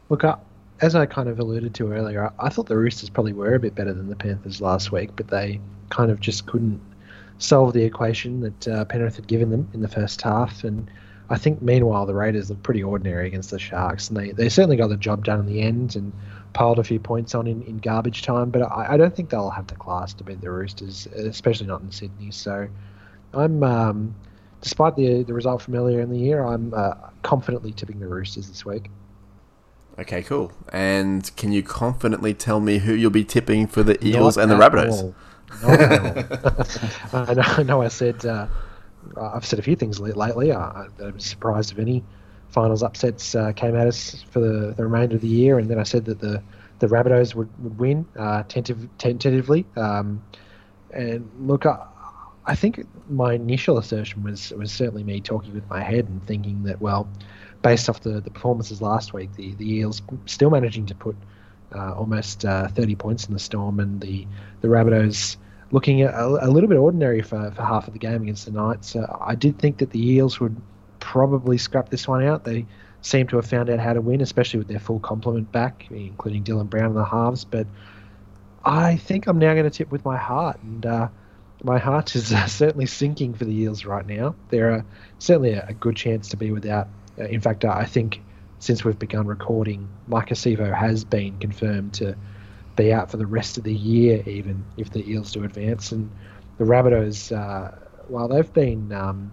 Look, 0.08 0.24
I, 0.24 0.36
as 0.80 0.94
I 0.94 1.06
kind 1.06 1.28
of 1.28 1.38
alluded 1.38 1.74
to 1.74 1.92
earlier, 1.92 2.26
I, 2.26 2.46
I 2.46 2.48
thought 2.48 2.66
the 2.66 2.76
Roosters 2.76 3.08
probably 3.08 3.32
were 3.32 3.54
a 3.54 3.60
bit 3.60 3.74
better 3.74 3.92
than 3.92 4.08
the 4.08 4.16
Panthers 4.16 4.60
last 4.60 4.92
week, 4.92 5.10
but 5.16 5.28
they 5.28 5.60
kind 5.90 6.10
of 6.10 6.20
just 6.20 6.46
couldn't 6.46 6.80
solve 7.38 7.72
the 7.72 7.84
equation 7.84 8.40
that 8.40 8.68
uh, 8.68 8.84
Penrith 8.84 9.16
had 9.16 9.26
given 9.26 9.50
them 9.50 9.68
in 9.72 9.80
the 9.80 9.88
first 9.88 10.20
half. 10.22 10.64
And 10.64 10.90
I 11.30 11.38
think, 11.38 11.62
meanwhile, 11.62 12.06
the 12.06 12.14
Raiders 12.14 12.50
looked 12.50 12.62
pretty 12.62 12.82
ordinary 12.82 13.26
against 13.26 13.50
the 13.50 13.58
Sharks, 13.58 14.08
and 14.08 14.16
they, 14.16 14.32
they 14.32 14.48
certainly 14.48 14.76
got 14.76 14.88
the 14.88 14.96
job 14.96 15.24
done 15.24 15.40
in 15.40 15.46
the 15.46 15.62
end 15.62 15.96
and 15.96 16.12
piled 16.52 16.78
a 16.78 16.84
few 16.84 17.00
points 17.00 17.34
on 17.34 17.46
in, 17.46 17.62
in 17.62 17.78
garbage 17.78 18.22
time. 18.22 18.50
But 18.50 18.62
I, 18.62 18.92
I 18.92 18.96
don't 18.96 19.14
think 19.14 19.30
they'll 19.30 19.50
have 19.50 19.66
the 19.68 19.74
class 19.74 20.12
to 20.14 20.24
beat 20.24 20.40
the 20.40 20.50
Roosters, 20.50 21.06
especially 21.06 21.66
not 21.66 21.80
in 21.80 21.90
Sydney. 21.90 22.30
So 22.30 22.68
I'm, 23.32 23.62
um, 23.62 24.14
despite 24.60 24.96
the 24.96 25.22
the 25.24 25.34
result 25.34 25.62
from 25.62 25.74
earlier 25.74 26.00
in 26.00 26.10
the 26.10 26.18
year, 26.18 26.44
I'm 26.44 26.74
uh, 26.74 26.94
confidently 27.22 27.72
tipping 27.72 28.00
the 28.00 28.06
Roosters 28.06 28.48
this 28.48 28.64
week. 28.64 28.90
Okay, 29.98 30.22
cool. 30.22 30.52
And 30.72 31.34
can 31.36 31.52
you 31.52 31.62
confidently 31.62 32.34
tell 32.34 32.60
me 32.60 32.78
who 32.78 32.94
you'll 32.94 33.10
be 33.10 33.24
tipping 33.24 33.66
for 33.66 33.82
the 33.82 34.04
Eels 34.04 34.36
Not 34.36 34.42
and 34.42 34.52
the 34.52 34.56
Rabbitohs? 34.56 35.14
I, 37.12 37.34
know, 37.34 37.42
I 37.42 37.62
know 37.62 37.82
I 37.82 37.88
said 37.88 38.26
uh, 38.26 38.48
I've 39.16 39.46
said 39.46 39.58
a 39.58 39.62
few 39.62 39.76
things 39.76 40.00
lately. 40.00 40.52
I, 40.52 40.86
am 41.00 41.20
surprised 41.20 41.72
if 41.72 41.78
any 41.78 42.02
finals 42.48 42.82
upsets 42.82 43.34
uh, 43.34 43.52
came 43.52 43.76
at 43.76 43.86
us 43.86 44.24
for 44.30 44.40
the, 44.40 44.74
the 44.76 44.84
remainder 44.84 45.16
of 45.16 45.20
the 45.20 45.28
year, 45.28 45.58
and 45.58 45.68
then 45.68 45.78
I 45.78 45.84
said 45.84 46.04
that 46.06 46.20
the 46.20 46.42
the 46.80 46.88
Rabbitohs 46.88 47.34
would, 47.36 47.48
would 47.62 47.78
win 47.78 48.04
uh, 48.18 48.42
tentative, 48.48 48.88
tentatively. 48.98 49.64
Um, 49.76 50.22
and 50.90 51.30
look, 51.38 51.66
I, 51.66 51.86
I 52.46 52.54
think 52.56 52.84
my 53.08 53.34
initial 53.34 53.78
assertion 53.78 54.22
was 54.22 54.50
was 54.52 54.72
certainly 54.72 55.04
me 55.04 55.20
talking 55.20 55.54
with 55.54 55.68
my 55.68 55.82
head 55.82 56.08
and 56.08 56.24
thinking 56.26 56.64
that 56.64 56.80
well 56.80 57.08
based 57.64 57.88
off 57.88 58.02
the, 58.02 58.20
the 58.20 58.30
performances 58.30 58.82
last 58.82 59.14
week, 59.14 59.34
the, 59.34 59.54
the 59.54 59.76
Eels 59.76 60.02
still 60.26 60.50
managing 60.50 60.84
to 60.84 60.94
put 60.94 61.16
uh, 61.74 61.94
almost 61.94 62.44
uh, 62.44 62.68
30 62.68 62.94
points 62.94 63.26
in 63.26 63.32
the 63.32 63.40
Storm, 63.40 63.80
and 63.80 64.02
the, 64.02 64.26
the 64.60 64.68
Rabbitohs 64.68 65.38
looking 65.70 66.02
a, 66.02 66.10
a, 66.12 66.50
little 66.50 66.68
bit 66.68 66.76
ordinary 66.76 67.22
for, 67.22 67.50
for 67.50 67.62
half 67.62 67.88
of 67.88 67.94
the 67.94 67.98
game 67.98 68.22
against 68.22 68.44
the 68.44 68.52
Knights. 68.52 68.94
Uh, 68.94 69.16
I 69.18 69.34
did 69.34 69.58
think 69.58 69.78
that 69.78 69.90
the 69.90 70.10
Eels 70.10 70.38
would 70.38 70.54
probably 71.00 71.56
scrap 71.56 71.88
this 71.88 72.06
one 72.06 72.22
out. 72.22 72.44
They 72.44 72.66
seem 73.00 73.26
to 73.28 73.36
have 73.36 73.46
found 73.46 73.70
out 73.70 73.80
how 73.80 73.94
to 73.94 74.00
win, 74.02 74.20
especially 74.20 74.58
with 74.58 74.68
their 74.68 74.78
full 74.78 75.00
complement 75.00 75.50
back, 75.50 75.86
including 75.90 76.44
Dylan 76.44 76.68
Brown 76.68 76.90
in 76.90 76.94
the 76.94 77.04
halves. 77.04 77.46
But 77.46 77.66
I 78.62 78.96
think 78.96 79.26
I'm 79.26 79.38
now 79.38 79.54
going 79.54 79.64
to 79.64 79.70
tip 79.70 79.90
with 79.90 80.04
my 80.04 80.18
heart, 80.18 80.62
and 80.62 80.84
uh, 80.84 81.08
my 81.62 81.78
heart 81.78 82.14
is 82.14 82.30
uh, 82.30 82.46
certainly 82.46 82.86
sinking 82.86 83.32
for 83.32 83.46
the 83.46 83.54
Eels 83.54 83.86
right 83.86 84.06
now. 84.06 84.34
They're 84.50 84.84
certainly 85.18 85.54
a, 85.54 85.66
a 85.68 85.72
good 85.72 85.96
chance 85.96 86.28
to 86.28 86.36
be 86.36 86.50
without 86.50 86.86
uh, 86.86 86.90
in 87.16 87.40
fact, 87.40 87.64
I 87.64 87.84
think 87.84 88.20
since 88.58 88.84
we've 88.84 88.98
begun 88.98 89.26
recording, 89.26 89.88
Maika 90.08 90.32
Sivo 90.32 90.74
has 90.74 91.04
been 91.04 91.38
confirmed 91.38 91.94
to 91.94 92.16
be 92.76 92.92
out 92.92 93.10
for 93.10 93.16
the 93.16 93.26
rest 93.26 93.58
of 93.58 93.64
the 93.64 93.74
year, 93.74 94.22
even 94.26 94.64
if 94.76 94.90
the 94.90 95.08
Eels 95.08 95.32
do 95.32 95.44
advance. 95.44 95.92
And 95.92 96.10
the 96.58 96.64
Rabbitohs, 96.64 97.36
uh, 97.36 97.76
while 98.08 98.28
they've 98.28 98.52
been 98.52 98.92
um, 98.92 99.32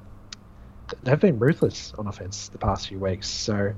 they've 1.03 1.19
been 1.19 1.39
ruthless 1.39 1.93
on 1.97 2.07
offense 2.07 2.49
the 2.49 2.57
past 2.57 2.87
few 2.87 2.99
weeks, 2.99 3.29
so 3.29 3.73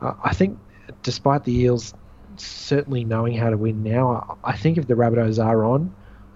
uh, 0.00 0.12
I 0.22 0.34
think 0.34 0.58
despite 1.02 1.44
the 1.44 1.54
Eels 1.54 1.94
certainly 2.36 3.04
knowing 3.04 3.34
how 3.34 3.50
to 3.50 3.56
win 3.56 3.82
now, 3.82 4.38
I 4.44 4.56
think 4.56 4.78
if 4.78 4.86
the 4.86 4.94
Rabbitohs 4.94 5.44
are 5.44 5.64
on, 5.64 5.92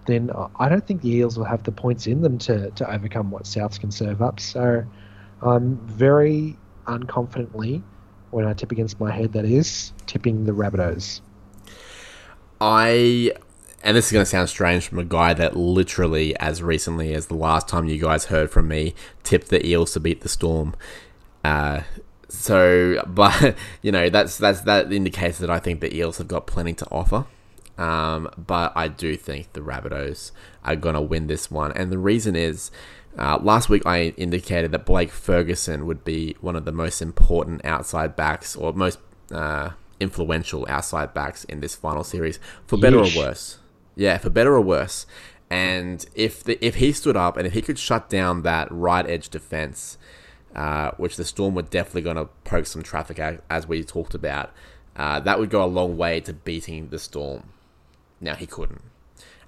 then 0.06 0.30
I 0.58 0.68
don't 0.68 0.85
think 0.87 1.02
the 1.02 1.11
Eels 1.11 1.38
will 1.38 1.44
have 1.44 1.62
the 1.62 1.72
points 1.72 2.06
in 2.06 2.22
them 2.22 2.38
to, 2.38 2.70
to 2.70 2.90
overcome 2.92 3.30
what 3.30 3.44
Souths 3.44 3.78
can 3.78 3.92
serve 3.92 4.20
up. 4.20 4.40
So 4.40 4.85
I'm 5.42 5.76
very 5.87 6.56
unconfidently 6.87 7.83
when 8.31 8.47
I 8.47 8.55
tip 8.55 8.73
against 8.73 8.99
my 8.99 9.11
head, 9.11 9.33
that 9.35 9.45
is, 9.45 9.92
tipping 10.07 10.45
the 10.45 10.53
Rabbitohs. 10.53 11.21
I, 12.61 13.33
and 13.83 13.97
this 13.97 14.07
is 14.07 14.12
going 14.12 14.23
to 14.23 14.31
sound 14.31 14.49
strange 14.49 14.88
from 14.88 14.99
a 14.99 15.05
guy 15.05 15.35
that 15.35 15.57
literally, 15.57 16.37
as 16.38 16.62
recently 16.62 17.12
as 17.12 17.27
the 17.27 17.35
last 17.35 17.68
time 17.68 17.87
you 17.87 17.99
guys 17.99 18.27
heard 18.27 18.51
from 18.51 18.68
me, 18.68 18.95
tipped 19.23 19.49
the 19.49 19.64
Eels 19.66 19.92
to 19.92 20.01
beat 20.01 20.23
the 20.23 20.29
Storm. 20.29 20.75
Uh, 21.45 21.83
so, 22.29 23.03
but 23.07 23.55
you 23.83 23.92
know, 23.92 24.09
that's 24.09 24.38
that's 24.38 24.62
that 24.62 24.92
indicates 24.92 25.38
that 25.38 25.51
I 25.51 25.59
think 25.59 25.81
the 25.81 25.95
Eels 25.95 26.18
have 26.18 26.29
got 26.29 26.47
plenty 26.47 26.73
to 26.75 26.87
offer. 26.90 27.27
Um, 27.79 28.31
but 28.37 28.73
I 28.77 28.88
do 28.88 29.16
think 29.16 29.55
the 29.55 29.61
Rabbitohs 29.61 30.31
are 30.64 30.77
going 30.77 30.95
to 30.95 31.01
win 31.01 31.27
this 31.27 31.51
one, 31.51 31.73
and 31.73 31.90
the 31.90 31.99
reason 31.99 32.37
is 32.37 32.71
uh, 33.18 33.38
last 33.42 33.68
week, 33.68 33.83
I 33.85 34.14
indicated 34.16 34.72
that 34.72 34.87
Blake 34.87 35.11
Ferguson 35.11 35.87
would 35.87 36.05
be 36.05 36.37
one 36.40 36.57
of 36.57 36.64
the 36.64 36.72
most 36.72 37.03
important 37.03 37.64
outside 37.64 38.16
backs 38.16 38.57
or 38.57 38.72
most 38.72 38.98
uh, 39.31 39.70
influential 40.01 40.67
outside 40.69 41.13
backs 41.13 41.44
in 41.44 41.60
this 41.60 41.75
final 41.75 42.04
series, 42.04 42.38
for 42.67 42.79
better 42.79 42.98
Yeesh. 42.98 43.17
or 43.17 43.27
worse. 43.27 43.58
Yeah, 43.94 44.19
for 44.19 44.31
better 44.31 44.54
or 44.54 44.60
worse. 44.60 45.06
And 45.50 46.04
if 46.15 46.42
the, 46.42 46.65
if 46.65 46.77
he 46.77 46.92
stood 46.92 47.17
up 47.17 47.37
and 47.37 47.46
if 47.46 47.52
he 47.52 47.60
could 47.60 47.79
shut 47.79 48.08
down 48.08 48.42
that 48.42 48.69
right 48.71 49.06
edge 49.06 49.29
defense, 49.29 49.98
uh, 50.54 50.92
which 50.96 51.17
the 51.17 51.25
Storm 51.25 51.54
were 51.54 51.63
definitely 51.63 52.02
going 52.02 52.17
to 52.17 52.27
poke 52.44 52.67
some 52.67 52.83
traffic 52.83 53.19
at, 53.19 53.42
as 53.50 53.69
we 53.69 53.85
talked 53.85 54.15
about, 54.15 54.50
uh, 54.96 55.21
that 55.21 55.38
would 55.38 55.50
go 55.50 55.63
a 55.63 55.67
long 55.67 55.98
way 55.98 56.21
to 56.21 56.33
beating 56.33 56.88
the 56.88 56.98
Storm. 56.98 57.50
Now 58.21 58.35
he 58.35 58.46
couldn't. 58.46 58.83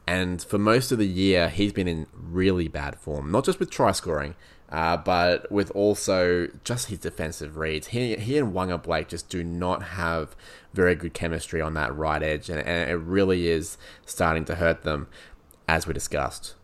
And 0.07 0.43
for 0.43 0.59
most 0.59 0.93
of 0.93 0.99
the 0.99 1.07
year, 1.07 1.49
he's 1.49 1.73
been 1.73 1.89
in 1.89 2.07
really 2.13 2.69
bad 2.69 2.99
form, 2.99 3.31
not 3.31 3.45
just 3.45 3.59
with 3.59 3.71
try 3.71 3.93
scoring, 3.93 4.35
uh, 4.69 4.97
but 4.99 5.51
with 5.51 5.71
also 5.71 6.49
just 6.63 6.89
his 6.89 6.99
defensive 6.99 7.57
reads. 7.57 7.89
He, 7.89 8.17
he 8.17 8.37
and 8.37 8.53
Waqa 8.53 8.83
Blake 8.83 9.09
just 9.09 9.29
do 9.29 9.43
not 9.43 9.83
have 9.83 10.37
very 10.75 10.95
good 10.95 11.15
chemistry 11.15 11.61
on 11.61 11.75
that 11.75 11.97
right 11.97 12.23
edge, 12.23 12.51
and, 12.51 12.59
and 12.61 12.91
it 12.91 12.97
really 12.97 13.49
is 13.49 13.79
starting 14.05 14.45
to 14.47 14.57
hurt 14.57 14.83
them, 14.83 15.09
as 15.67 15.87
we 15.87 15.95
discussed. 15.95 16.55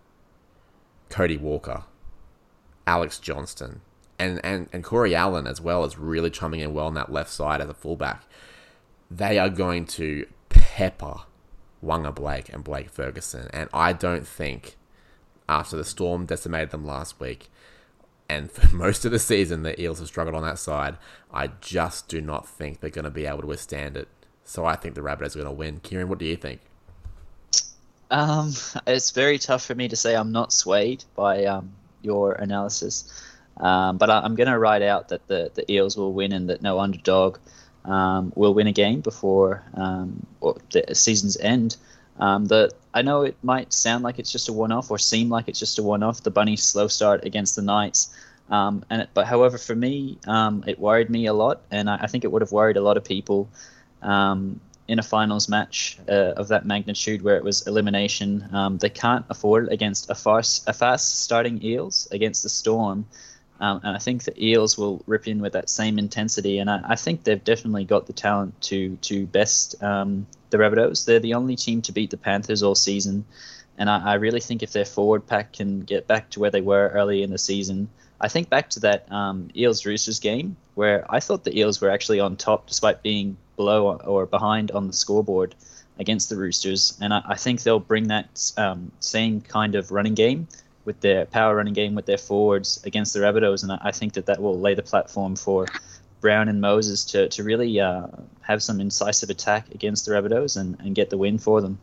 Cody 1.08 1.38
Walker, 1.38 1.84
Alex 2.86 3.18
Johnston, 3.18 3.80
and, 4.18 4.38
and, 4.44 4.68
and 4.70 4.84
Corey 4.84 5.14
Allen 5.14 5.46
as 5.46 5.62
well 5.62 5.84
is 5.84 5.96
really 5.96 6.30
chumming 6.30 6.60
in 6.60 6.74
well 6.74 6.86
on 6.86 6.94
that 6.94 7.10
left 7.10 7.30
side 7.30 7.62
as 7.62 7.70
a 7.70 7.74
fullback. 7.74 8.24
They 9.10 9.38
are 9.38 9.48
going 9.48 9.86
to 9.86 10.26
pepper 10.50 11.20
Waqa 11.84 12.14
Blake 12.14 12.48
and 12.52 12.62
Blake 12.62 12.90
Ferguson. 12.90 13.48
And 13.52 13.68
I 13.72 13.92
don't 13.92 14.26
think 14.26 14.76
after 15.48 15.76
the 15.76 15.84
Storm 15.84 16.26
decimated 16.26 16.70
them 16.70 16.84
last 16.84 17.18
week, 17.20 17.50
and 18.28 18.50
for 18.50 18.74
most 18.74 19.04
of 19.04 19.12
the 19.12 19.18
season 19.18 19.62
the 19.62 19.80
Eels 19.80 19.98
have 19.98 20.08
struggled 20.08 20.36
on 20.36 20.42
that 20.42 20.58
side, 20.58 20.96
I 21.32 21.48
just 21.60 22.08
do 22.08 22.20
not 22.20 22.48
think 22.48 22.80
they're 22.80 22.90
going 22.90 23.04
to 23.04 23.10
be 23.10 23.26
able 23.26 23.40
to 23.40 23.46
withstand 23.46 23.96
it. 23.96 24.08
So 24.44 24.64
I 24.64 24.76
think 24.76 24.94
the 24.94 25.00
Rabbitohs 25.00 25.36
are 25.36 25.42
going 25.42 25.46
to 25.46 25.52
win. 25.52 25.80
Kieran, 25.80 26.08
what 26.08 26.18
do 26.18 26.24
you 26.24 26.36
think? 26.36 26.60
Um, 28.10 28.52
it's 28.86 29.12
very 29.12 29.38
tough 29.38 29.64
for 29.64 29.74
me 29.74 29.88
to 29.88 29.96
say 29.96 30.16
I'm 30.16 30.32
not 30.32 30.52
swayed 30.52 31.04
by 31.14 31.44
um, 31.44 31.72
your 32.02 32.32
analysis, 32.32 33.12
um, 33.58 33.98
but 33.98 34.10
I, 34.10 34.24
am 34.24 34.34
going 34.34 34.48
to 34.48 34.58
write 34.58 34.82
out 34.82 35.08
that 35.10 35.26
the, 35.28 35.50
the 35.54 35.70
Eels 35.70 35.96
will 35.96 36.12
win 36.12 36.32
and 36.32 36.48
that 36.50 36.62
no 36.62 36.80
underdog 36.80 37.38
um, 37.84 38.32
will 38.36 38.54
win 38.54 38.66
a 38.66 38.72
game 38.72 39.00
before 39.00 39.62
um, 39.74 40.26
the 40.70 40.94
season's 40.94 41.36
end. 41.38 41.76
Um, 42.18 42.46
the 42.46 42.70
I 42.92 43.02
know 43.02 43.22
it 43.22 43.36
might 43.42 43.72
sound 43.72 44.04
like 44.04 44.18
it's 44.18 44.32
just 44.32 44.48
a 44.48 44.52
one-off 44.52 44.90
or 44.90 44.98
seem 44.98 45.28
like 45.28 45.48
it's 45.48 45.58
just 45.58 45.78
a 45.78 45.82
one-off. 45.82 46.22
The 46.22 46.30
Bunnies' 46.30 46.62
slow 46.62 46.88
start 46.88 47.24
against 47.24 47.56
the 47.56 47.62
Knights, 47.62 48.14
um, 48.50 48.84
and 48.90 49.02
it, 49.02 49.10
but 49.14 49.26
however 49.26 49.58
for 49.58 49.74
me, 49.74 50.18
um, 50.26 50.64
it 50.66 50.78
worried 50.78 51.08
me 51.08 51.26
a 51.26 51.32
lot, 51.32 51.62
and 51.70 51.88
I, 51.88 51.98
I, 52.02 52.06
think 52.08 52.24
it 52.24 52.32
would 52.32 52.42
have 52.42 52.52
worried 52.52 52.76
a 52.76 52.80
lot 52.80 52.96
of 52.96 53.04
people 53.04 53.48
um, 54.02 54.60
in 54.88 54.98
a 54.98 55.02
finals 55.02 55.48
match 55.48 55.98
uh, 56.08 56.32
of 56.36 56.48
that 56.48 56.66
magnitude 56.66 57.22
where 57.22 57.36
it 57.36 57.44
was 57.44 57.64
elimination. 57.68 58.48
Um, 58.52 58.78
they 58.78 58.90
can't 58.90 59.24
afford 59.30 59.68
it 59.68 59.72
against 59.72 60.10
a 60.10 60.16
fast, 60.16 60.68
a 60.68 60.72
fast 60.72 61.20
starting 61.22 61.64
Eels 61.64 62.08
against 62.10 62.42
the 62.42 62.48
Storm. 62.48 63.06
Um, 63.60 63.80
and 63.84 63.94
I 63.94 63.98
think 63.98 64.24
the 64.24 64.42
Eels 64.42 64.78
will 64.78 65.02
rip 65.06 65.28
in 65.28 65.40
with 65.40 65.52
that 65.52 65.68
same 65.68 65.98
intensity. 65.98 66.58
And 66.58 66.70
I, 66.70 66.80
I 66.84 66.96
think 66.96 67.24
they've 67.24 67.42
definitely 67.42 67.84
got 67.84 68.06
the 68.06 68.12
talent 68.12 68.58
to 68.62 68.96
to 69.02 69.26
best 69.26 69.80
um, 69.82 70.26
the 70.48 70.56
Rabbitohs. 70.56 71.04
They're 71.04 71.20
the 71.20 71.34
only 71.34 71.56
team 71.56 71.82
to 71.82 71.92
beat 71.92 72.10
the 72.10 72.16
Panthers 72.16 72.62
all 72.62 72.74
season. 72.74 73.24
And 73.76 73.88
I, 73.88 74.12
I, 74.12 74.14
really 74.14 74.40
think 74.40 74.62
if 74.62 74.72
their 74.72 74.84
forward 74.84 75.26
pack 75.26 75.54
can 75.54 75.80
get 75.80 76.06
back 76.06 76.28
to 76.30 76.40
where 76.40 76.50
they 76.50 76.60
were 76.60 76.88
early 76.88 77.22
in 77.22 77.30
the 77.30 77.38
season, 77.38 77.88
I 78.20 78.28
think 78.28 78.50
back 78.50 78.68
to 78.70 78.80
that 78.80 79.10
um, 79.10 79.48
Eels 79.56 79.86
Roosters 79.86 80.20
game 80.20 80.56
where 80.74 81.06
I 81.08 81.20
thought 81.20 81.44
the 81.44 81.58
Eels 81.58 81.80
were 81.80 81.90
actually 81.90 82.20
on 82.20 82.36
top 82.36 82.66
despite 82.66 83.02
being 83.02 83.36
below 83.56 83.96
or 83.96 84.26
behind 84.26 84.70
on 84.72 84.86
the 84.86 84.92
scoreboard 84.92 85.54
against 85.98 86.28
the 86.28 86.36
Roosters. 86.36 86.96
And 87.00 87.14
I, 87.14 87.22
I 87.26 87.34
think 87.36 87.62
they'll 87.62 87.80
bring 87.80 88.08
that 88.08 88.52
um, 88.56 88.92
same 89.00 89.40
kind 89.40 89.74
of 89.74 89.90
running 89.90 90.14
game 90.14 90.48
with 90.84 91.00
their 91.00 91.26
power 91.26 91.56
running 91.56 91.74
game 91.74 91.94
with 91.94 92.06
their 92.06 92.18
forwards 92.18 92.82
against 92.84 93.12
the 93.14 93.20
Rabbitohs, 93.20 93.62
and 93.62 93.72
I 93.82 93.90
think 93.90 94.14
that 94.14 94.26
that 94.26 94.40
will 94.40 94.58
lay 94.58 94.74
the 94.74 94.82
platform 94.82 95.36
for 95.36 95.66
Brown 96.20 96.48
and 96.48 96.60
Moses 96.60 97.04
to, 97.06 97.28
to 97.28 97.42
really 97.42 97.80
uh, 97.80 98.06
have 98.42 98.62
some 98.62 98.80
incisive 98.80 99.30
attack 99.30 99.70
against 99.74 100.06
the 100.06 100.12
Rabbitohs 100.12 100.58
and, 100.58 100.78
and 100.80 100.94
get 100.94 101.10
the 101.10 101.18
win 101.18 101.38
for 101.38 101.60
them. 101.60 101.78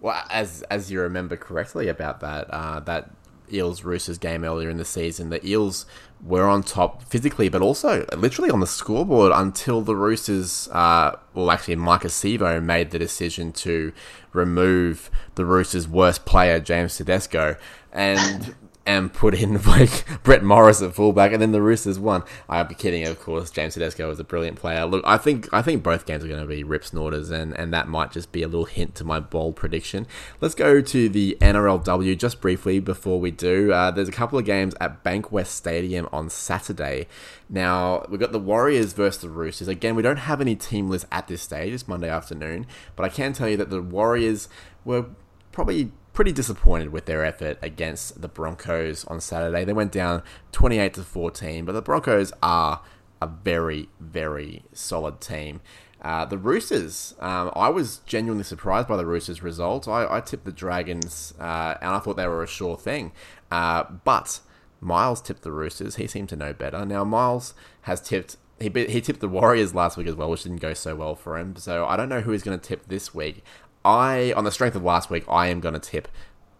Well, 0.00 0.22
as 0.30 0.62
as 0.70 0.90
you 0.90 1.00
remember 1.00 1.36
correctly 1.36 1.88
about 1.88 2.20
that, 2.20 2.50
uh, 2.50 2.80
that 2.80 3.10
Eels 3.52 3.84
Roosters 3.84 4.18
game 4.18 4.44
earlier 4.44 4.70
in 4.70 4.76
the 4.76 4.84
season, 4.84 5.30
the 5.30 5.46
Eels 5.46 5.86
were 6.22 6.44
on 6.44 6.62
top 6.62 7.02
physically, 7.02 7.48
but 7.48 7.62
also 7.62 8.06
literally 8.16 8.50
on 8.50 8.60
the 8.60 8.66
scoreboard 8.66 9.32
until 9.34 9.82
the 9.82 9.94
Roosters, 9.96 10.68
uh, 10.72 11.16
well, 11.34 11.50
actually, 11.50 11.76
Maika 11.76 12.06
Sivo 12.06 12.62
made 12.62 12.90
the 12.90 12.98
decision 12.98 13.52
to 13.52 13.92
remove 14.32 15.10
the 15.34 15.44
Roosters' 15.44 15.86
worst 15.86 16.24
player, 16.24 16.60
James 16.60 16.96
Tedesco, 16.96 17.56
and 17.92 18.54
and 18.86 19.12
put 19.12 19.34
in 19.34 19.60
like 19.66 20.22
Brett 20.22 20.42
Morris 20.42 20.80
at 20.80 20.94
fullback, 20.94 21.32
and 21.32 21.42
then 21.42 21.52
the 21.52 21.60
Roosters 21.60 21.98
won. 21.98 22.22
I'd 22.48 22.68
be 22.68 22.74
kidding, 22.74 23.06
of 23.06 23.20
course. 23.20 23.50
James 23.50 23.74
Tedesco 23.74 24.08
was 24.08 24.20
a 24.20 24.24
brilliant 24.24 24.56
player. 24.56 24.86
Look, 24.86 25.04
I 25.06 25.18
think 25.18 25.52
I 25.52 25.62
think 25.62 25.82
both 25.82 26.06
games 26.06 26.24
are 26.24 26.28
going 26.28 26.40
to 26.40 26.46
be 26.46 26.64
rip 26.64 26.84
snorters, 26.84 27.30
and 27.30 27.52
and 27.58 27.72
that 27.74 27.88
might 27.88 28.12
just 28.12 28.32
be 28.32 28.42
a 28.42 28.48
little 28.48 28.64
hint 28.64 28.94
to 28.96 29.04
my 29.04 29.20
bold 29.20 29.56
prediction. 29.56 30.06
Let's 30.40 30.54
go 30.54 30.80
to 30.80 31.08
the 31.08 31.36
NRLW 31.40 32.16
just 32.16 32.40
briefly 32.40 32.80
before 32.80 33.20
we 33.20 33.30
do. 33.30 33.72
Uh, 33.72 33.90
there's 33.90 34.08
a 34.08 34.12
couple 34.12 34.38
of 34.38 34.44
games 34.44 34.74
at 34.80 35.02
Bankwest 35.02 35.48
Stadium 35.48 36.08
on 36.12 36.30
Saturday. 36.30 37.08
Now 37.48 38.04
we've 38.08 38.20
got 38.20 38.32
the 38.32 38.38
Warriors 38.38 38.92
versus 38.92 39.22
the 39.22 39.28
Roosters. 39.28 39.68
Again, 39.68 39.96
we 39.96 40.02
don't 40.02 40.16
have 40.16 40.40
any 40.40 40.54
team 40.54 40.88
list 40.88 41.06
at 41.10 41.28
this 41.28 41.42
stage. 41.42 41.72
It's 41.72 41.88
Monday 41.88 42.08
afternoon, 42.08 42.66
but 42.94 43.04
I 43.04 43.08
can 43.08 43.32
tell 43.32 43.48
you 43.48 43.56
that 43.56 43.70
the 43.70 43.82
Warriors 43.82 44.48
were 44.84 45.06
probably 45.52 45.90
pretty 46.16 46.32
disappointed 46.32 46.88
with 46.88 47.04
their 47.04 47.22
effort 47.22 47.58
against 47.60 48.22
the 48.22 48.26
Broncos 48.26 49.04
on 49.04 49.20
Saturday. 49.20 49.66
They 49.66 49.74
went 49.74 49.92
down 49.92 50.22
28 50.52 50.94
to 50.94 51.02
14, 51.02 51.66
but 51.66 51.72
the 51.72 51.82
Broncos 51.82 52.32
are 52.42 52.80
a 53.20 53.26
very, 53.26 53.90
very 54.00 54.64
solid 54.72 55.20
team. 55.20 55.60
Uh, 56.00 56.24
the 56.24 56.38
Roosters, 56.38 57.14
um, 57.20 57.52
I 57.54 57.68
was 57.68 57.98
genuinely 58.06 58.44
surprised 58.44 58.88
by 58.88 58.96
the 58.96 59.04
Roosters' 59.04 59.42
result. 59.42 59.86
I, 59.86 60.06
I 60.16 60.20
tipped 60.22 60.46
the 60.46 60.52
Dragons, 60.52 61.34
uh, 61.38 61.74
and 61.82 61.90
I 61.90 61.98
thought 61.98 62.16
they 62.16 62.26
were 62.26 62.42
a 62.42 62.48
sure 62.48 62.78
thing. 62.78 63.12
Uh, 63.50 63.84
but 64.04 64.40
Miles 64.80 65.20
tipped 65.20 65.42
the 65.42 65.52
Roosters. 65.52 65.96
He 65.96 66.06
seemed 66.06 66.30
to 66.30 66.36
know 66.36 66.54
better. 66.54 66.86
Now 66.86 67.04
Miles 67.04 67.52
has 67.82 68.00
tipped. 68.00 68.38
He, 68.58 68.70
he 68.70 69.02
tipped 69.02 69.20
the 69.20 69.28
Warriors 69.28 69.74
last 69.74 69.98
week 69.98 70.06
as 70.06 70.14
well, 70.14 70.30
which 70.30 70.44
didn't 70.44 70.62
go 70.62 70.72
so 70.72 70.96
well 70.96 71.14
for 71.14 71.36
him. 71.36 71.56
So 71.56 71.84
I 71.84 71.98
don't 71.98 72.08
know 72.08 72.22
who 72.22 72.30
he's 72.30 72.42
going 72.42 72.58
to 72.58 72.66
tip 72.66 72.88
this 72.88 73.14
week. 73.14 73.44
I, 73.86 74.32
on 74.32 74.42
the 74.42 74.50
strength 74.50 74.74
of 74.74 74.82
last 74.82 75.10
week, 75.10 75.24
I 75.28 75.46
am 75.46 75.60
going 75.60 75.74
to 75.74 75.80
tip 75.80 76.08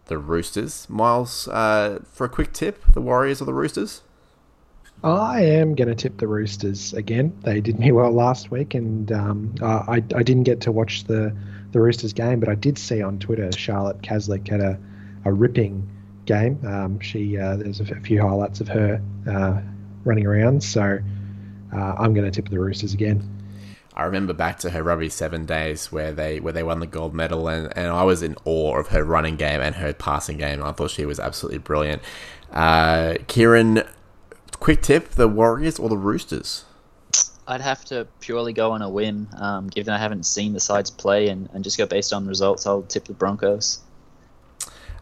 the 0.05 0.17
Roosters. 0.17 0.89
Miles, 0.89 1.49
uh, 1.49 1.99
for 2.09 2.25
a 2.25 2.29
quick 2.29 2.53
tip, 2.53 2.81
the 2.93 3.01
Warriors 3.01 3.41
or 3.41 3.45
the 3.45 3.53
Roosters? 3.53 4.01
I 5.03 5.41
am 5.41 5.75
going 5.75 5.89
to 5.89 5.95
tip 5.95 6.17
the 6.17 6.27
Roosters 6.27 6.93
again. 6.93 7.37
They 7.43 7.59
did 7.59 7.79
me 7.79 7.91
well 7.91 8.11
last 8.11 8.49
week, 8.49 8.73
and 8.73 9.11
um, 9.11 9.53
I, 9.61 10.01
I 10.15 10.23
didn't 10.23 10.43
get 10.43 10.61
to 10.61 10.71
watch 10.71 11.03
the, 11.03 11.35
the 11.73 11.81
Roosters 11.81 12.13
game, 12.13 12.39
but 12.39 12.47
I 12.47 12.55
did 12.55 12.77
see 12.77 13.01
on 13.01 13.19
Twitter 13.19 13.51
Charlotte 13.51 14.01
Caslick 14.01 14.47
had 14.47 14.61
a, 14.61 14.79
a 15.25 15.33
ripping 15.33 15.87
game. 16.25 16.59
Um, 16.65 16.99
she 17.01 17.37
uh, 17.37 17.57
There's 17.57 17.81
a 17.81 17.85
few 17.99 18.21
highlights 18.21 18.61
of 18.61 18.69
her 18.69 19.01
uh, 19.29 19.61
running 20.05 20.25
around, 20.25 20.63
so 20.63 20.99
uh, 21.73 21.95
I'm 21.99 22.13
going 22.13 22.25
to 22.25 22.31
tip 22.31 22.49
the 22.49 22.59
Roosters 22.59 22.93
again. 22.93 23.36
I 23.97 24.03
remember 24.03 24.31
back 24.31 24.59
to 24.59 24.69
her 24.69 24.83
rugby 24.83 25.09
seven 25.09 25.47
days 25.47 25.91
where 25.91 26.13
they 26.13 26.39
where 26.39 26.53
they 26.53 26.61
won 26.61 26.79
the 26.79 26.85
gold 26.85 27.15
medal, 27.15 27.47
and, 27.47 27.75
and 27.75 27.87
I 27.87 28.03
was 28.03 28.21
in 28.21 28.35
awe 28.45 28.77
of 28.77 28.89
her 28.89 29.03
running 29.03 29.37
game 29.37 29.59
and 29.59 29.73
her 29.75 29.91
passing 29.91 30.37
game. 30.37 30.61
I 30.63 30.71
thought 30.71 30.91
she 30.91 31.03
was 31.03 31.19
absolutely 31.19 31.57
brilliant. 31.57 32.03
Uh, 32.51 33.15
Kieran, 33.25 33.81
quick 34.59 34.83
tip: 34.83 35.09
the 35.09 35.27
Warriors 35.27 35.79
or 35.79 35.89
the 35.89 35.97
Roosters? 35.97 36.63
I'd 37.47 37.61
have 37.61 37.83
to 37.85 38.07
purely 38.19 38.53
go 38.53 38.73
on 38.73 38.83
a 38.83 38.89
whim, 38.89 39.29
um, 39.39 39.67
given 39.67 39.91
I 39.91 39.97
haven't 39.97 40.27
seen 40.27 40.53
the 40.53 40.59
sides 40.59 40.91
play, 40.91 41.29
and, 41.29 41.49
and 41.53 41.63
just 41.63 41.79
go 41.79 41.87
based 41.87 42.13
on 42.13 42.27
results. 42.27 42.67
I'll 42.67 42.83
tip 42.83 43.05
the 43.05 43.13
Broncos. 43.13 43.79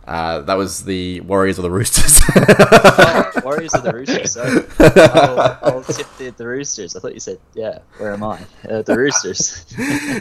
Uh, 0.08 0.42
that 0.42 0.54
was 0.56 0.86
the 0.86 1.20
Warriors 1.22 1.58
or 1.58 1.64
the 1.64 1.72
Roosters. 1.72 2.20
oh, 2.36 3.32
Warriors 3.44 3.74
or 3.74 3.82
the 3.82 3.94
Roosters. 3.94 4.38
I'll, 4.38 5.60
I'll 5.62 5.84
tip 5.84 6.08
the, 6.18 6.30
the, 6.38 6.46
Roosters. 6.46 6.96
I 6.96 7.00
thought 7.00 7.14
you 7.14 7.20
said, 7.20 7.40
yeah, 7.56 7.80
where 7.98 8.14
am 8.14 8.24
I? 8.24 8.40
Uh, 8.70 8.84
the 8.84 8.96
Roosters. 8.96 9.66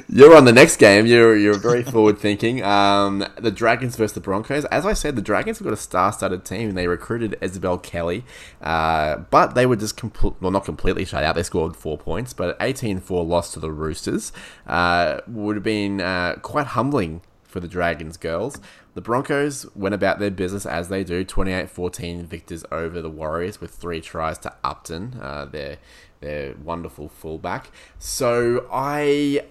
you're 0.08 0.34
on 0.34 0.46
the 0.46 0.52
next 0.52 0.78
game. 0.78 1.04
You're, 1.06 1.36
you're 1.36 1.58
very 1.58 1.82
forward 1.82 2.18
thinking. 2.18 2.62
Um, 2.62 3.26
the 3.38 3.50
Dragons 3.50 3.96
versus 3.96 4.14
the 4.14 4.20
Broncos. 4.20 4.64
As 4.66 4.86
I 4.86 4.94
said, 4.94 5.16
the 5.16 5.22
Dragons 5.22 5.58
have 5.58 5.66
got 5.66 5.74
a 5.74 5.78
star 5.78 6.12
studded 6.12 6.46
team. 6.46 6.72
They 6.72 6.88
recruited 6.88 7.36
Isabelle 7.42 7.78
Kelly, 7.78 8.24
uh, 8.62 9.16
but 9.30 9.54
they 9.54 9.66
were 9.66 9.76
just, 9.76 9.98
compl- 9.98 10.36
well, 10.40 10.50
not 10.50 10.64
completely 10.64 11.04
shut 11.04 11.24
out. 11.24 11.34
They 11.34 11.42
scored 11.42 11.76
four 11.76 11.98
points, 11.98 12.32
but 12.32 12.56
18 12.60 13.00
4 13.00 13.24
loss 13.24 13.52
to 13.52 13.60
the 13.60 13.70
Roosters 13.70 14.32
uh, 14.66 15.20
would 15.26 15.56
have 15.56 15.62
been 15.62 16.00
uh, 16.00 16.36
quite 16.40 16.68
humbling 16.68 17.20
for 17.54 17.60
the 17.60 17.68
Dragons 17.68 18.16
girls. 18.16 18.60
The 18.94 19.00
Broncos 19.00 19.64
went 19.76 19.94
about 19.94 20.18
their 20.18 20.32
business 20.32 20.66
as 20.66 20.88
they 20.88 21.04
do 21.04 21.24
28 21.24 21.70
14 21.70 22.26
victors 22.26 22.64
over 22.72 23.00
the 23.00 23.08
Warriors 23.08 23.60
with 23.60 23.70
three 23.70 24.00
tries 24.00 24.38
to 24.38 24.52
Upton, 24.64 25.20
uh, 25.22 25.44
their, 25.44 25.78
their 26.18 26.56
wonderful 26.56 27.08
fullback. 27.08 27.70
So 27.96 28.66
I. 28.72 29.44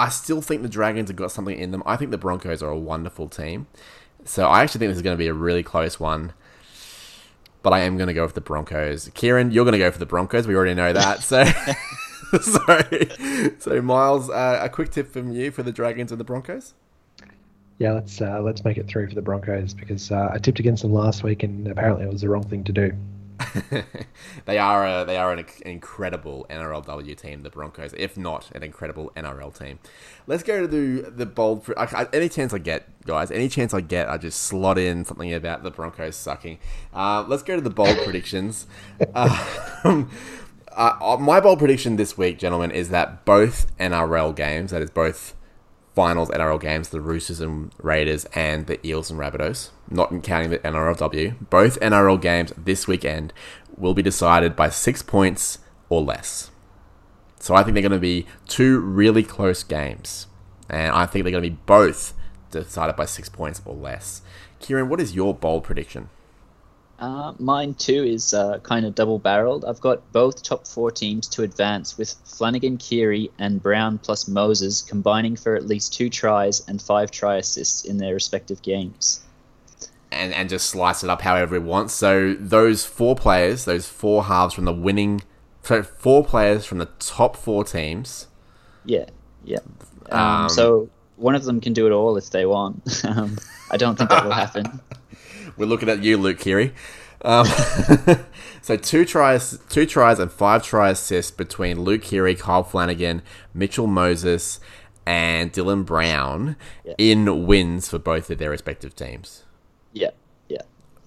I 0.00 0.08
still 0.10 0.40
think 0.40 0.62
the 0.62 0.68
Dragons 0.68 1.08
have 1.08 1.16
got 1.16 1.32
something 1.32 1.58
in 1.58 1.72
them. 1.72 1.82
I 1.84 1.96
think 1.96 2.12
the 2.12 2.18
Broncos 2.18 2.62
are 2.62 2.70
a 2.70 2.78
wonderful 2.78 3.28
team. 3.28 3.66
So 4.24 4.46
I 4.46 4.62
actually 4.62 4.80
think 4.80 4.90
this 4.90 4.96
is 4.96 5.02
going 5.02 5.16
to 5.16 5.18
be 5.18 5.26
a 5.26 5.34
really 5.34 5.64
close 5.64 5.98
one. 5.98 6.34
But 7.62 7.72
I 7.72 7.80
am 7.80 7.96
going 7.96 8.06
to 8.06 8.14
go 8.14 8.24
with 8.24 8.34
the 8.34 8.40
Broncos. 8.40 9.10
Kieran, 9.14 9.50
you're 9.50 9.64
going 9.64 9.72
to 9.72 9.78
go 9.78 9.90
for 9.90 9.98
the 9.98 10.06
Broncos. 10.06 10.46
We 10.46 10.54
already 10.54 10.74
know 10.74 10.92
that. 10.92 11.22
So. 11.22 11.44
Sorry. 12.40 13.10
So, 13.58 13.80
Miles, 13.80 14.28
uh, 14.30 14.60
a 14.62 14.68
quick 14.68 14.90
tip 14.90 15.12
from 15.12 15.32
you 15.32 15.50
for 15.50 15.62
the 15.62 15.72
Dragons 15.72 16.10
and 16.12 16.20
the 16.20 16.24
Broncos? 16.24 16.74
Yeah, 17.78 17.92
let's 17.92 18.20
uh, 18.20 18.40
let's 18.42 18.64
make 18.64 18.76
it 18.76 18.88
three 18.88 19.06
for 19.06 19.14
the 19.14 19.22
Broncos 19.22 19.72
because 19.72 20.10
uh, 20.10 20.30
I 20.32 20.38
tipped 20.38 20.58
against 20.58 20.82
them 20.82 20.92
last 20.92 21.22
week 21.22 21.44
and 21.44 21.68
apparently 21.68 22.04
it 22.04 22.12
was 22.12 22.22
the 22.22 22.28
wrong 22.28 22.42
thing 22.42 22.64
to 22.64 22.72
do. 22.72 22.92
they 24.46 24.58
are 24.58 24.84
a, 24.84 25.04
they 25.04 25.16
are 25.16 25.32
an 25.32 25.46
incredible 25.64 26.44
NRLW 26.50 27.16
team, 27.16 27.42
the 27.44 27.50
Broncos. 27.50 27.94
If 27.96 28.16
not 28.16 28.50
an 28.52 28.64
incredible 28.64 29.12
NRL 29.16 29.56
team, 29.56 29.78
let's 30.26 30.42
go 30.42 30.60
to 30.60 30.66
the 30.66 31.08
the 31.10 31.24
bold. 31.24 31.72
I, 31.76 32.08
any 32.12 32.28
chance 32.28 32.52
I 32.52 32.58
get, 32.58 32.88
guys, 33.06 33.30
any 33.30 33.48
chance 33.48 33.72
I 33.72 33.80
get, 33.80 34.08
I 34.08 34.18
just 34.18 34.42
slot 34.42 34.76
in 34.76 35.04
something 35.04 35.32
about 35.32 35.62
the 35.62 35.70
Broncos 35.70 36.16
sucking. 36.16 36.58
Uh, 36.92 37.24
let's 37.28 37.44
go 37.44 37.54
to 37.54 37.62
the 37.62 37.70
bold 37.70 37.96
predictions. 38.04 38.66
Uh, 39.14 40.04
uh, 40.78 41.16
my 41.20 41.40
bold 41.40 41.58
prediction 41.58 41.96
this 41.96 42.16
week, 42.16 42.38
gentlemen, 42.38 42.70
is 42.70 42.90
that 42.90 43.24
both 43.24 43.76
NRL 43.78 44.34
games, 44.34 44.70
that 44.70 44.80
is 44.80 44.90
both 44.90 45.34
finals 45.94 46.28
NRL 46.28 46.60
games, 46.60 46.90
the 46.90 47.00
Roosters 47.00 47.40
and 47.40 47.72
Raiders 47.82 48.24
and 48.26 48.68
the 48.68 48.86
Eels 48.86 49.10
and 49.10 49.18
Rabbitohs, 49.18 49.70
not 49.90 50.10
counting 50.22 50.50
the 50.50 50.60
NRLW, 50.60 51.50
both 51.50 51.80
NRL 51.80 52.20
games 52.20 52.52
this 52.56 52.86
weekend 52.86 53.32
will 53.76 53.94
be 53.94 54.02
decided 54.02 54.54
by 54.54 54.68
six 54.68 55.02
points 55.02 55.58
or 55.88 56.00
less. 56.00 56.52
So 57.40 57.56
I 57.56 57.64
think 57.64 57.74
they're 57.74 57.82
going 57.82 57.90
to 57.90 57.98
be 57.98 58.26
two 58.46 58.78
really 58.78 59.24
close 59.24 59.64
games. 59.64 60.28
And 60.68 60.92
I 60.92 61.06
think 61.06 61.24
they're 61.24 61.32
going 61.32 61.42
to 61.42 61.50
be 61.50 61.58
both 61.66 62.14
decided 62.52 62.94
by 62.94 63.06
six 63.06 63.28
points 63.28 63.60
or 63.64 63.74
less. 63.74 64.22
Kieran, 64.60 64.88
what 64.88 65.00
is 65.00 65.16
your 65.16 65.34
bold 65.34 65.64
prediction? 65.64 66.10
Uh, 66.98 67.32
mine 67.38 67.74
too 67.74 68.02
is 68.02 68.34
uh, 68.34 68.58
kind 68.58 68.84
of 68.84 68.94
double 68.94 69.20
barreled. 69.20 69.64
I've 69.64 69.80
got 69.80 70.10
both 70.12 70.42
top 70.42 70.66
four 70.66 70.90
teams 70.90 71.28
to 71.28 71.44
advance 71.44 71.96
with 71.96 72.14
Flanagan, 72.24 72.76
Keary, 72.76 73.30
and 73.38 73.62
Brown 73.62 73.98
plus 73.98 74.26
Moses 74.26 74.82
combining 74.82 75.36
for 75.36 75.54
at 75.54 75.66
least 75.66 75.94
two 75.94 76.10
tries 76.10 76.66
and 76.68 76.82
five 76.82 77.12
try 77.12 77.36
assists 77.36 77.84
in 77.84 77.98
their 77.98 78.14
respective 78.14 78.62
games. 78.62 79.20
And, 80.10 80.34
and 80.34 80.48
just 80.48 80.70
slice 80.70 81.04
it 81.04 81.10
up 81.10 81.22
however 81.22 81.54
it 81.54 81.62
wants. 81.62 81.94
So 81.94 82.34
those 82.34 82.84
four 82.84 83.14
players, 83.14 83.64
those 83.64 83.86
four 83.86 84.24
halves 84.24 84.54
from 84.54 84.64
the 84.64 84.72
winning, 84.72 85.22
so 85.62 85.84
four 85.84 86.24
players 86.24 86.64
from 86.64 86.78
the 86.78 86.88
top 86.98 87.36
four 87.36 87.62
teams. 87.62 88.26
Yeah, 88.84 89.06
yeah. 89.44 89.58
Um, 90.10 90.20
um, 90.20 90.48
so 90.48 90.88
one 91.14 91.36
of 91.36 91.44
them 91.44 91.60
can 91.60 91.74
do 91.74 91.86
it 91.86 91.92
all 91.92 92.16
if 92.16 92.30
they 92.30 92.44
want. 92.44 93.04
um, 93.04 93.38
I 93.70 93.76
don't 93.76 93.96
think 93.96 94.10
that 94.10 94.24
will 94.24 94.32
happen. 94.32 94.80
We're 95.56 95.66
looking 95.66 95.88
at 95.88 96.02
you, 96.02 96.16
Luke 96.16 96.38
Keary. 96.38 96.74
Um, 97.22 97.46
so 98.62 98.76
two 98.76 99.04
tries, 99.04 99.58
two 99.68 99.86
tries, 99.86 100.18
and 100.18 100.30
five 100.30 100.62
try 100.62 100.90
assists 100.90 101.30
between 101.30 101.80
Luke 101.82 102.02
Keary, 102.02 102.34
Kyle 102.34 102.62
Flanagan, 102.62 103.22
Mitchell 103.54 103.86
Moses, 103.86 104.60
and 105.06 105.52
Dylan 105.52 105.84
Brown 105.84 106.56
yeah. 106.84 106.94
in 106.98 107.46
wins 107.46 107.88
for 107.88 107.98
both 107.98 108.30
of 108.30 108.38
their 108.38 108.50
respective 108.50 108.94
teams. 108.94 109.44
Yeah, 109.92 110.10
yeah. 110.48 110.62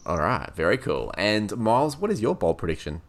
All 0.05 0.17
right, 0.17 0.49
very 0.55 0.77
cool. 0.77 1.13
And 1.17 1.55
Miles, 1.55 1.97
what 1.97 2.11
is 2.11 2.21
your 2.21 2.35
bold 2.35 2.57
prediction? 2.57 3.01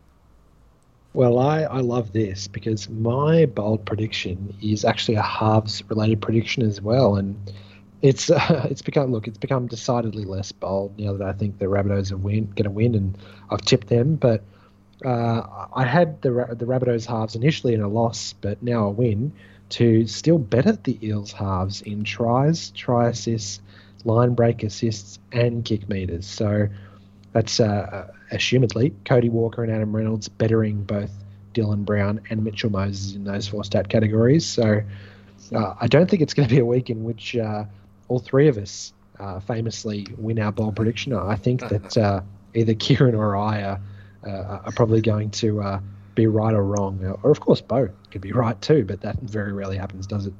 Well, 1.14 1.38
I, 1.38 1.62
I 1.62 1.80
love 1.80 2.12
this 2.12 2.48
because 2.48 2.88
my 2.88 3.46
bold 3.46 3.84
prediction 3.84 4.54
is 4.62 4.84
actually 4.84 5.16
a 5.16 5.22
halves 5.22 5.82
related 5.90 6.22
prediction 6.22 6.62
as 6.62 6.80
well. 6.80 7.16
And 7.16 7.52
it's 8.02 8.30
uh, 8.30 8.66
it's 8.70 8.82
become 8.82 9.12
look 9.12 9.26
it's 9.26 9.38
become 9.38 9.68
decidedly 9.68 10.24
less 10.24 10.52
bold 10.52 10.98
now 10.98 11.14
that 11.14 11.26
I 11.26 11.32
think 11.32 11.58
the 11.58 11.66
Rabbitohs 11.66 12.12
are 12.12 12.16
win 12.16 12.46
going 12.46 12.64
to 12.64 12.70
win 12.70 12.94
and 12.94 13.16
I've 13.50 13.62
tipped 13.62 13.88
them. 13.88 14.16
But 14.16 14.42
uh, 15.04 15.66
I 15.74 15.84
had 15.84 16.20
the 16.22 16.30
the 16.30 16.66
Rabbitohs 16.66 17.06
halves 17.06 17.34
initially 17.34 17.74
in 17.74 17.80
a 17.80 17.88
loss, 17.88 18.34
but 18.34 18.62
now 18.62 18.86
a 18.86 18.90
win 18.90 19.32
to 19.70 20.06
still 20.06 20.38
better 20.38 20.72
the 20.72 20.98
Eels 21.06 21.32
halves 21.32 21.80
in 21.80 22.04
tries, 22.04 22.70
try 22.72 23.08
assists, 23.08 23.60
line 24.04 24.34
break 24.34 24.62
assists, 24.62 25.18
and 25.32 25.64
kick 25.64 25.88
meters. 25.88 26.26
So 26.26 26.68
that's 27.32 27.58
uh, 27.58 28.10
assumedly 28.32 28.92
Cody 29.06 29.30
Walker 29.30 29.64
and 29.64 29.72
Adam 29.72 29.96
Reynolds 29.96 30.28
bettering 30.28 30.82
both 30.82 31.10
Dylan 31.54 31.84
Brown 31.84 32.20
and 32.28 32.44
Mitchell 32.44 32.70
Moses 32.70 33.14
in 33.14 33.24
those 33.24 33.48
four 33.48 33.64
stat 33.64 33.88
categories. 33.88 34.44
So. 34.44 34.82
Uh, 35.52 35.74
I 35.80 35.86
don't 35.86 36.08
think 36.08 36.22
it's 36.22 36.32
going 36.32 36.48
to 36.48 36.54
be 36.54 36.60
a 36.60 36.64
week 36.64 36.88
in 36.88 37.04
which 37.04 37.36
uh, 37.36 37.64
all 38.12 38.18
three 38.18 38.46
of 38.46 38.58
us 38.58 38.92
uh, 39.18 39.40
famously 39.40 40.06
win 40.18 40.38
our 40.38 40.52
bold 40.52 40.76
prediction. 40.76 41.14
I 41.14 41.34
think 41.34 41.66
that 41.66 41.96
uh, 41.96 42.20
either 42.54 42.74
Kieran 42.74 43.14
or 43.14 43.34
I 43.36 43.62
are, 43.62 43.80
uh, 44.26 44.58
are 44.66 44.72
probably 44.72 45.00
going 45.00 45.30
to 45.30 45.62
uh, 45.62 45.80
be 46.14 46.26
right 46.26 46.52
or 46.52 46.62
wrong, 46.62 47.02
or 47.22 47.30
of 47.30 47.40
course 47.40 47.62
both 47.62 47.90
could 48.10 48.20
be 48.20 48.32
right 48.32 48.60
too. 48.60 48.84
But 48.84 49.00
that 49.00 49.18
very 49.22 49.54
rarely 49.54 49.78
happens, 49.78 50.06
does 50.06 50.26
it? 50.26 50.34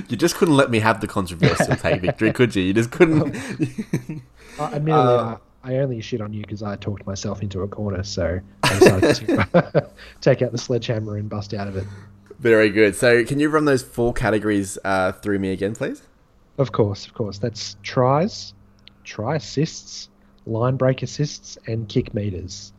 you 0.08 0.16
just 0.16 0.36
couldn't 0.36 0.56
let 0.56 0.70
me 0.70 0.78
have 0.78 1.02
the 1.02 1.06
controversial 1.06 1.76
take 1.76 2.00
victory, 2.00 2.32
could 2.32 2.56
you? 2.56 2.62
You 2.62 2.72
just 2.72 2.90
couldn't. 2.90 3.36
admittedly, 4.58 4.90
uh, 4.90 5.36
I 5.62 5.76
only 5.76 6.00
shit 6.00 6.22
on 6.22 6.32
you 6.32 6.40
because 6.40 6.62
I 6.62 6.76
talked 6.76 7.06
myself 7.06 7.42
into 7.42 7.60
a 7.60 7.68
corner, 7.68 8.04
so 8.04 8.40
I 8.62 8.78
decided 8.78 9.16
to 9.16 9.90
take 10.22 10.40
out 10.40 10.52
the 10.52 10.58
sledgehammer 10.58 11.18
and 11.18 11.28
bust 11.28 11.52
out 11.52 11.68
of 11.68 11.76
it. 11.76 11.84
Very 12.40 12.70
good. 12.70 12.96
So, 12.96 13.22
can 13.24 13.38
you 13.38 13.50
run 13.50 13.66
those 13.66 13.82
four 13.82 14.14
categories 14.14 14.78
uh, 14.82 15.12
through 15.12 15.38
me 15.38 15.52
again, 15.52 15.74
please? 15.74 16.02
Of 16.56 16.72
course, 16.72 17.06
of 17.06 17.12
course. 17.12 17.36
That's 17.36 17.76
tries, 17.82 18.54
try 19.04 19.36
assists, 19.36 20.08
line 20.46 20.76
break 20.76 21.02
assists, 21.02 21.58
and 21.66 21.86
kick 21.86 22.14
meters. 22.14 22.72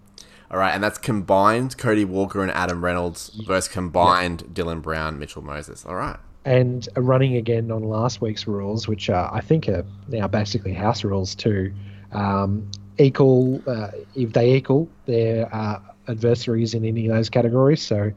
All 0.50 0.58
right, 0.58 0.72
and 0.74 0.84
that's 0.84 0.98
combined 0.98 1.78
Cody 1.78 2.06
Walker 2.06 2.42
and 2.42 2.52
Adam 2.52 2.84
Reynolds 2.84 3.30
versus 3.46 3.72
combined 3.72 4.42
yeah. 4.42 4.64
Dylan 4.64 4.82
Brown, 4.82 5.20
Mitchell 5.20 5.44
Moses. 5.44 5.86
All 5.86 5.96
right. 5.96 6.18
And 6.44 6.90
running 6.98 7.36
again 7.36 7.70
on 7.70 7.84
last 7.84 8.20
week's 8.20 8.48
rules, 8.48 8.88
which 8.88 9.12
uh, 9.12 9.30
I 9.32 9.42
think 9.42 9.70
are 9.70 9.86
now 10.08 10.28
basically 10.28 10.74
house 10.74 11.04
rules 11.04 11.36
too. 11.36 11.72
Um, 12.14 12.70
equal, 12.98 13.62
uh, 13.68 13.92
if 14.16 14.34
they 14.34 14.56
equal 14.56 14.90
their 15.06 15.54
uh, 15.56 15.80
adversaries 16.08 16.74
in 16.74 16.84
any 16.84 17.08
of 17.08 17.16
those 17.16 17.30
categories. 17.30 17.82
So 17.82 18.12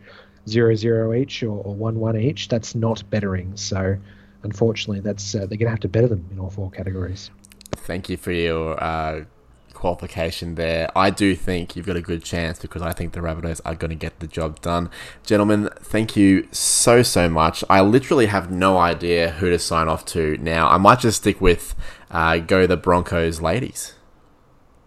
zero 0.48 0.74
zero 0.74 1.14
each 1.14 1.42
or, 1.42 1.62
or 1.64 1.74
one 1.74 1.98
one 1.98 2.16
each, 2.16 2.48
that's 2.48 2.74
not 2.74 3.08
bettering. 3.10 3.56
So 3.56 3.96
unfortunately, 4.42 5.00
that's 5.00 5.34
uh, 5.34 5.40
they're 5.40 5.58
going 5.58 5.66
to 5.66 5.70
have 5.70 5.80
to 5.80 5.88
better 5.88 6.08
them 6.08 6.26
in 6.30 6.38
all 6.38 6.50
four 6.50 6.70
categories. 6.70 7.30
Thank 7.72 8.08
you 8.08 8.16
for 8.16 8.32
your 8.32 8.82
uh, 8.82 9.24
qualification 9.72 10.54
there. 10.54 10.90
I 10.96 11.10
do 11.10 11.34
think 11.34 11.74
you've 11.74 11.86
got 11.86 11.96
a 11.96 12.02
good 12.02 12.22
chance 12.22 12.58
because 12.58 12.82
I 12.82 12.92
think 12.92 13.12
the 13.12 13.20
Rabbitohs 13.20 13.60
are 13.64 13.74
going 13.74 13.90
to 13.90 13.96
get 13.96 14.20
the 14.20 14.26
job 14.26 14.60
done. 14.60 14.90
Gentlemen, 15.24 15.68
thank 15.80 16.16
you 16.16 16.48
so, 16.52 17.02
so 17.02 17.28
much. 17.28 17.64
I 17.68 17.80
literally 17.80 18.26
have 18.26 18.50
no 18.50 18.78
idea 18.78 19.32
who 19.32 19.50
to 19.50 19.58
sign 19.58 19.88
off 19.88 20.04
to 20.06 20.38
now. 20.38 20.68
I 20.68 20.78
might 20.78 21.00
just 21.00 21.18
stick 21.18 21.40
with 21.40 21.74
uh, 22.10 22.38
go 22.38 22.66
the 22.66 22.76
Broncos 22.76 23.40
ladies. 23.40 23.94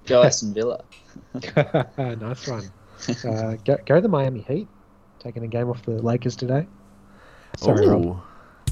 Go 0.06 0.24
Aston 0.24 0.54
Villa. 0.54 0.84
nice 1.98 2.48
one. 2.48 2.72
Uh, 3.24 3.56
go, 3.66 3.78
go 3.86 4.02
the 4.02 4.08
Miami 4.08 4.42
Heat 4.42 4.68
taking 5.20 5.44
a 5.44 5.48
game 5.48 5.70
off 5.70 5.84
the 5.84 6.02
Lakers 6.02 6.36
today. 6.36 6.68
Sorry, 7.58 7.86
Ooh. 7.86 7.92
Rob. 7.92 8.22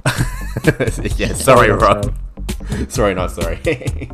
yeah, 1.18 1.34
sorry, 1.34 1.72
Rob. 1.72 2.14
sorry, 2.90 3.14
not 3.14 3.32
sorry. 3.32 3.60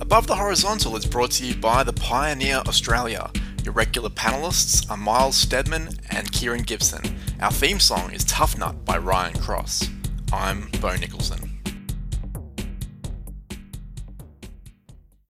Above 0.00 0.26
the 0.26 0.36
Horizontal 0.36 0.94
is 0.96 1.06
brought 1.06 1.30
to 1.30 1.46
you 1.46 1.54
by 1.54 1.82
the 1.82 1.92
Pioneer 1.94 2.56
Australia. 2.66 3.30
Your 3.64 3.72
regular 3.72 4.10
panelists 4.10 4.90
are 4.90 4.96
Miles 4.98 5.36
Stedman 5.36 5.88
and 6.10 6.30
Kieran 6.32 6.64
Gibson. 6.64 7.16
Our 7.40 7.50
theme 7.50 7.80
song 7.80 8.12
is 8.12 8.22
Tough 8.24 8.58
Nut 8.58 8.84
by 8.84 8.98
Ryan 8.98 9.38
Cross. 9.38 9.88
I'm 10.30 10.68
Bo 10.82 10.96
Nicholson. 10.96 11.51